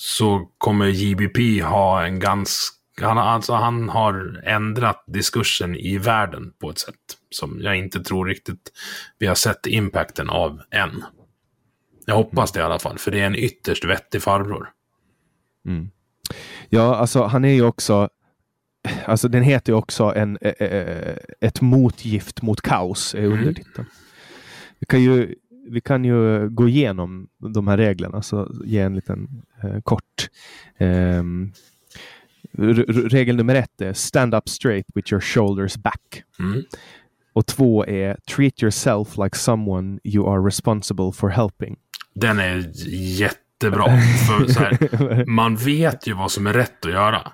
[0.00, 2.74] så kommer JBP ha en ganska...
[3.00, 6.94] Han, alltså, han har ändrat diskursen i världen på ett sätt
[7.30, 8.72] som jag inte tror riktigt
[9.18, 11.04] vi har sett impacten av än.
[12.06, 14.70] Jag hoppas det i alla fall, för det är en ytterst vettig farbror.
[15.66, 15.90] Mm.
[16.68, 18.08] Ja, alltså han är ju också
[19.04, 23.86] Alltså den heter ju också en, ä, ä, ett motgift mot kaos, är undertiteln.
[24.78, 25.34] Vi kan ju
[25.70, 30.28] vi kan ju gå igenom de här reglerna, så ge en liten eh, kort.
[30.78, 31.52] Um,
[33.08, 36.22] regel nummer ett är stand up straight with your shoulders back.
[36.38, 36.62] Mm.
[37.32, 41.76] Och två är treat yourself like someone you are responsible for helping.
[42.14, 42.72] Den är
[43.20, 43.84] jättebra.
[44.28, 47.32] För så här, man vet ju vad som är rätt att göra.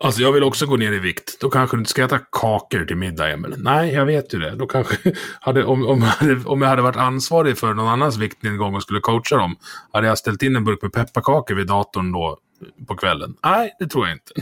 [0.00, 1.40] Alltså jag vill också gå ner i vikt.
[1.40, 3.54] Då kanske du inte ska äta kakor till middag, Emil.
[3.58, 4.54] Nej, jag vet ju det.
[4.56, 4.96] Då kanske,
[5.40, 8.82] hade, om, om, jag hade, om jag hade varit ansvarig för någon annans viktnedgång och
[8.82, 9.56] skulle coacha dem,
[9.92, 12.38] hade jag ställt in en burk med pepparkakor vid datorn då
[12.86, 13.36] på kvällen?
[13.44, 14.32] Nej, det tror jag inte.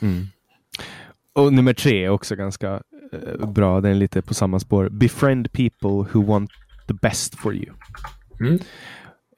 [0.00, 0.26] Mm.
[1.32, 2.82] Och nummer tre är också ganska
[3.14, 3.80] uh, bra.
[3.80, 4.88] Den är lite på samma spår.
[4.88, 6.50] Befriend people who want
[6.88, 7.72] the best for you.
[8.40, 8.58] Mm.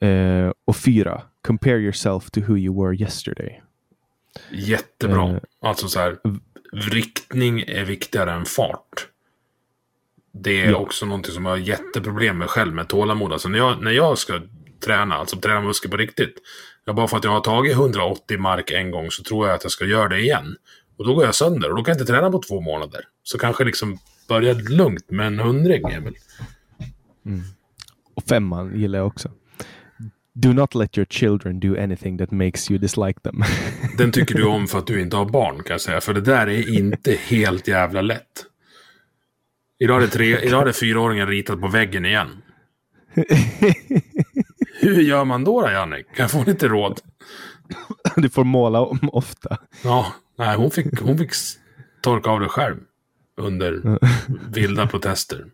[0.03, 3.61] Uh, och fyra, compare yourself to who you were yesterday.
[4.51, 5.29] Jättebra.
[5.29, 6.17] Uh, alltså så här,
[6.73, 9.07] riktning är viktigare än fart.
[10.33, 10.77] Det är ja.
[10.77, 13.33] också någonting som jag har jätteproblem med själv med tålamod.
[13.33, 14.41] Alltså när jag, när jag ska
[14.85, 16.35] träna, alltså träna muskler på riktigt.
[16.85, 19.63] Ja, bara för att jag har tagit 180 mark en gång så tror jag att
[19.63, 20.55] jag ska göra det igen.
[20.97, 23.01] Och då går jag sönder och då kan jag inte träna på två månader.
[23.23, 23.97] Så kanske liksom
[24.27, 26.15] börja lugnt med en hundring, Emil.
[27.25, 27.41] Mm.
[28.13, 29.31] Och femman gillar jag också.
[30.33, 33.43] Do not let your children do anything that makes you dislike them.
[33.97, 36.01] Den tycker du om för att du inte har barn kan jag säga.
[36.01, 38.45] För det där är inte helt jävla lätt.
[39.79, 42.41] Idag är det, tre, idag är det fyraåringen ritat på väggen igen.
[44.81, 46.03] Hur gör man då, då Janne?
[46.03, 46.99] Kan jag få lite råd?
[48.15, 49.57] Du får måla om ofta.
[49.83, 51.31] Ja, nej, hon fick, hon fick
[52.01, 52.77] torka av det själv.
[53.37, 53.99] Under
[54.55, 55.45] vilda protester.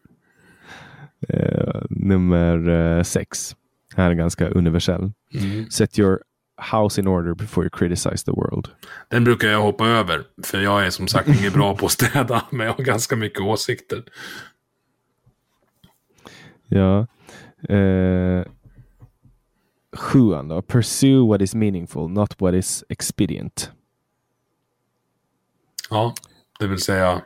[1.33, 3.55] Uh, nummer uh, sex.
[3.97, 5.11] Här är ganska universell.
[5.33, 5.69] Mm.
[5.69, 6.19] Set your
[6.71, 8.69] house in order before you criticize the world.
[9.09, 10.23] Den brukar jag hoppa över.
[10.43, 12.43] För jag är som sagt inte bra på att städa.
[12.49, 14.03] Men jag har ganska mycket åsikter.
[16.67, 17.07] Ja.
[17.69, 18.45] Uh,
[19.95, 20.61] sjuan då.
[20.61, 23.71] Pursue what is meaningful, not what is expedient.
[25.89, 26.13] Ja,
[26.59, 27.21] det vill säga.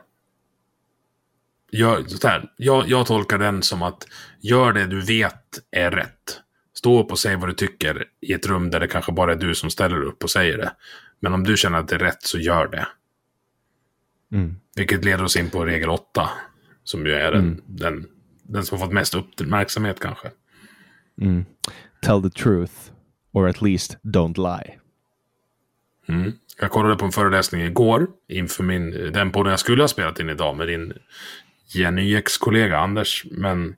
[1.72, 4.06] Gör, så här, jag, jag tolkar den som att
[4.40, 6.41] gör det du vet är rätt.
[6.82, 9.36] Stå upp och säg vad du tycker i ett rum där det kanske bara är
[9.36, 10.72] du som ställer upp och säger det.
[11.20, 12.86] Men om du känner att det är rätt så gör det.
[14.32, 14.56] Mm.
[14.76, 16.30] Vilket leder oss in på regel 8.
[16.84, 17.62] Som ju är den, Mm.
[17.66, 18.06] den,
[18.42, 20.30] den som har fått mest uppmärksamhet kanske.
[21.20, 21.44] Mm.
[22.00, 22.72] Tell the truth,
[23.32, 24.78] or at least don't lie.
[26.08, 26.32] Mm.
[26.60, 30.28] Jag kollade på en föreläsning igår inför min, den podden jag skulle ha spelat in
[30.30, 30.92] idag med din
[31.66, 33.24] Jenny X-kollega Anders.
[33.30, 33.76] Men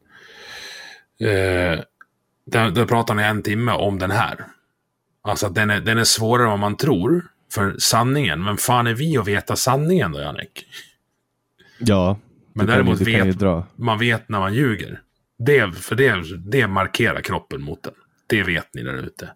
[1.21, 1.81] eh,
[2.47, 4.45] där, där pratar ni en timme om den här.
[5.23, 7.27] Alltså att den är, den är svårare än vad man tror.
[7.53, 10.67] För sanningen, men fan är vi att veta sanningen då, Jannik?
[11.79, 12.19] Ja,
[12.53, 13.41] Men däremot ju vet
[13.77, 15.01] man vet när man ljuger.
[15.39, 17.93] Det, för det, det markerar kroppen mot den.
[18.27, 19.31] Det vet ni där ute.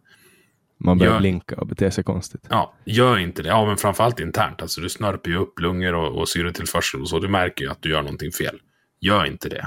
[0.81, 1.19] Man börjar Ja.
[1.19, 2.47] blinka och bete sig konstigt.
[2.51, 3.49] Ja, gör inte det.
[3.49, 4.63] Ja, men framförallt internt.
[4.63, 7.19] Alltså du snörper ju upp lungor och, och syretillförsel och så.
[7.19, 8.61] Du märker ju att du gör någonting fel.
[9.01, 9.67] Gör inte det.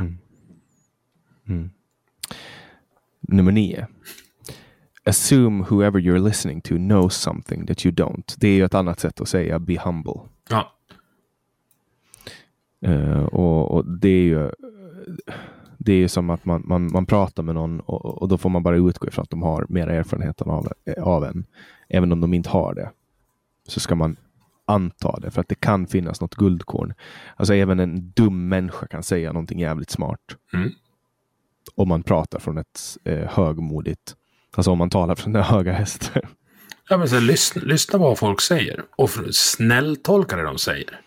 [3.21, 3.87] Nummer nio.
[5.05, 8.35] Assume whoever you're listening to knows something that you don't.
[8.37, 10.19] Det är ju ett annat sätt att säga be humble.
[10.49, 10.71] Ja,
[12.81, 14.51] Eh, och, och det är ju
[15.77, 18.49] det är ju som att man, man, man pratar med någon och, och då får
[18.49, 20.67] man bara utgå ifrån att de har mer erfarenhet av,
[20.97, 21.45] av en.
[21.89, 22.91] Även om de inte har det.
[23.67, 24.15] Så ska man
[24.65, 26.93] anta det för att det kan finnas något guldkorn.
[27.35, 30.37] Alltså även en dum människa kan säga någonting jävligt smart.
[30.53, 30.71] Mm.
[31.75, 34.15] Om man pratar från ett eh, högmodigt,
[34.55, 36.21] alltså om man talar från den höga hästen.
[36.89, 38.83] ja men så lyssna, lyssna på vad folk säger.
[38.95, 41.01] Och snälltolka det de säger.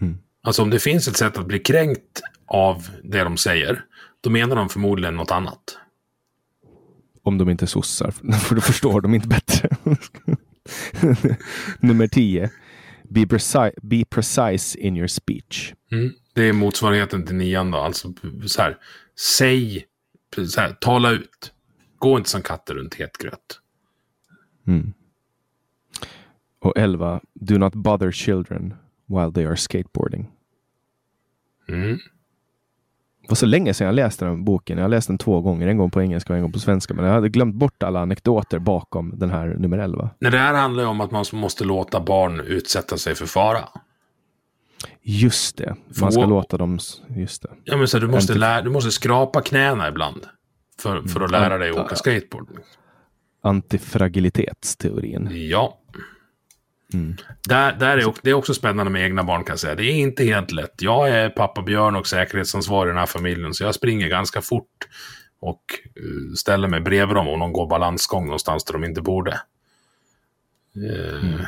[0.00, 0.18] Mm.
[0.42, 3.84] Alltså om det finns ett sätt att bli kränkt av det de säger.
[4.20, 5.78] Då menar de förmodligen något annat.
[7.22, 9.68] Om de inte är sossar, för då förstår de inte bättre.
[11.80, 12.50] Nummer 10.
[13.08, 15.72] Be, preci be precise in your speech.
[15.92, 16.12] Mm.
[16.36, 17.78] Det är motsvarigheten till nian då.
[17.78, 18.12] Alltså
[18.46, 18.78] så här,
[19.38, 19.84] säg,
[20.48, 21.52] så här, tala ut.
[21.98, 23.60] Gå inte som katter runt het gröt.
[24.66, 24.92] Mm.
[26.60, 27.20] Och 11.
[27.34, 28.74] Do not bother children
[29.06, 30.30] while they are skateboarding.
[31.68, 31.98] Mm.
[33.22, 34.78] Det var så länge sedan jag läste den boken.
[34.78, 36.94] Jag har läst den två gånger, en gång på engelska och en gång på svenska.
[36.94, 40.10] Men jag hade glömt bort alla anekdoter bakom den här nummer 11.
[40.18, 43.68] Nej, det här handlar ju om att man måste låta barn utsätta sig för fara.
[45.02, 46.78] Just det, man ska För- låta dem...
[47.16, 47.48] Just det.
[47.64, 50.26] Ja, men så du, måste lära, du måste skrapa knäna ibland.
[50.80, 51.82] För, för att lära dig Mm.
[51.82, 52.48] åka skateboard.
[53.42, 55.28] Antifragilitetsteorin.
[55.48, 55.78] Ja.
[57.48, 59.74] Där, där är, det är också spännande med egna barn kan jag säga.
[59.74, 60.74] Det är inte helt lätt.
[60.82, 63.54] Jag är pappa Björn och säkerhetsansvarig i den här familjen.
[63.54, 64.88] Så jag springer ganska fort.
[65.40, 65.62] Och
[65.96, 69.40] eh, ställer mig bredvid dem om de går balansgång någonstans där de inte borde.
[70.76, 71.40] Eh,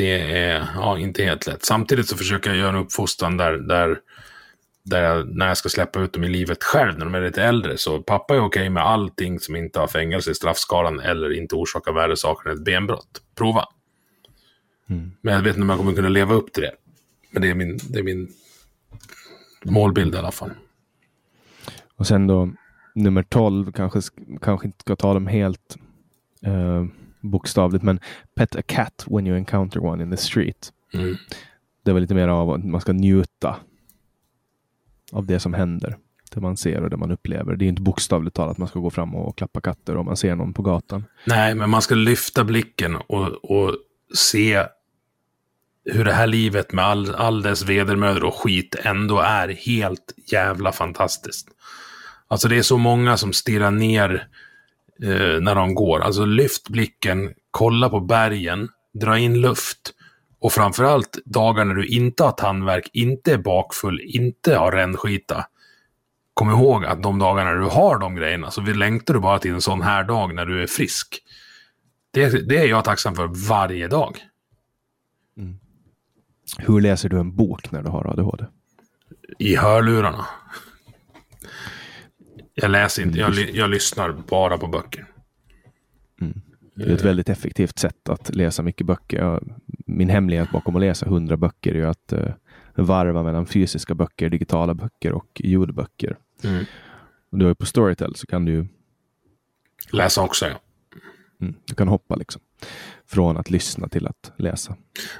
[0.00, 1.64] Det är ja, inte helt lätt.
[1.64, 3.98] Samtidigt så försöker jag göra en uppfostran där, där,
[4.82, 7.42] där jag, när jag ska släppa ut dem i livet själv när de är lite
[7.42, 7.78] äldre.
[7.78, 11.92] Så pappa är okej med allting som inte har fängelse i straffskalan eller inte orsakar
[11.92, 13.22] värre saker än ett benbrott.
[13.34, 13.64] Prova.
[15.20, 16.72] Men jag vet inte om jag kommer kunna leva upp till det.
[17.30, 18.28] Men det är min, det är min
[19.64, 20.50] målbild i alla fall.
[21.96, 22.52] Och sen då
[22.94, 25.76] nummer 12, kanske, sk- kanske inte ska ta dem helt
[26.46, 26.84] eh,
[27.20, 28.00] bokstavligt, men
[28.34, 30.72] pet a cat when you encounter one in the street.
[30.94, 31.16] Mm.
[31.84, 33.56] Det var lite mer av att man ska njuta
[35.12, 35.96] av det som händer.
[36.34, 37.56] Det man ser och det man upplever.
[37.56, 40.16] Det är inte bokstavligt talat att man ska gå fram och klappa katter om man
[40.16, 41.04] ser någon på gatan.
[41.24, 43.76] Nej, men man ska lyfta blicken och, och
[44.14, 44.64] se
[45.84, 50.72] hur det här livet med all, all dess vedermödor och skit ändå är helt jävla
[50.72, 51.48] fantastiskt.
[52.28, 54.28] Alltså det är så många som stirrar ner
[55.02, 56.00] eh, när de går.
[56.00, 58.68] Alltså lyft blicken, kolla på bergen,
[59.00, 59.94] dra in luft.
[60.40, 65.46] Och framförallt dagar när du inte har tandvärk, inte är bakfull, inte har rännskita.
[66.34, 69.50] Kom ihåg att de dagarna du har de grejerna så vi längtar du bara till
[69.50, 71.22] en sån här dag när du är frisk.
[72.10, 74.18] Det, det är jag tacksam för varje dag.
[76.58, 78.44] Hur läser du en bok när du har ADHD?
[79.38, 80.26] I hörlurarna.
[82.54, 85.06] Jag läser inte, jag, ly- jag lyssnar bara på böcker.
[86.74, 89.40] Det är ett väldigt effektivt sätt att läsa mycket böcker.
[89.86, 92.34] Min hemlighet bakom att läsa hundra böcker är att eh,
[92.74, 96.16] varva mellan fysiska böcker, digitala böcker och ljudböcker.
[96.44, 96.64] Mm.
[97.32, 98.66] Och du är på Storytel så kan du,
[99.92, 100.60] Läsa också, ja.
[101.40, 102.42] mm, du kan hoppa liksom.
[103.10, 104.76] Från att lyssna till att läsa.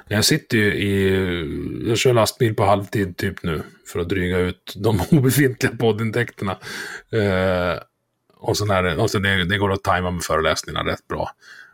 [0.07, 1.87] Jag sitter ju i...
[1.87, 3.61] Jag kör lastbil på halvtid typ nu.
[3.93, 6.51] För att dryga ut de obefintliga poddintäkterna.
[7.11, 7.79] Eh,
[8.37, 11.31] och så när det, och så det, det går att tajma med föreläsningarna rätt bra.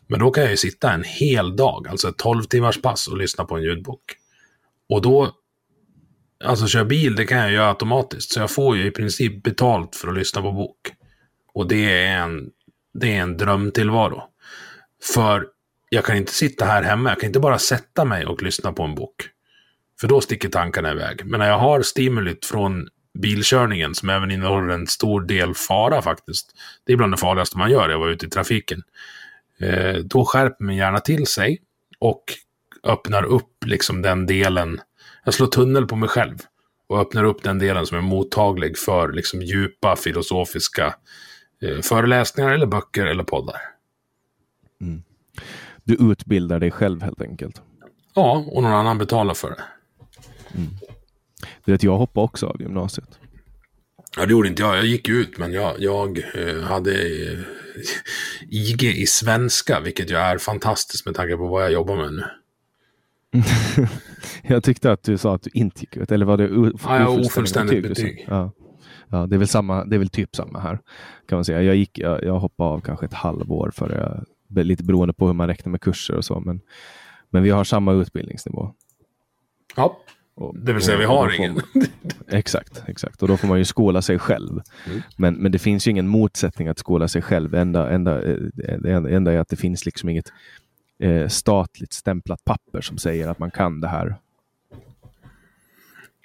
[0.07, 3.17] Men då kan jag ju sitta en hel dag, alltså ett 12 timmars pass och
[3.17, 4.03] lyssna på en ljudbok.
[4.89, 5.31] Och då...
[6.43, 8.31] Alltså köra bil, det kan jag göra automatiskt.
[8.31, 10.77] Så jag får ju i princip betalt för att lyssna på bok.
[11.53, 12.49] Och det är en,
[12.93, 14.23] det är en drömtillvaro.
[15.13, 15.47] För
[15.89, 17.09] jag kan inte sitta här hemma.
[17.09, 19.29] Jag kan inte bara sätta mig och lyssna på en bok.
[19.99, 21.25] För då sticker tankarna iväg.
[21.25, 22.87] Men när jag har stimulit från
[23.19, 26.51] bilkörningen, som även innehåller en stor del fara faktiskt.
[26.85, 28.83] Det är bland det farligaste man gör, jag var ute i trafiken.
[29.59, 31.61] Eh, då skärper min hjärna till sig
[31.99, 32.23] och
[32.83, 34.81] öppnar upp liksom den delen.
[35.23, 36.37] Jag slår tunnel på mig själv.
[36.87, 40.95] Och öppnar upp den delen som är mottaglig för liksom djupa filosofiska
[41.61, 43.61] eh, föreläsningar eller böcker eller poddar.
[44.81, 45.03] Mm.
[45.87, 47.61] Du utbildar dig själv helt enkelt.
[48.13, 49.63] Ja, och någon annan betalar för det.
[51.65, 53.19] Du vet, jag hoppade också av gymnasiet.
[54.17, 54.77] Ja, det gjorde inte jag.
[54.77, 57.39] Jag gick ut, men jag, jag eh, hade eh,
[58.49, 62.23] IG i svenska, vilket ju är fantastiskt med tanke på vad jag jobbar med nu.
[64.43, 66.11] Jag tyckte att du sa att du inte gick ut.
[66.11, 67.89] Eller var det u- Ja, jag ofullständigt sa?
[67.89, 68.25] betyg.
[68.29, 68.51] Ja.
[69.09, 70.79] Ja, det är väl samma, det är väl typ samma här.
[71.29, 71.61] Kan man säga.
[71.61, 75.33] Jag, gick, jag, jag hoppade av kanske ett halvår för jag, lite beroende på hur
[75.33, 76.39] man räknar med kurser och så.
[76.39, 76.61] Men,
[77.29, 78.73] men vi har samma utbildningsnivå.
[79.75, 79.99] Ja,
[80.53, 81.53] det vill säga vi har ingen.
[81.53, 81.85] man-
[82.27, 83.21] Exakt, exakt.
[83.21, 84.61] Och då får man ju skola sig själv.
[84.87, 85.01] Mm.
[85.17, 87.55] Men, men det finns ju ingen motsättning att skola sig själv.
[87.55, 88.37] Enda, enda, eh,
[88.79, 90.31] det enda, är att det finns liksom inget
[90.99, 94.15] eh, statligt stämplat papper som säger att man kan det här.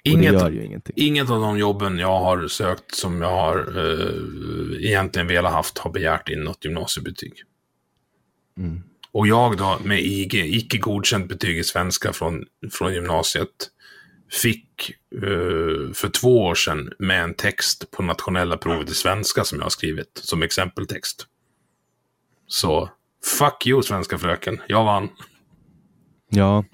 [0.05, 5.77] Inget, inget av de jobben jag har sökt som jag har eh, egentligen velat haft
[5.77, 7.33] har begärt in något gymnasiebetyg.
[8.57, 8.83] Mm.
[9.11, 13.69] Och jag då med IG, icke godkänt betyg i svenska från, från gymnasiet,
[14.31, 19.57] fick uh, för två år sedan med en text på nationella provet i svenska som
[19.57, 21.27] jag har skrivit som exempeltext.
[22.47, 22.89] Så
[23.39, 25.09] fuck you svenska fröken, jag vann.
[26.29, 26.65] Ja,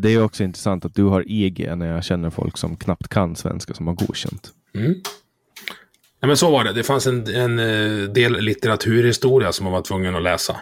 [0.00, 3.36] det är också intressant att du har IG när jag känner folk som knappt kan
[3.36, 4.50] svenska som har godkänt.
[4.74, 4.94] Mm.
[6.20, 6.72] Ja, men så var det.
[6.72, 10.56] Det fanns en, en eh, del litteraturhistoria som man var tvungen att läsa.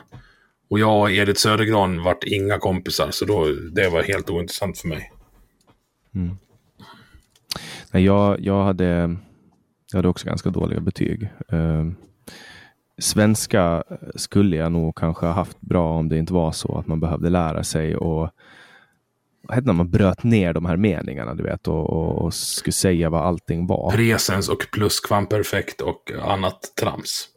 [0.71, 4.89] Och jag och Edith Södergran vart inga kompisar, så då, det var helt ointressant för
[4.89, 5.13] mig.
[6.15, 6.37] Mm.
[7.93, 9.17] Nej, jag, jag, hade,
[9.93, 11.29] jag hade också ganska dåliga betyg.
[11.53, 11.91] Uh,
[12.99, 13.85] svenska
[14.15, 17.31] skulle jag nog kanske ha haft bra om det inte var så att man behövde
[17.31, 18.31] lära sig och
[19.43, 22.73] vad hette när man bröt ner de här meningarna du vet och, och, och skulle
[22.73, 23.91] säga vad allting var.
[23.91, 27.29] Presens och pluskvamperfekt och annat trams.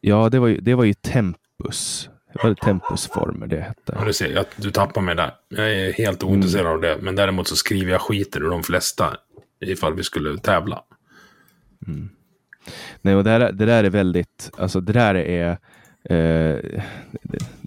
[0.00, 2.10] Ja, det var ju, det var ju tempus.
[2.32, 3.96] Det var det tempusformer det hette.
[3.98, 5.34] Ja, du ser, jag, du tappar mig där.
[5.48, 6.74] Jag är helt ointresserad mm.
[6.74, 6.98] av det.
[7.02, 9.16] Men däremot så skriver jag skiter ur de flesta
[9.60, 10.82] ifall vi skulle tävla.
[11.86, 12.08] Mm.
[13.02, 15.58] Nej, och det, här, det där är väldigt, alltså det där är
[16.04, 16.80] eh,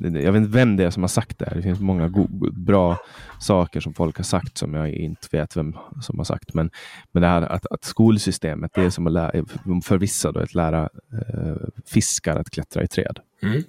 [0.03, 1.55] jag vet inte vem det är som har sagt det här.
[1.55, 2.11] Det finns många
[2.51, 2.97] bra
[3.39, 6.53] saker som folk har sagt som jag inte vet vem som har sagt.
[6.53, 6.69] Men,
[7.11, 9.45] men det här att, att skolsystemet, det är som att lära,
[9.83, 11.55] för vissa då, att lära eh,
[11.85, 13.19] fiskar att klättra i träd.
[13.43, 13.63] Mm.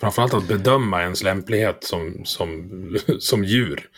[0.00, 2.70] Framförallt att bedöma ens lämplighet som, som,
[3.18, 3.88] som djur.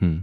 [0.00, 0.22] Mm.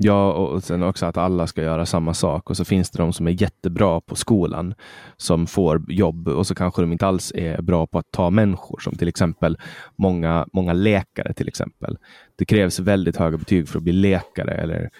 [0.00, 3.12] Ja, och sen också att alla ska göra samma sak och så finns det de
[3.12, 4.74] som är jättebra på skolan
[5.16, 8.78] som får jobb och så kanske de inte alls är bra på att ta människor
[8.78, 9.58] som till exempel
[9.96, 11.98] många, många läkare till exempel.
[12.36, 14.90] Det krävs väldigt höga betyg för att bli läkare eller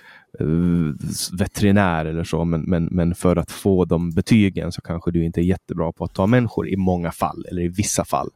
[1.32, 5.40] veterinär eller så, men, men, men för att få de betygen så kanske du inte
[5.40, 8.30] är jättebra på att ta människor i många fall eller i vissa fall.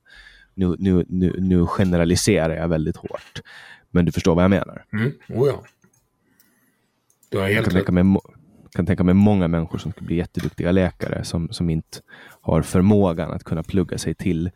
[0.55, 3.41] Nu, nu, nu, nu generaliserar jag väldigt hårt,
[3.91, 4.85] men du förstår vad jag menar.
[4.93, 5.13] Mm.
[5.29, 5.63] Oh ja.
[7.29, 8.21] Du har helt jag kan tänka, mig,
[8.73, 11.99] kan tänka mig många människor som skulle bli jätteduktiga läkare som, som inte
[12.41, 14.51] har förmågan att kunna plugga sig till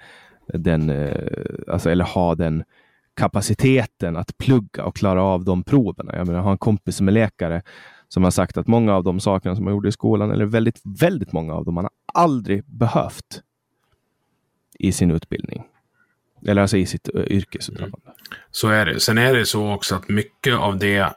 [0.54, 1.30] den, eh,
[1.68, 2.64] alltså, eller ha den
[3.16, 6.10] kapaciteten att plugga och klara av de proven.
[6.12, 7.62] Jag, menar, jag har en kompis som är läkare
[8.08, 10.80] som har sagt att många av de sakerna som man gjorde i skolan, eller väldigt,
[10.84, 13.42] väldigt många av dem, man har aldrig behövt
[14.78, 15.64] i sin utbildning.
[16.46, 18.06] Eller alltså i sitt uh, yrkesutövande.
[18.06, 18.16] Mm.
[18.50, 19.00] Så är det.
[19.00, 21.12] Sen är det så också att mycket av det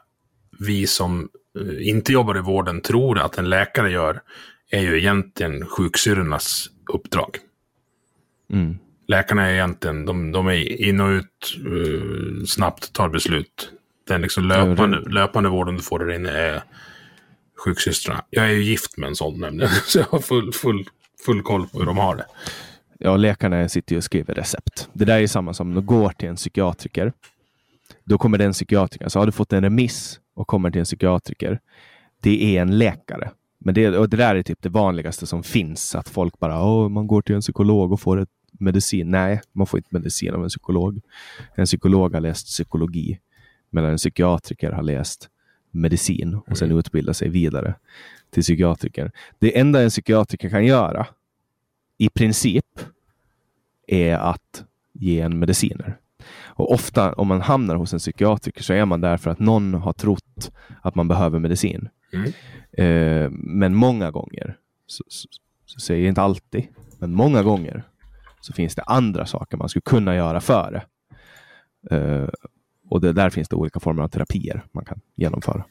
[0.59, 4.21] vi som Eh, inte jobbar i vården tror att en läkare gör
[4.69, 7.37] är ju egentligen sjuksyrrornas uppdrag.
[8.53, 8.77] Mm.
[9.09, 13.71] Läkarna är egentligen, de, de är in och ut, uh, snabbt tar beslut.
[14.07, 16.63] Den liksom löpande, löpande vården du får där inne är
[17.65, 18.23] sjuksystrarna.
[18.29, 20.85] Jag är ju gift med en sån nämligen, så jag har full, full,
[21.25, 22.25] full koll på hur de har det.
[22.99, 24.89] Ja, läkarna sitter ju och skriver recept.
[24.93, 27.13] Det där är samma som när du går till en psykiatriker.
[28.05, 31.59] Då kommer den psykiatrikern, så har du fått en remiss och kommer till en psykiatriker,
[32.21, 33.31] det är en läkare.
[33.59, 36.89] Men det, och det där är typ det vanligaste som finns, att folk bara, Åh,
[36.89, 38.29] man går till en psykolog och får ett
[38.59, 39.11] medicin.
[39.11, 41.01] Nej, man får inte medicin av en psykolog.
[41.55, 43.19] En psykolog har läst psykologi,
[43.69, 45.29] medan en psykiatriker har läst
[45.71, 46.75] medicin och sen mm.
[47.13, 47.75] sig vidare
[48.29, 49.11] till psykiatriker.
[49.39, 51.07] Det enda en psykiatriker kan göra,
[51.97, 52.79] i princip,
[53.87, 54.63] är att
[54.93, 55.97] ge en mediciner.
[56.45, 59.73] Och ofta om man hamnar hos en psykiatriker så är man där för att någon
[59.73, 61.89] har trott att man behöver medicin.
[62.13, 62.31] Mm.
[62.71, 64.57] Eh, men många gånger,
[64.87, 65.27] så, så,
[65.65, 66.67] så säger jag inte alltid,
[66.99, 67.83] men många gånger
[68.41, 70.83] så finns det andra saker man skulle kunna göra före.
[71.91, 72.27] Eh,
[72.89, 75.65] och det, där finns det olika former av terapier man kan genomföra.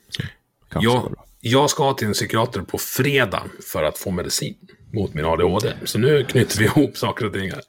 [0.74, 3.42] Jag, jag ska till en psykiater på fredag
[3.72, 4.56] för att få medicin
[4.92, 5.72] mot min ADHD.
[5.84, 7.60] Så nu knyter vi ihop saker och ting här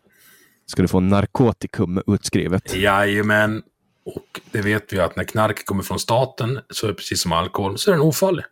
[0.70, 2.76] ska du få narkotikum utskrivet.
[2.76, 3.64] Jajamän.
[4.06, 7.32] Och det vet vi att när knark kommer från staten så är det precis som
[7.32, 8.46] alkohol, så är den ofarlig.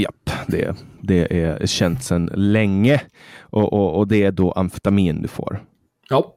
[0.00, 3.02] Japp, det, det är känt sedan länge.
[3.40, 5.64] Och, och, och, det är då amfetamin du får.
[6.08, 6.34] Ja.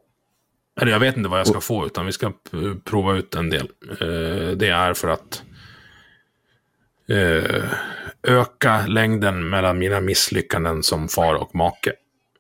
[0.81, 2.33] Eller jag vet inte vad jag ska och, få, utan vi ska
[2.83, 3.69] prova ut en del.
[4.01, 5.43] Uh, det är för att
[7.09, 7.63] uh,
[8.23, 11.93] öka längden mellan mina misslyckanden som far och make.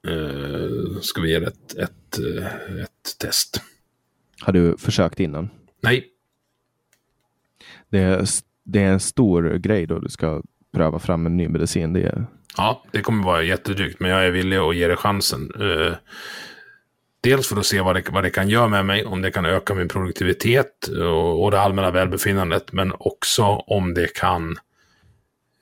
[0.07, 2.19] Uh, ska vi ge ett, ett,
[2.83, 3.61] ett test.
[4.41, 5.49] Har du försökt innan?
[5.81, 6.07] Nej.
[7.89, 8.25] Det är,
[8.63, 10.41] det är en stor grej då du ska
[10.73, 11.93] pröva fram en ny medicin.
[11.93, 12.25] Det är...
[12.57, 15.51] Ja, det kommer vara jättedrygt, men jag är villig att ge det chansen.
[15.61, 15.93] Uh,
[17.21, 19.45] dels för att se vad det, vad det kan göra med mig, om det kan
[19.45, 24.57] öka min produktivitet och, och det allmänna välbefinnandet, men också om det kan...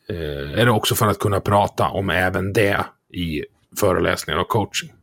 [0.10, 3.44] Eh, eller också för att kunna prata om även det i
[3.80, 4.94] föreläsningar och coaching.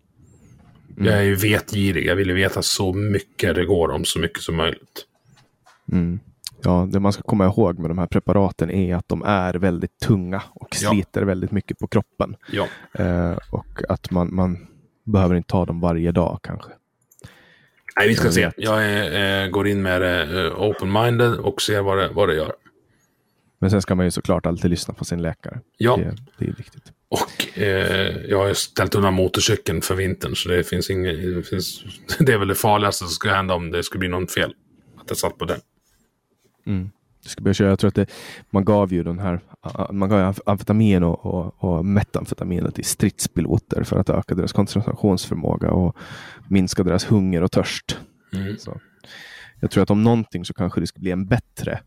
[0.97, 1.07] Mm.
[1.07, 2.07] Jag är ju vetgirig.
[2.07, 5.07] Jag vill veta så mycket det går om så mycket som möjligt.
[5.93, 6.21] Mm.
[6.65, 9.99] Ja, det man ska komma ihåg med de här preparaten är att de är väldigt
[9.99, 11.27] tunga och sliter ja.
[11.27, 12.37] väldigt mycket på kroppen.
[12.53, 12.67] Ja.
[12.99, 14.67] Eh, och att man, man
[15.05, 16.71] behöver inte ta dem varje dag kanske.
[17.97, 18.51] Nej, vi ska jag se.
[18.57, 22.35] Jag är, eh, går in med det eh, open-minded och ser vad det, vad det
[22.35, 22.53] gör.
[23.59, 25.61] Men sen ska man ju såklart alltid lyssna på sin läkare.
[25.77, 25.97] Ja.
[25.97, 26.93] Det, det är viktigt.
[27.09, 31.35] Och eh, jag har ställt undan motorcykeln för vintern, så det finns inget...
[31.35, 31.85] Det, finns,
[32.19, 34.55] det är väl det farligaste som skulle hända om det skulle bli något fel.
[34.97, 35.61] Att jag satt på den.
[36.67, 36.91] Mm.
[37.23, 37.69] Jag, ska börja köra.
[37.69, 38.07] jag tror att det,
[38.51, 39.41] man gav ju den här
[39.91, 45.97] man gav amfetamin och, och, och metamfetamin till stridspiloter för att öka deras koncentrationsförmåga och
[46.49, 47.99] minska deras hunger och törst.
[48.35, 48.59] Mm.
[48.59, 48.81] Så.
[49.61, 51.81] Jag tror att om någonting så kanske det skulle bli en bättre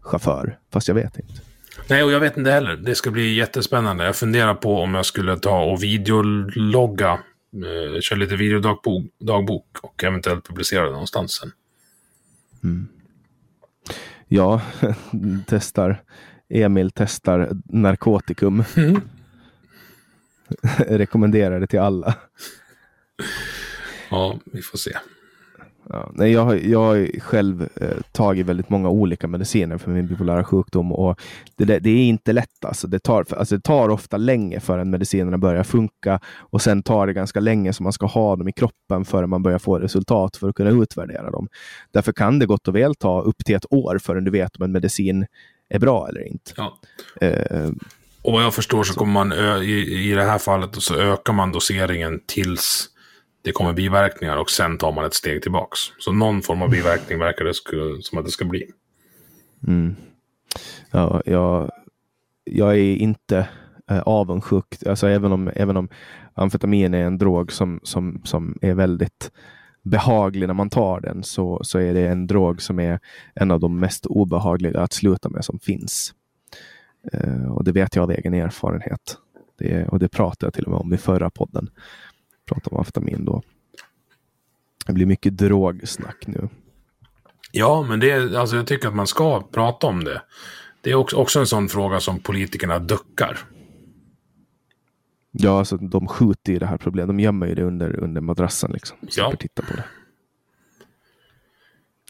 [0.00, 1.40] chaufför, fast jag vet inte.
[1.88, 2.76] Nej, och jag vet inte heller.
[2.76, 4.04] Det ska bli jättespännande.
[4.04, 10.48] Jag funderar på om jag skulle ta och videologga, eh, köra lite videodagbok och eventuellt
[10.48, 11.52] publicera det någonstans sen.
[12.64, 12.88] Mm.
[14.34, 14.62] Ja,
[15.46, 16.02] testar.
[16.48, 18.64] Emil testar narkotikum.
[18.76, 19.00] Mm.
[20.78, 22.14] Rekommenderar det till alla.
[24.10, 24.96] Ja, vi får se.
[25.88, 30.06] Ja, nej, jag, har, jag har själv eh, tagit väldigt många olika mediciner för min
[30.06, 31.20] bipolära sjukdom och
[31.56, 32.64] det, det, det är inte lätt.
[32.64, 32.86] Alltså.
[32.86, 37.12] Det, tar, alltså, det tar ofta länge förrän medicinerna börjar funka och sen tar det
[37.12, 40.48] ganska länge som man ska ha dem i kroppen förrän man börjar få resultat för
[40.48, 41.48] att kunna utvärdera dem.
[41.92, 44.64] Därför kan det gott och väl ta upp till ett år förrän du vet om
[44.64, 45.26] en medicin
[45.68, 46.52] är bra eller inte.
[46.56, 46.78] Ja.
[47.20, 47.70] Eh,
[48.22, 49.32] och vad jag förstår så kommer man
[49.62, 52.88] i, i det här fallet så ökar man doseringen tills
[53.44, 55.78] det kommer biverkningar och sen tar man ett steg tillbaks.
[55.98, 57.54] Så någon form av biverkning verkar det
[58.02, 58.70] som att det ska bli.
[59.66, 59.96] Mm.
[60.90, 61.70] Ja, jag,
[62.44, 63.48] jag är inte
[63.90, 64.86] eh, avundsjuk.
[64.86, 65.88] Alltså, även, om, även om
[66.34, 69.30] amfetamin är en drog som, som, som är väldigt
[69.82, 73.00] behaglig när man tar den så, så är det en drog som är
[73.34, 76.14] en av de mest obehagliga att sluta med som finns.
[77.12, 79.18] Eh, och det vet jag av egen erfarenhet.
[79.58, 81.70] Det, och det pratade jag till och med om i förra podden
[82.46, 83.42] prata om amfetamin då.
[84.86, 86.48] Det blir mycket drogsnack nu.
[87.52, 90.22] Ja, men det, alltså jag tycker att man ska prata om det.
[90.80, 93.38] Det är också, också en sån fråga som politikerna duckar.
[95.30, 97.08] Ja, alltså de skjuter ju det här problemet.
[97.08, 98.96] De gömmer ju det under, under madrassen liksom.
[99.16, 99.32] Ja.
[99.38, 99.84] titta på det.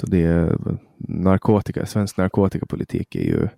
[0.00, 0.58] Så det är
[0.98, 3.48] narkotika, svensk narkotikapolitik är ju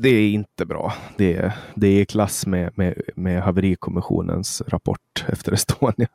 [0.00, 0.94] det är inte bra.
[1.16, 6.08] Det är, det är i klass med, med, med haverikommissionens rapport efter Estonia.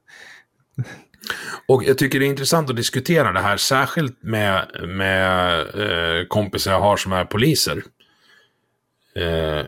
[1.68, 6.72] Och jag tycker det är intressant att diskutera det här, särskilt med, med eh, kompisar
[6.72, 7.84] jag har som är poliser.
[9.16, 9.66] Eh,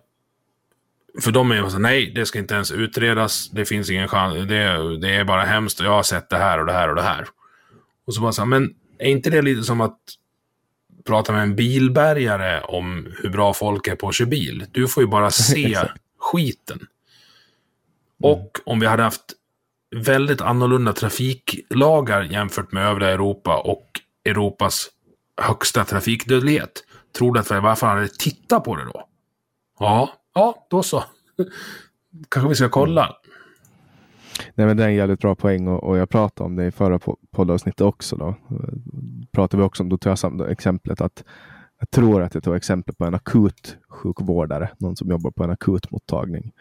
[1.22, 4.48] för de är ju så nej, det ska inte ens utredas, det finns ingen chans,
[4.48, 6.96] det, det är bara hemskt och jag har sett det här och det här och
[6.96, 7.28] det här.
[8.06, 10.00] Och så bara så här, men är inte det lite som att
[11.06, 14.65] prata med en bilbärgare om hur bra folk är på att köra bil.
[14.72, 15.77] Du får ju bara se
[16.19, 16.77] skiten.
[16.77, 16.88] Mm.
[18.32, 19.34] Och om vi hade haft
[19.95, 23.86] väldigt annorlunda trafiklagar jämfört med övriga Europa och
[24.26, 24.90] Europas
[25.41, 26.84] högsta trafikdödlighet.
[27.18, 29.07] Tror du att vi i alla fall hade tittat på det då?
[29.80, 31.03] Ja, ja, då så.
[32.30, 33.15] Kanske vi ska kolla.
[34.56, 36.72] Nej, men det är en jävligt bra poäng och, och jag pratade om det i
[36.72, 36.99] förra
[37.32, 38.16] poddavsnittet också.
[38.16, 38.36] Då.
[39.32, 41.24] Pratade vi också om, då tog jag exemplet att
[41.80, 45.49] jag tror att jag tog exempel på en akut sjukvårdare, någon som jobbar på en
[45.49, 46.52] akutmottagning,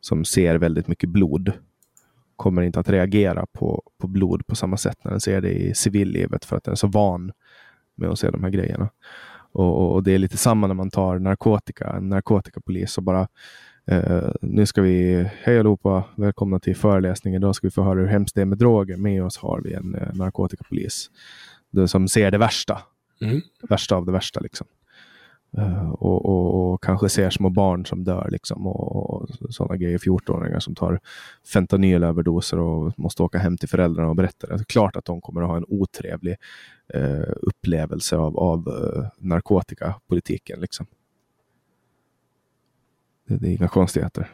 [0.00, 1.52] som ser väldigt mycket blod.
[2.36, 5.74] Kommer inte att reagera på, på blod på samma sätt när den ser det i
[5.74, 7.32] civillivet för att den är så van
[7.96, 8.90] med att se de här grejerna.
[9.52, 13.28] Och, och, och det är lite samma när man tar narkotika, en narkotikapolis och bara
[13.92, 17.42] Uh, nu ska vi, hej allihopa, välkomna till föreläsningen.
[17.42, 18.96] Idag ska vi få höra hur hemskt det är med droger.
[18.96, 21.10] Med oss har vi en uh, narkotikapolis
[21.70, 22.82] det som ser det värsta.
[23.20, 23.40] Mm.
[23.68, 24.40] Värsta av det värsta.
[24.40, 24.66] Liksom.
[25.58, 29.98] Uh, och, och, och, kanske ser små barn som dör liksom, och, och sådana grejer.
[29.98, 31.00] 14-åringar som tar
[31.52, 34.54] fentanylöverdoser och måste åka hem till föräldrarna och berätta det.
[34.54, 36.36] är klart att de kommer att ha en otrevlig
[37.42, 38.68] upplevelse av, av
[39.18, 40.60] narkotikapolitiken.
[40.60, 40.86] Liksom.
[43.28, 44.30] Det, det är inga konstigheter.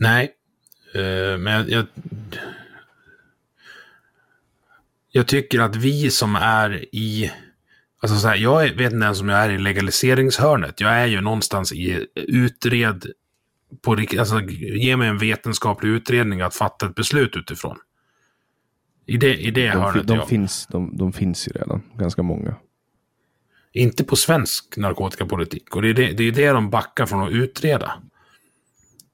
[0.00, 0.30] Nej,
[0.96, 1.86] uh, men jag, jag,
[5.10, 7.32] jag, tycker att vi som är i...
[8.00, 10.80] Alltså så här, jag vet inte ens om jag är i legaliseringshörnet.
[10.80, 13.06] Jag är ju någonstans i utred...
[13.82, 17.76] På, alltså, ge mig en vetenskaplig utredning att fatta ett beslut utifrån.
[19.06, 20.26] I det, i det de, hörnet, de, ja.
[20.26, 22.54] finns, de, de finns ju redan, ganska många.
[23.72, 25.76] Inte på svensk narkotikapolitik.
[25.76, 27.92] Och det är det, det, är det de backar från att utreda.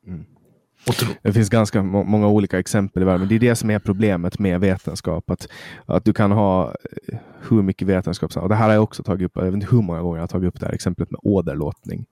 [0.07, 0.25] Mm.
[1.23, 3.29] Det finns ganska må många olika exempel i världen.
[3.29, 5.31] Det är det som är problemet med vetenskap.
[5.31, 5.49] Att,
[5.87, 6.75] att du kan ha
[7.09, 7.19] eh,
[7.49, 9.33] hur mycket vetenskap som Det här har jag också tagit upp.
[9.35, 12.07] Jag vet inte hur många gånger jag har tagit upp det här exemplet med åderlåtning.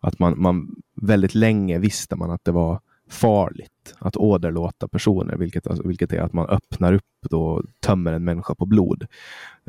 [0.00, 0.68] Att man, man
[1.02, 2.80] väldigt länge visste man att det var
[3.10, 8.24] farligt att åderlåta personer, vilket, alltså, vilket är att man öppnar upp och tömmer en
[8.24, 9.06] människa på blod.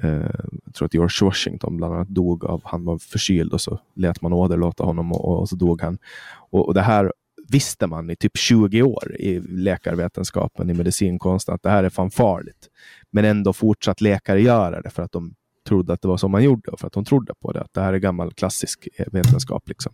[0.02, 0.30] Eh,
[0.65, 4.22] jag tror att George Washington bland annat dog av, han var förkyld och så lät
[4.22, 5.98] man åderlåta honom och, och så dog han.
[6.49, 7.14] Och, och, det här
[7.49, 12.11] visste man i typ 20 år i läkarvetenskapen, i medicinkonsten, att det här är fan
[12.11, 12.69] farligt.
[13.11, 15.34] Men ändå fortsatt läkare göra det för att de
[15.68, 17.61] trodde att det var så man gjorde och för att de trodde på det.
[17.61, 19.69] Att det här är gammal klassisk eh, vetenskap.
[19.69, 19.94] Liksom.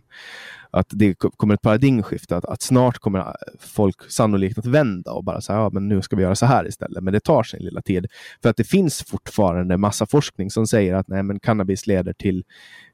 [0.74, 2.36] Att det kommer ett paradigmskifte.
[2.36, 6.16] Att, att snart kommer folk sannolikt att vända och bara säga ja, men nu ska
[6.16, 7.04] vi göra så här istället.
[7.04, 8.06] Men det tar sin lilla tid.
[8.42, 12.44] För att det finns fortfarande massa forskning som säger att nej, men cannabis leder till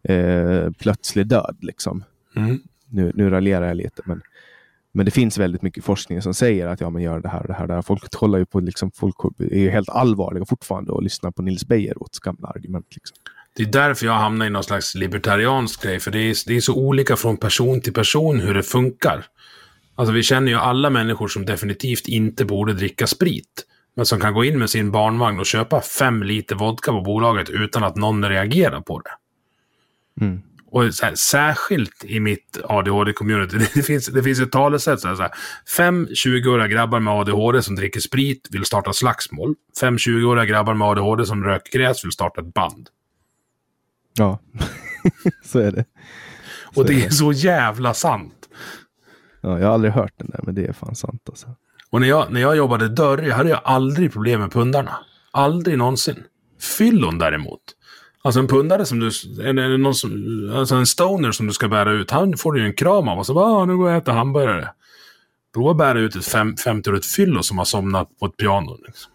[0.02, 1.57] eh, plötslig död.
[1.61, 2.05] Liksom.
[2.36, 2.59] Mm.
[2.89, 4.23] Nu, nu raljerar jag lite, men
[4.93, 7.47] men det finns väldigt mycket forskning som säger att ja, men gör det här och
[7.47, 7.66] det här.
[7.66, 7.82] Det här.
[7.82, 12.19] Folk kollar ju på, liksom, folk är helt allvarliga fortfarande och lyssnar på Nils Bejerots
[12.19, 12.86] gamla argument.
[12.94, 13.16] Liksom.
[13.60, 16.60] Det är därför jag hamnar i någon slags libertariansk grej, för det är, det är
[16.60, 19.24] så olika från person till person hur det funkar.
[19.94, 23.66] Alltså vi känner ju alla människor som definitivt inte borde dricka sprit.
[23.96, 27.50] Men som kan gå in med sin barnvagn och köpa fem liter vodka på bolaget
[27.50, 29.10] utan att någon reagerar på det.
[30.24, 30.42] Mm.
[30.70, 33.58] Och här, särskilt i mitt ADHD-community.
[33.74, 35.32] Det finns, det finns ett talesätt så här, så här.
[35.76, 39.54] Fem 20-åriga grabbar med ADHD som dricker sprit vill starta slagsmål.
[39.80, 42.88] Fem 20-åriga grabbar med ADHD som röker gräs vill starta ett band.
[44.18, 44.38] Ja,
[45.44, 45.84] så är det.
[46.74, 47.10] Så och det är, det.
[47.10, 48.48] så jävla sant.
[49.40, 51.48] Ja, jag har aldrig hört den där, men det är fan sant alltså.
[51.90, 54.98] Och när jag, när jag jobbade dörr, hade jag aldrig problem med pundarna.
[55.30, 56.22] Aldrig någonsin.
[56.78, 57.60] Fyllon däremot.
[58.22, 59.10] Alltså en pundare som du,
[59.44, 60.12] eller någon som,
[60.54, 63.18] alltså en stoner som du ska bära ut, han får du ju en kram av
[63.18, 64.68] och så bara, ah, nu går jag och äter hamburgare.
[65.54, 68.78] Prova att bära ut ett fem, 50-årigt fyllo som har somnat på ett piano.
[68.86, 69.12] Liksom.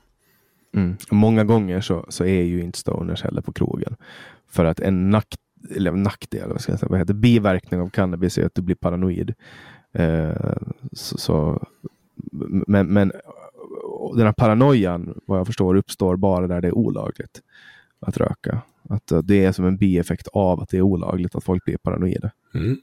[0.75, 0.97] Mm.
[1.09, 3.95] Många gånger så, så är ju inte stoners heller på krogen.
[4.55, 5.35] För att en nack,
[5.75, 8.75] eller nackdel, vad ska jag säga, vad heter biverkning av cannabis är att du blir
[8.75, 9.33] paranoid.
[9.93, 10.55] Eh,
[10.91, 11.67] så, så,
[12.67, 13.11] men, men
[14.15, 17.41] den här paranoian, vad jag förstår, uppstår bara där det är olagligt
[17.99, 18.61] att röka.
[18.89, 21.77] Att eh, det är som en bieffekt av att det är olagligt, att folk blir
[21.77, 22.31] paranoida.
[22.53, 22.77] Mm.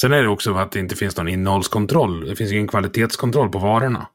[0.00, 2.26] Sen är det också att det inte finns någon innehållskontroll.
[2.26, 4.06] Det finns ingen kvalitetskontroll på varorna.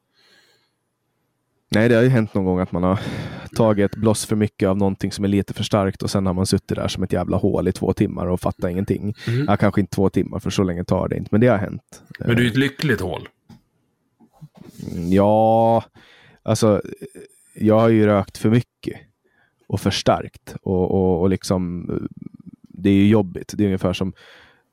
[1.68, 3.00] Nej, det har ju hänt någon gång att man har
[3.56, 6.46] tagit bloss för mycket av någonting som är lite för starkt och sen har man
[6.46, 9.14] suttit där som ett jävla hål i två timmar och fattat ingenting.
[9.26, 9.44] Mm.
[9.48, 12.02] Ja, kanske inte två timmar, för så länge tar det inte, men det har hänt.
[12.18, 13.28] Men du är ett lyckligt hål?
[15.10, 15.84] Ja,
[16.42, 16.82] alltså,
[17.54, 19.00] jag har ju rökt för mycket
[19.66, 20.56] och för starkt.
[20.62, 21.86] Och, och, och liksom,
[22.62, 23.54] det är ju jobbigt.
[23.56, 24.12] Det är ungefär som,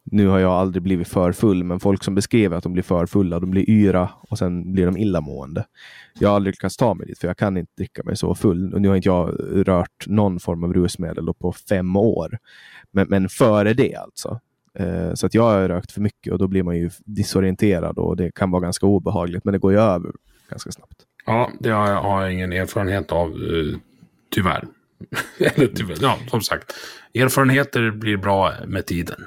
[0.05, 3.05] nu har jag aldrig blivit för full, men folk som beskriver att de blir för
[3.05, 5.65] fulla, de blir yra och sen blir de illamående.
[6.19, 8.73] Jag har aldrig lyckats ta mig dit, för jag kan inte dricka mig så full.
[8.73, 9.35] Och nu har inte jag
[9.67, 12.37] rört någon form av rusmedel på fem år.
[12.91, 14.39] Men, men före det alltså.
[14.79, 18.17] Eh, så att jag har rökt för mycket och då blir man ju disorienterad och
[18.17, 20.11] det kan vara ganska obehagligt, men det går ju över
[20.49, 20.95] ganska snabbt.
[21.25, 23.79] Ja, det har jag, har jag ingen erfarenhet av, eh,
[24.35, 24.67] tyvärr.
[25.39, 26.73] Eller tyvärr, ja, som sagt.
[27.13, 29.25] Erfarenheter blir bra med tiden.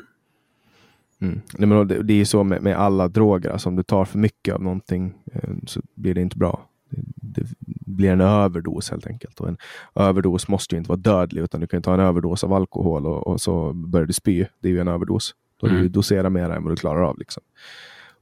[1.20, 1.40] Mm.
[1.58, 3.50] Nej, men det, är ju så med, med, alla droger.
[3.50, 6.68] Alltså, om du tar för mycket av någonting eh, så blir det inte bra.
[6.90, 7.46] Det, det,
[7.86, 9.40] blir en överdos helt enkelt.
[9.40, 9.56] Och en
[9.94, 13.26] överdos måste ju inte vara dödlig, utan du kan ta en överdos av alkohol och,
[13.26, 14.46] och så börjar du spy.
[14.60, 15.34] Det är ju en överdos.
[15.60, 15.82] Då mm.
[15.82, 17.18] du doserar mer än vad du klarar av.
[17.18, 17.42] Liksom.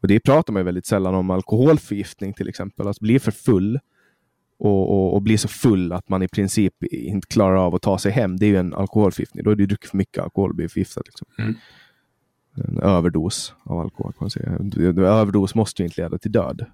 [0.01, 2.89] Och Det pratar man ju väldigt sällan om alkoholförgiftning till exempel.
[2.89, 3.79] Att bli för full
[4.59, 7.99] och, och, och blir så full att man i princip inte klarar av att ta
[7.99, 8.37] sig hem.
[8.37, 9.45] Det är ju en alkoholförgiftning.
[9.45, 11.03] Då har du druckit för mycket alkohol och blivit förgiftad.
[11.07, 11.27] Liksom.
[11.39, 11.55] Mm.
[12.57, 14.13] En överdos av alkohol.
[14.13, 14.59] Kan man säga.
[15.09, 16.67] Överdos måste ju inte leda till död.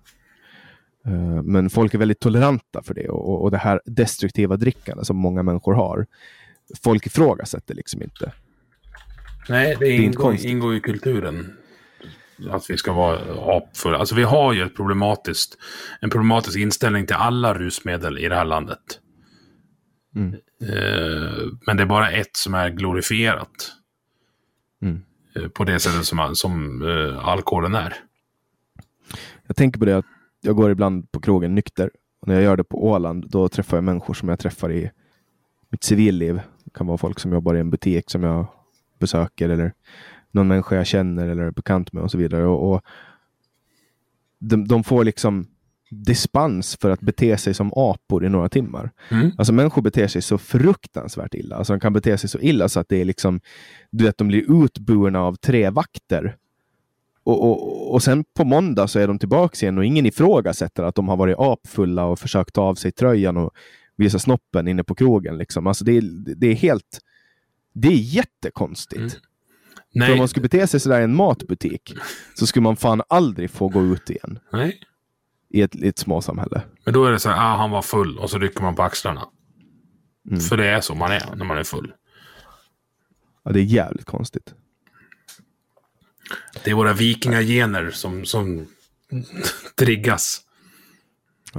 [1.07, 5.17] Uh, men folk är väldigt toleranta för det och, och det här destruktiva drickandet som
[5.17, 6.07] många människor har.
[6.83, 8.33] Folk ifrågasätter liksom inte.
[9.49, 11.57] Nej, det, det ingår, ingår i kulturen
[12.49, 13.19] att vi ska vara
[13.57, 13.99] apfulla.
[13.99, 15.59] Alltså vi har ju ett problematiskt,
[16.01, 19.01] en problematisk inställning till alla rusmedel i det här landet.
[20.17, 20.35] Mm.
[20.63, 23.73] Eh, men det är bara ett som är glorifierat.
[24.83, 25.03] Mm.
[25.37, 27.95] Eh, på det sättet som, som eh, alkoholen är.
[29.47, 30.07] Jag tänker på det att
[30.41, 31.91] jag går ibland på krogen nykter.
[32.21, 34.91] Och när jag gör det på Åland, då träffar jag människor som jag träffar i
[35.71, 36.41] mitt civilliv.
[36.65, 38.47] Det kan vara folk som jobbar i en butik som jag
[38.99, 39.73] besöker eller
[40.31, 42.47] någon människa jag känner eller är bekant med och så vidare.
[42.47, 42.83] Och, och
[44.39, 45.47] de, de, får liksom
[45.91, 48.91] dispens för att bete sig som apor i några timmar.
[49.11, 49.31] Mm.
[49.39, 51.57] Alltså människor beter sig så fruktansvärt illa.
[51.57, 53.41] Alltså de kan bete sig så illa så att det är liksom,
[53.91, 56.37] du vet, de blir utburna av tre vakter.
[57.25, 60.95] och, och, och sen på måndag så är de tillbaka igen och ingen ifrågasätter att
[60.95, 63.51] de har varit apfulla och försökt ta av sig tröjan och
[63.97, 65.39] visa snoppen inne på krogen.
[65.39, 65.67] Liksom.
[65.67, 66.03] Alltså det, är,
[66.37, 67.01] det är helt...
[67.73, 69.01] Det är jättekonstigt.
[69.01, 69.11] Mm.
[69.95, 70.07] Nej.
[70.07, 71.95] För om man skulle bete sig sådär i en matbutik
[72.35, 74.39] så skulle man fan aldrig få gå ut igen.
[74.53, 74.81] Nej.
[75.51, 76.63] I ett, i ett småsamhälle.
[76.85, 78.83] Men då är det så här, ah, han var full och så rycker man på
[78.83, 79.29] axlarna.
[80.29, 80.41] Mm.
[80.41, 81.93] För det är så man är när man är full.
[83.45, 84.55] Ja, det är jävligt konstigt.
[86.65, 88.67] Det är våra vikingagener som, som
[89.79, 90.41] triggas.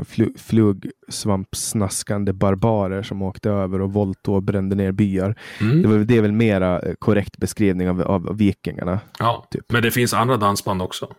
[0.06, 5.36] Fl flugsvampsnaskande barbarer som åkte över och våldtog och brände ner byar.
[5.62, 5.82] Mm.
[5.82, 9.00] Det, var, det är väl mera eh, korrekt beskrivning av, av vikingarna.
[9.20, 9.72] Ja, typ.
[9.72, 11.14] men det finns andra dansband också.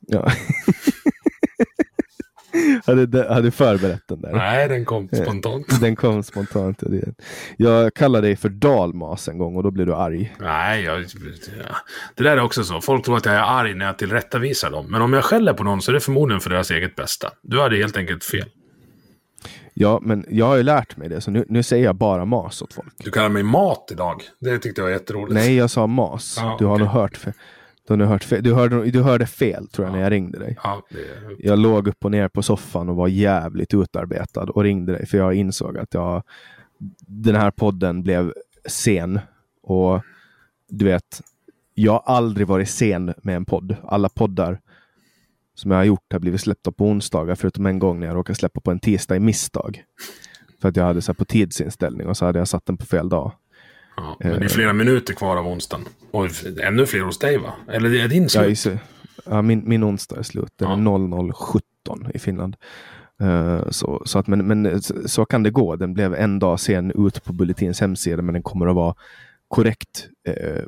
[0.00, 0.32] Ja.
[2.86, 4.32] hade, hade förberett den där.
[4.32, 5.80] Nej, den kom eh, spontant.
[5.80, 6.82] Den kom spontant.
[7.56, 10.36] Jag kallade dig för dalmas en gång och då blev du arg.
[10.40, 11.04] Nej, jag,
[12.14, 12.80] det där är också så.
[12.80, 14.86] Folk tror att jag är arg när jag tillrättavisar dem.
[14.90, 17.30] Men om jag skäller på någon så är det förmodligen för deras eget bästa.
[17.42, 18.48] Du hade helt enkelt fel.
[19.78, 22.62] Ja, men jag har ju lärt mig det, så nu, nu säger jag bara mas
[22.62, 22.92] åt folk.
[22.96, 24.22] Du kallar mig mat idag.
[24.40, 25.34] Det tyckte jag var jätteroligt.
[25.34, 26.38] Nej, jag sa mas.
[26.38, 26.84] Ah, du har okay.
[26.84, 27.32] nog hört fel.
[27.88, 28.42] Du, har hört fel.
[28.42, 29.96] Du, hörde, du hörde fel tror jag ja.
[29.96, 30.58] när jag ringde dig.
[30.62, 31.46] Ja, det...
[31.46, 35.18] Jag låg upp och ner på soffan och var jävligt utarbetad och ringde dig för
[35.18, 36.22] jag insåg att jag,
[37.06, 38.32] den här podden blev
[38.68, 39.20] sen.
[39.62, 40.02] Och
[40.68, 41.22] du vet,
[41.74, 43.76] jag har aldrig varit sen med en podd.
[43.84, 44.60] Alla poddar
[45.54, 48.36] som jag har gjort har blivit släppta på onsdagar förutom en gång när jag råkade
[48.36, 49.84] släppa på en tisdag i misstag.
[50.60, 53.08] För att jag hade så på tidsinställning och så hade jag satt den på fel
[53.08, 53.32] dag.
[53.96, 55.84] Ja, men det är flera minuter kvar av onsdagen.
[56.10, 56.28] Och
[56.62, 57.52] ännu fler hos dig va?
[57.68, 58.64] Eller är din slut?
[58.66, 58.72] Ja,
[59.24, 60.52] ja, min, min onsdag är slut.
[60.56, 60.94] Den ja.
[60.94, 62.56] är 00.17 i Finland.
[63.22, 65.76] Uh, så, så, att, men, men så kan det gå.
[65.76, 68.94] Den blev en dag sen ut på Bulletins hemsida men den kommer att vara
[69.48, 70.64] korrekt uh,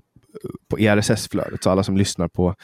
[0.69, 1.63] på RSS-flödet.
[1.63, 2.55] Så alla som lyssnar på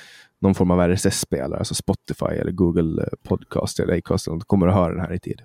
[0.41, 5.01] någon form av RSS-spelare, alltså Spotify eller Google Podcast eller Acast, kommer att höra den
[5.01, 5.43] här i tid.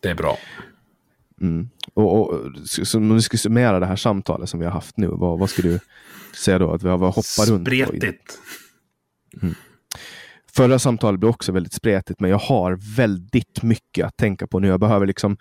[0.00, 0.38] Det är bra.
[1.42, 1.68] Mm.
[1.94, 5.06] Och, och, så, om du skulle summera det här samtalet som vi har haft nu,
[5.06, 5.78] vad, vad skulle du
[6.36, 6.72] säga då?
[6.72, 8.38] Att vi har hoppat runt Spretigt.
[9.42, 9.54] Mm.
[10.54, 14.68] Förra samtalet blev också väldigt spretigt, men jag har väldigt mycket att tänka på nu.
[14.68, 15.36] Jag behöver liksom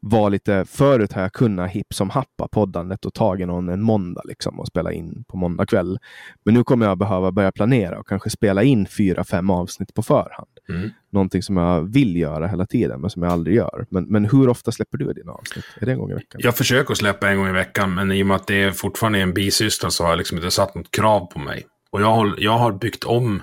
[0.00, 4.22] var lite, förut har jag kunnat hipp som happa poddandet och tagit någon en måndag
[4.24, 5.98] liksom och spela in på måndag kväll.
[6.44, 10.02] Men nu kommer jag behöva börja planera och kanske spela in fyra, fem avsnitt på
[10.02, 10.48] förhand.
[10.68, 10.90] Mm.
[11.12, 13.86] Någonting som jag vill göra hela tiden, men som jag aldrig gör.
[13.90, 15.64] Men, men hur ofta släpper du dina avsnitt?
[15.80, 16.40] Är det en gång i veckan?
[16.44, 19.18] Jag försöker släppa en gång i veckan, men i och med att det är fortfarande
[19.18, 21.66] är en bisyssla så har jag liksom inte satt något krav på mig.
[21.90, 23.42] Och jag har, jag har byggt om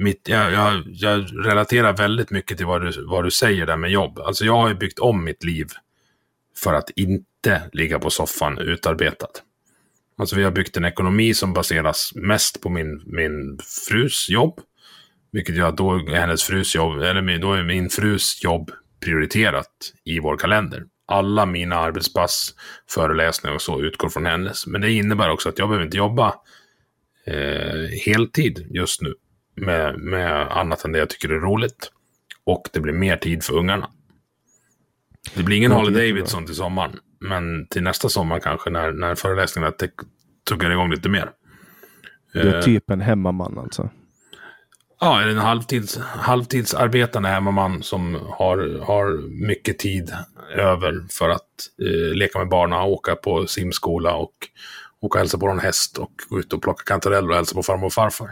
[0.00, 3.90] mitt, jag, jag, jag, relaterar väldigt mycket till vad du, vad du säger där med
[3.90, 4.18] jobb.
[4.18, 5.66] Alltså jag har ju byggt om mitt liv
[6.56, 9.42] för att inte ligga på soffan utarbetat.
[10.18, 13.58] Alltså vi har byggt en ekonomi som baseras mest på min, min
[13.88, 14.60] frus jobb.
[15.32, 18.70] Vilket gör att då är hennes frus jobb, eller då är min frus jobb
[19.04, 20.84] prioriterat i vår kalender.
[21.06, 22.54] Alla mina arbetspass,
[22.90, 24.66] föreläsningar och så utgår från hennes.
[24.66, 26.34] Men det innebär också att jag behöver inte jobba
[27.26, 29.14] eh, heltid just nu
[29.56, 31.92] med, med annat än det jag tycker är roligt.
[32.44, 33.90] Och det blir mer tid för ungarna.
[35.34, 36.98] Det blir ingen Harley Davidson till sommaren.
[37.20, 39.72] Men till nästa sommar kanske när, när föreläsningarna
[40.48, 41.30] tuggar igång lite mer.
[42.32, 43.90] Du är eh, typ en hemmaman alltså?
[45.00, 50.12] Ja, en halvtids, halvtidsarbetande hemmaman som har, har mycket tid
[50.56, 51.42] över för att
[51.82, 54.34] eh, leka med barnen, åka på simskola och
[55.00, 57.62] åka och hälsa på någon häst och gå ut och plocka kantareller och hälsa på
[57.62, 58.30] farmor och farfar.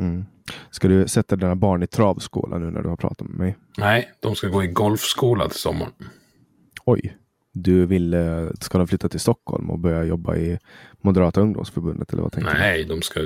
[0.00, 0.24] Mm.
[0.70, 3.56] Ska du sätta dina barn i travskola nu när du har pratat med mig?
[3.78, 5.92] Nej, de ska gå i golfskola till sommaren.
[6.84, 7.16] Oj.
[7.52, 10.58] Du vill, eh, ska de flytta till Stockholm och börja jobba i
[11.00, 12.12] Moderata ungdomsförbundet?
[12.12, 12.94] Eller vad tänker Nej, du?
[12.94, 13.20] de ska,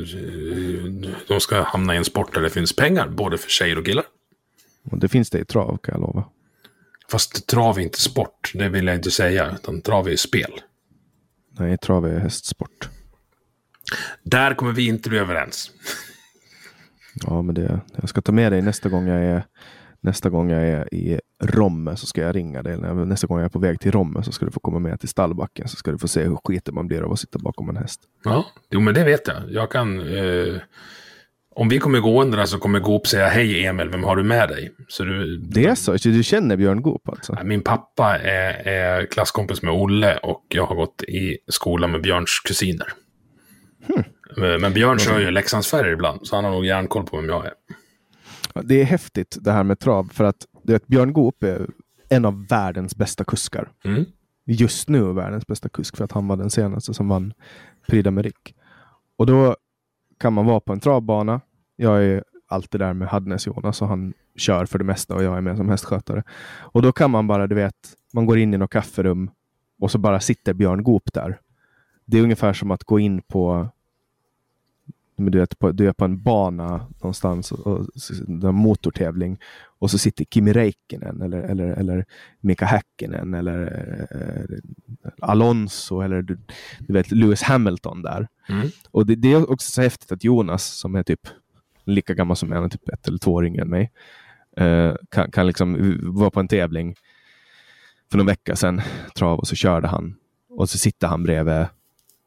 [1.28, 4.04] de ska hamna i en sport där det finns pengar, både för tjejer och killar.
[4.90, 6.24] Och det finns det i trav, kan jag lova.
[7.10, 9.50] Fast trav är inte sport, det vill jag inte säga.
[9.54, 10.60] Utan trav är spel.
[11.58, 12.88] Nej, trav är hästsport.
[14.22, 15.70] Där kommer vi inte bli överens.
[17.26, 19.44] Ja, men det, jag ska ta med dig nästa gång jag är
[20.04, 22.76] Nästa gång jag är i Romme så ska jag ringa dig.
[23.06, 25.08] Nästa gång jag är på väg till Romme så ska du få komma med till
[25.08, 27.76] stallbacken så ska du få se hur skiten man blir av att sitta bakom en
[27.76, 28.00] häst.
[28.24, 29.36] Ja, jo, men det vet jag.
[29.48, 30.00] Jag kan...
[30.00, 30.54] Eh,
[31.54, 34.70] om vi kommer gående så kommer Goop säga hej Emil, vem har du med dig?
[34.88, 35.98] Så du, det är så?
[35.98, 37.38] så du känner Björn Goop alltså?
[37.44, 42.40] Min pappa är, är klasskompis med Olle och jag har gått i skola med Björns
[42.44, 42.86] kusiner.
[43.86, 44.04] Hmm.
[44.36, 47.46] Eh, men Björn kör ju Leksandsfärger ibland, så han har nog järnkoll på vem jag
[47.46, 47.52] är.
[48.62, 51.66] Det är häftigt det här med trav, för att du vet, Björn Goop är
[52.08, 53.72] en av världens bästa kuskar.
[53.84, 54.04] Mm.
[54.46, 57.32] Just nu världens bästa kusk, för att han var den senaste som vann
[57.88, 58.54] Prix d'Amérique.
[59.16, 59.56] Och då
[60.20, 61.40] kan man vara på en travbana.
[61.76, 65.40] Jag är alltid där med Hadnes-Jonas och han kör för det mesta och jag är
[65.40, 66.22] med som hästskötare.
[66.58, 67.76] Och då kan man bara, du vet,
[68.12, 69.30] man går in i något kafferum
[69.80, 71.40] och så bara sitter Björn Goop där.
[72.04, 73.68] Det är ungefär som att gå in på
[75.16, 77.86] du, vet, på, du är på en bana någonstans, och, och,
[78.28, 79.38] en motortävling
[79.78, 82.04] och så sitter Kimi Räikkönen eller, eller, eller
[82.40, 83.62] Mika Häkkinen eller
[84.10, 84.58] eh,
[85.28, 86.38] Alonso eller du,
[86.78, 88.28] du, vet Lewis Hamilton där.
[88.48, 88.68] Mm.
[88.90, 91.20] Och det, det, är också så häftigt att Jonas som är typ
[91.84, 93.92] lika gammal som jag, typ ett eller två år yngre än mig,
[94.56, 96.94] eh, kan, kan liksom vara på en tävling
[98.10, 98.80] för någon vecka sedan,
[99.16, 100.16] trav, och så körde han.
[100.48, 101.66] Och så sitter han bredvid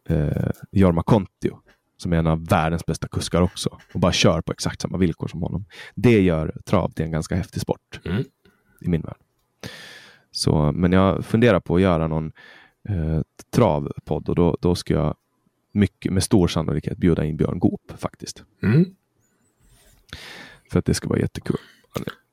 [0.09, 1.61] eh, Jorma Kontio
[1.98, 5.28] som är en av världens bästa kuskar också och bara kör på exakt samma villkor
[5.28, 5.65] som honom.
[5.95, 8.24] Det gör trav till en ganska häftig sport mm.
[8.82, 9.18] i min värld.
[10.32, 12.32] Så, men jag funderar på att göra någon
[12.90, 13.22] eh,
[13.52, 15.15] travpodd och då, då ska jag
[15.72, 18.44] mycket, med stor sannolikhet bjuda in Björn Goop faktiskt.
[18.64, 18.86] Mm.
[20.72, 21.57] För att det ska vara jättekul.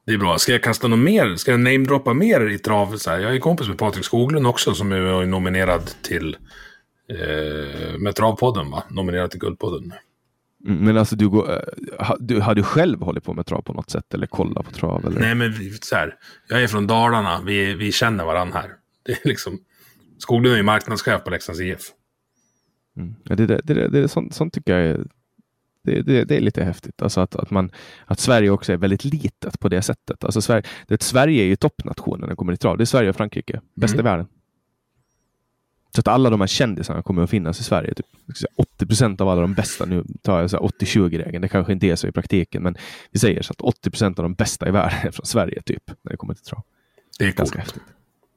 [0.06, 0.38] Det är bra.
[0.38, 1.36] Ska jag kasta något mer?
[1.36, 2.96] Ska jag namedroppa mer i trav?
[2.96, 3.18] Så här?
[3.18, 6.36] Jag är kompis med Patrik Skoglund också som är nominerad till
[7.08, 8.82] eh, med Travpodden, va?
[8.90, 9.92] Nominerad till Guldpodden.
[10.66, 13.72] Mm, men alltså du, går, eh, du, har du själv hållit på med trav på
[13.72, 15.06] något sätt eller kollat på trav?
[15.06, 15.20] Eller?
[15.20, 15.52] Nej, men
[15.82, 16.14] så här.
[16.48, 17.40] Jag är från Dalarna.
[17.42, 18.70] Vi, vi känner varandra här.
[19.02, 19.58] Det är liksom,
[20.18, 21.80] Skoglund är ju marknadschef på Leksands IF.
[22.96, 23.14] Mm.
[23.24, 25.06] Ja, det, det, det, det, sånt, sånt tycker jag är
[25.84, 27.02] det, det, det, är lite häftigt.
[27.02, 27.70] Alltså att, att, man,
[28.04, 30.24] att Sverige också är väldigt litet på det sättet.
[30.24, 32.76] Alltså Sverige, det, Sverige är ju toppnationen när det kommer till trav.
[32.76, 33.60] Det är Sverige och Frankrike.
[33.74, 34.06] Bäst mm.
[34.06, 34.26] i världen.
[35.94, 37.94] Så att alla de här kändisarna kommer att finnas i Sverige.
[37.94, 38.06] Typ
[38.56, 42.06] 80 procent av alla de bästa, nu tar jag 80-20-regeln, det kanske inte är så
[42.06, 42.76] i praktiken, men
[43.10, 45.82] vi säger så att 80 procent av de bästa i världen är från Sverige, typ,
[46.02, 46.62] när det kommer till trav.
[47.18, 47.82] Det är ganska häftigt.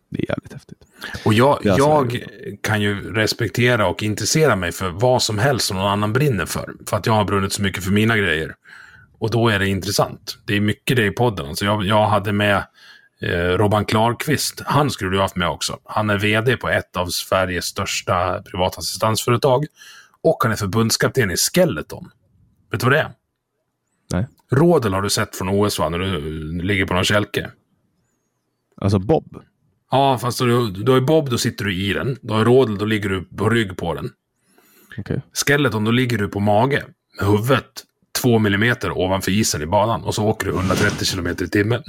[0.09, 0.77] Det är jävligt häftigt.
[1.25, 2.25] Och jag, jag
[2.61, 6.73] kan ju respektera och intressera mig för vad som helst som någon annan brinner för.
[6.89, 8.55] För att jag har brunnit så mycket för mina grejer.
[9.19, 10.37] Och då är det intressant.
[10.45, 11.45] Det är mycket det i podden.
[11.45, 12.63] Alltså jag, jag hade med
[13.57, 14.61] Robban Klarqvist.
[14.65, 15.79] Han skulle du haft med också.
[15.83, 19.65] Han är vd på ett av Sveriges största privata assistansföretag.
[20.21, 22.11] Och han är förbundskapten i Skeleton.
[22.71, 23.11] Vet du vad det är?
[24.13, 24.27] Nej.
[24.51, 25.89] Rådel har du sett från OS va?
[25.89, 26.19] När du
[26.61, 27.51] ligger på någon kälke.
[28.81, 29.43] Alltså Bob?
[29.91, 32.17] Ja, fast du, du har Bob, då sitter du i den.
[32.21, 34.09] Du har Rådel, då ligger du på rygg på den.
[34.97, 35.19] Okay.
[35.33, 36.85] Skeleton, då ligger du på mage
[37.19, 37.83] med huvudet
[38.21, 41.83] två millimeter ovanför isen i banan och så åker du 130 kilometer i timmen.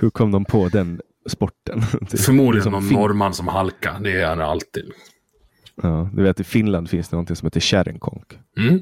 [0.00, 1.82] Hur kom de på den sporten?
[2.08, 3.96] Förmodligen liksom någon fin norrman som halka.
[4.00, 4.92] Det är han alltid.
[5.82, 8.38] Ja, du vet i Finland finns det någonting som heter kärringkonk.
[8.56, 8.78] Mm.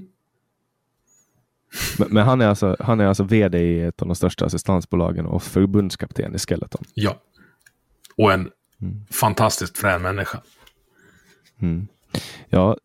[1.99, 5.27] Men, men, han, är alltså, han är alltså vd i ett av de största assistansbolagen
[5.27, 6.85] och förbundskapten i Skeleton.
[6.95, 7.17] Ja.
[8.17, 8.51] Och en
[8.83, 9.07] mm.
[9.11, 10.41] fantastiskt frän människa.
[11.61, 11.87] Mm.
[12.49, 12.77] Ja,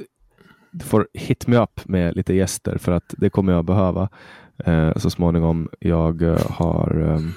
[0.72, 4.10] du får hit me up med lite gäster för att det kommer jag behöva
[4.58, 5.70] eh, så småningom.
[5.80, 7.34] Jag eh, har um,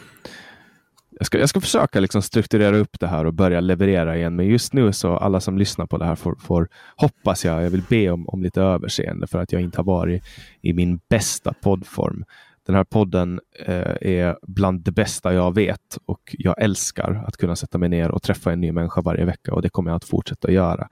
[1.18, 4.36] jag ska, jag ska försöka liksom strukturera upp det här och börja leverera igen.
[4.36, 7.70] Men just nu så alla som lyssnar på det här får, får hoppas jag, jag
[7.70, 10.22] vill be om, om lite överseende för att jag inte har varit
[10.62, 12.24] i min bästa poddform.
[12.66, 17.56] Den här podden eh, är bland det bästa jag vet och jag älskar att kunna
[17.56, 20.04] sätta mig ner och träffa en ny människa varje vecka och det kommer jag att
[20.04, 20.88] fortsätta göra.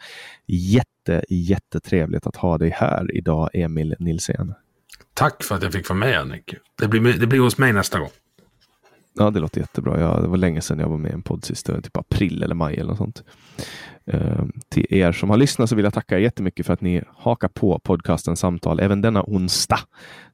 [0.47, 4.55] Jätte, jättetrevligt att ha dig här idag, Emil Nilsén.
[5.15, 6.55] Tack för att jag fick vara med, Henrik.
[6.81, 8.11] Det blir, det blir hos mig nästa gång.
[9.19, 10.01] Ja, det låter jättebra.
[10.01, 12.55] Ja, det var länge sedan jag var med i en podd sist, typ april eller
[12.55, 13.24] maj eller något sånt.
[14.07, 17.03] Eh, till er som har lyssnat så vill jag tacka er jättemycket för att ni
[17.16, 19.78] hakar på podcasten Samtal även denna onsdag.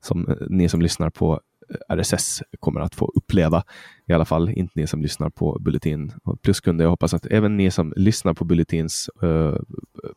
[0.00, 1.40] Som eh, ni som lyssnar på
[1.88, 3.62] RSS kommer att få uppleva.
[4.06, 6.84] I alla fall inte ni som lyssnar på Bulletin och pluskunder.
[6.84, 9.54] Jag hoppas att även ni som lyssnar på Bulletins uh, eh,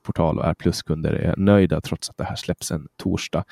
[0.03, 3.43] portal och är pluskunder är nöjda trots att det här släpps en torsdag.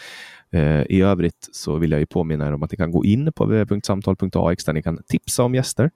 [0.55, 3.33] Uh, I övrigt så vill jag ju påminna er om att ni kan gå in
[3.33, 5.91] på www.samtal.ax där ni kan tipsa om gäster.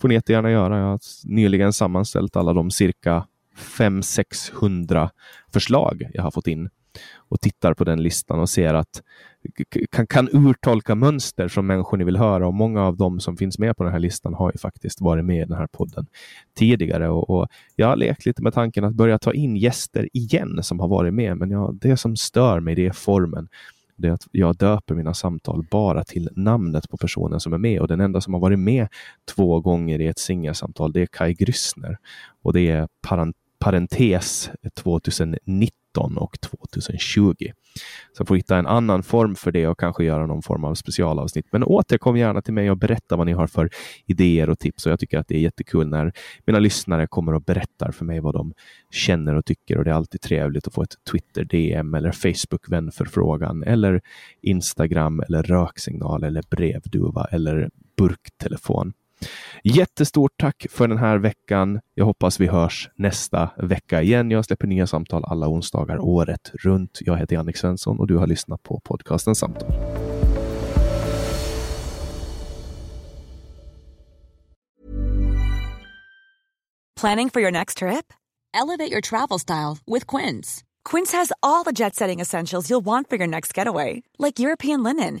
[0.00, 0.78] får ni jättegärna göra.
[0.78, 5.08] Jag har nyligen sammanställt alla de cirka 500-600
[5.52, 6.70] förslag jag har fått in
[7.16, 9.02] och tittar på den listan och ser att
[9.90, 12.46] kan, kan urtolka mönster som människor ni vill höra.
[12.46, 15.24] Och många av dem som finns med på den här listan har ju faktiskt varit
[15.24, 16.06] med i den här podden
[16.58, 17.08] tidigare.
[17.08, 20.80] Och, och jag har lekt lite med tanken att börja ta in gäster igen som
[20.80, 21.36] har varit med.
[21.36, 23.48] Men ja, det som stör mig det är formen.
[23.96, 27.80] Det är att jag döper mina samtal bara till namnet på personen som är med.
[27.80, 28.88] Och den enda som har varit med
[29.34, 31.96] två gånger i ett singelsamtal det är Kai Grüssner
[32.42, 32.88] och det är
[33.58, 37.34] parentes 2019 2019 och 2020.
[38.12, 40.74] Så jag får hitta en annan form för det och kanske göra någon form av
[40.74, 41.46] specialavsnitt.
[41.52, 43.70] Men återkom gärna till mig och berätta vad ni har för
[44.06, 44.86] idéer och tips.
[44.86, 46.12] Och jag tycker att det är jättekul när
[46.46, 48.52] mina lyssnare kommer och berättar för mig vad de
[48.90, 49.78] känner och tycker.
[49.78, 54.00] Och det är alltid trevligt att få ett Twitter DM eller Facebook vänförfrågan eller
[54.42, 58.92] Instagram eller röksignal eller brevduva eller burktelefon.
[59.64, 61.80] Jättestort tack för den här veckan.
[61.94, 64.30] Jag hoppas vi hörs nästa vecka igen.
[64.30, 66.98] Jag släpper nya samtal alla onsdagar året runt.
[67.00, 69.72] Jag heter Jannik Svensson och du har lyssnat på podcasten Samtal.
[77.00, 78.12] Planning for your next trip?
[78.54, 80.64] Elevate your travel style with Quince.
[80.90, 84.82] Quince has all the jet setting essentials you'll want for your next getaway, like European
[84.82, 85.20] linen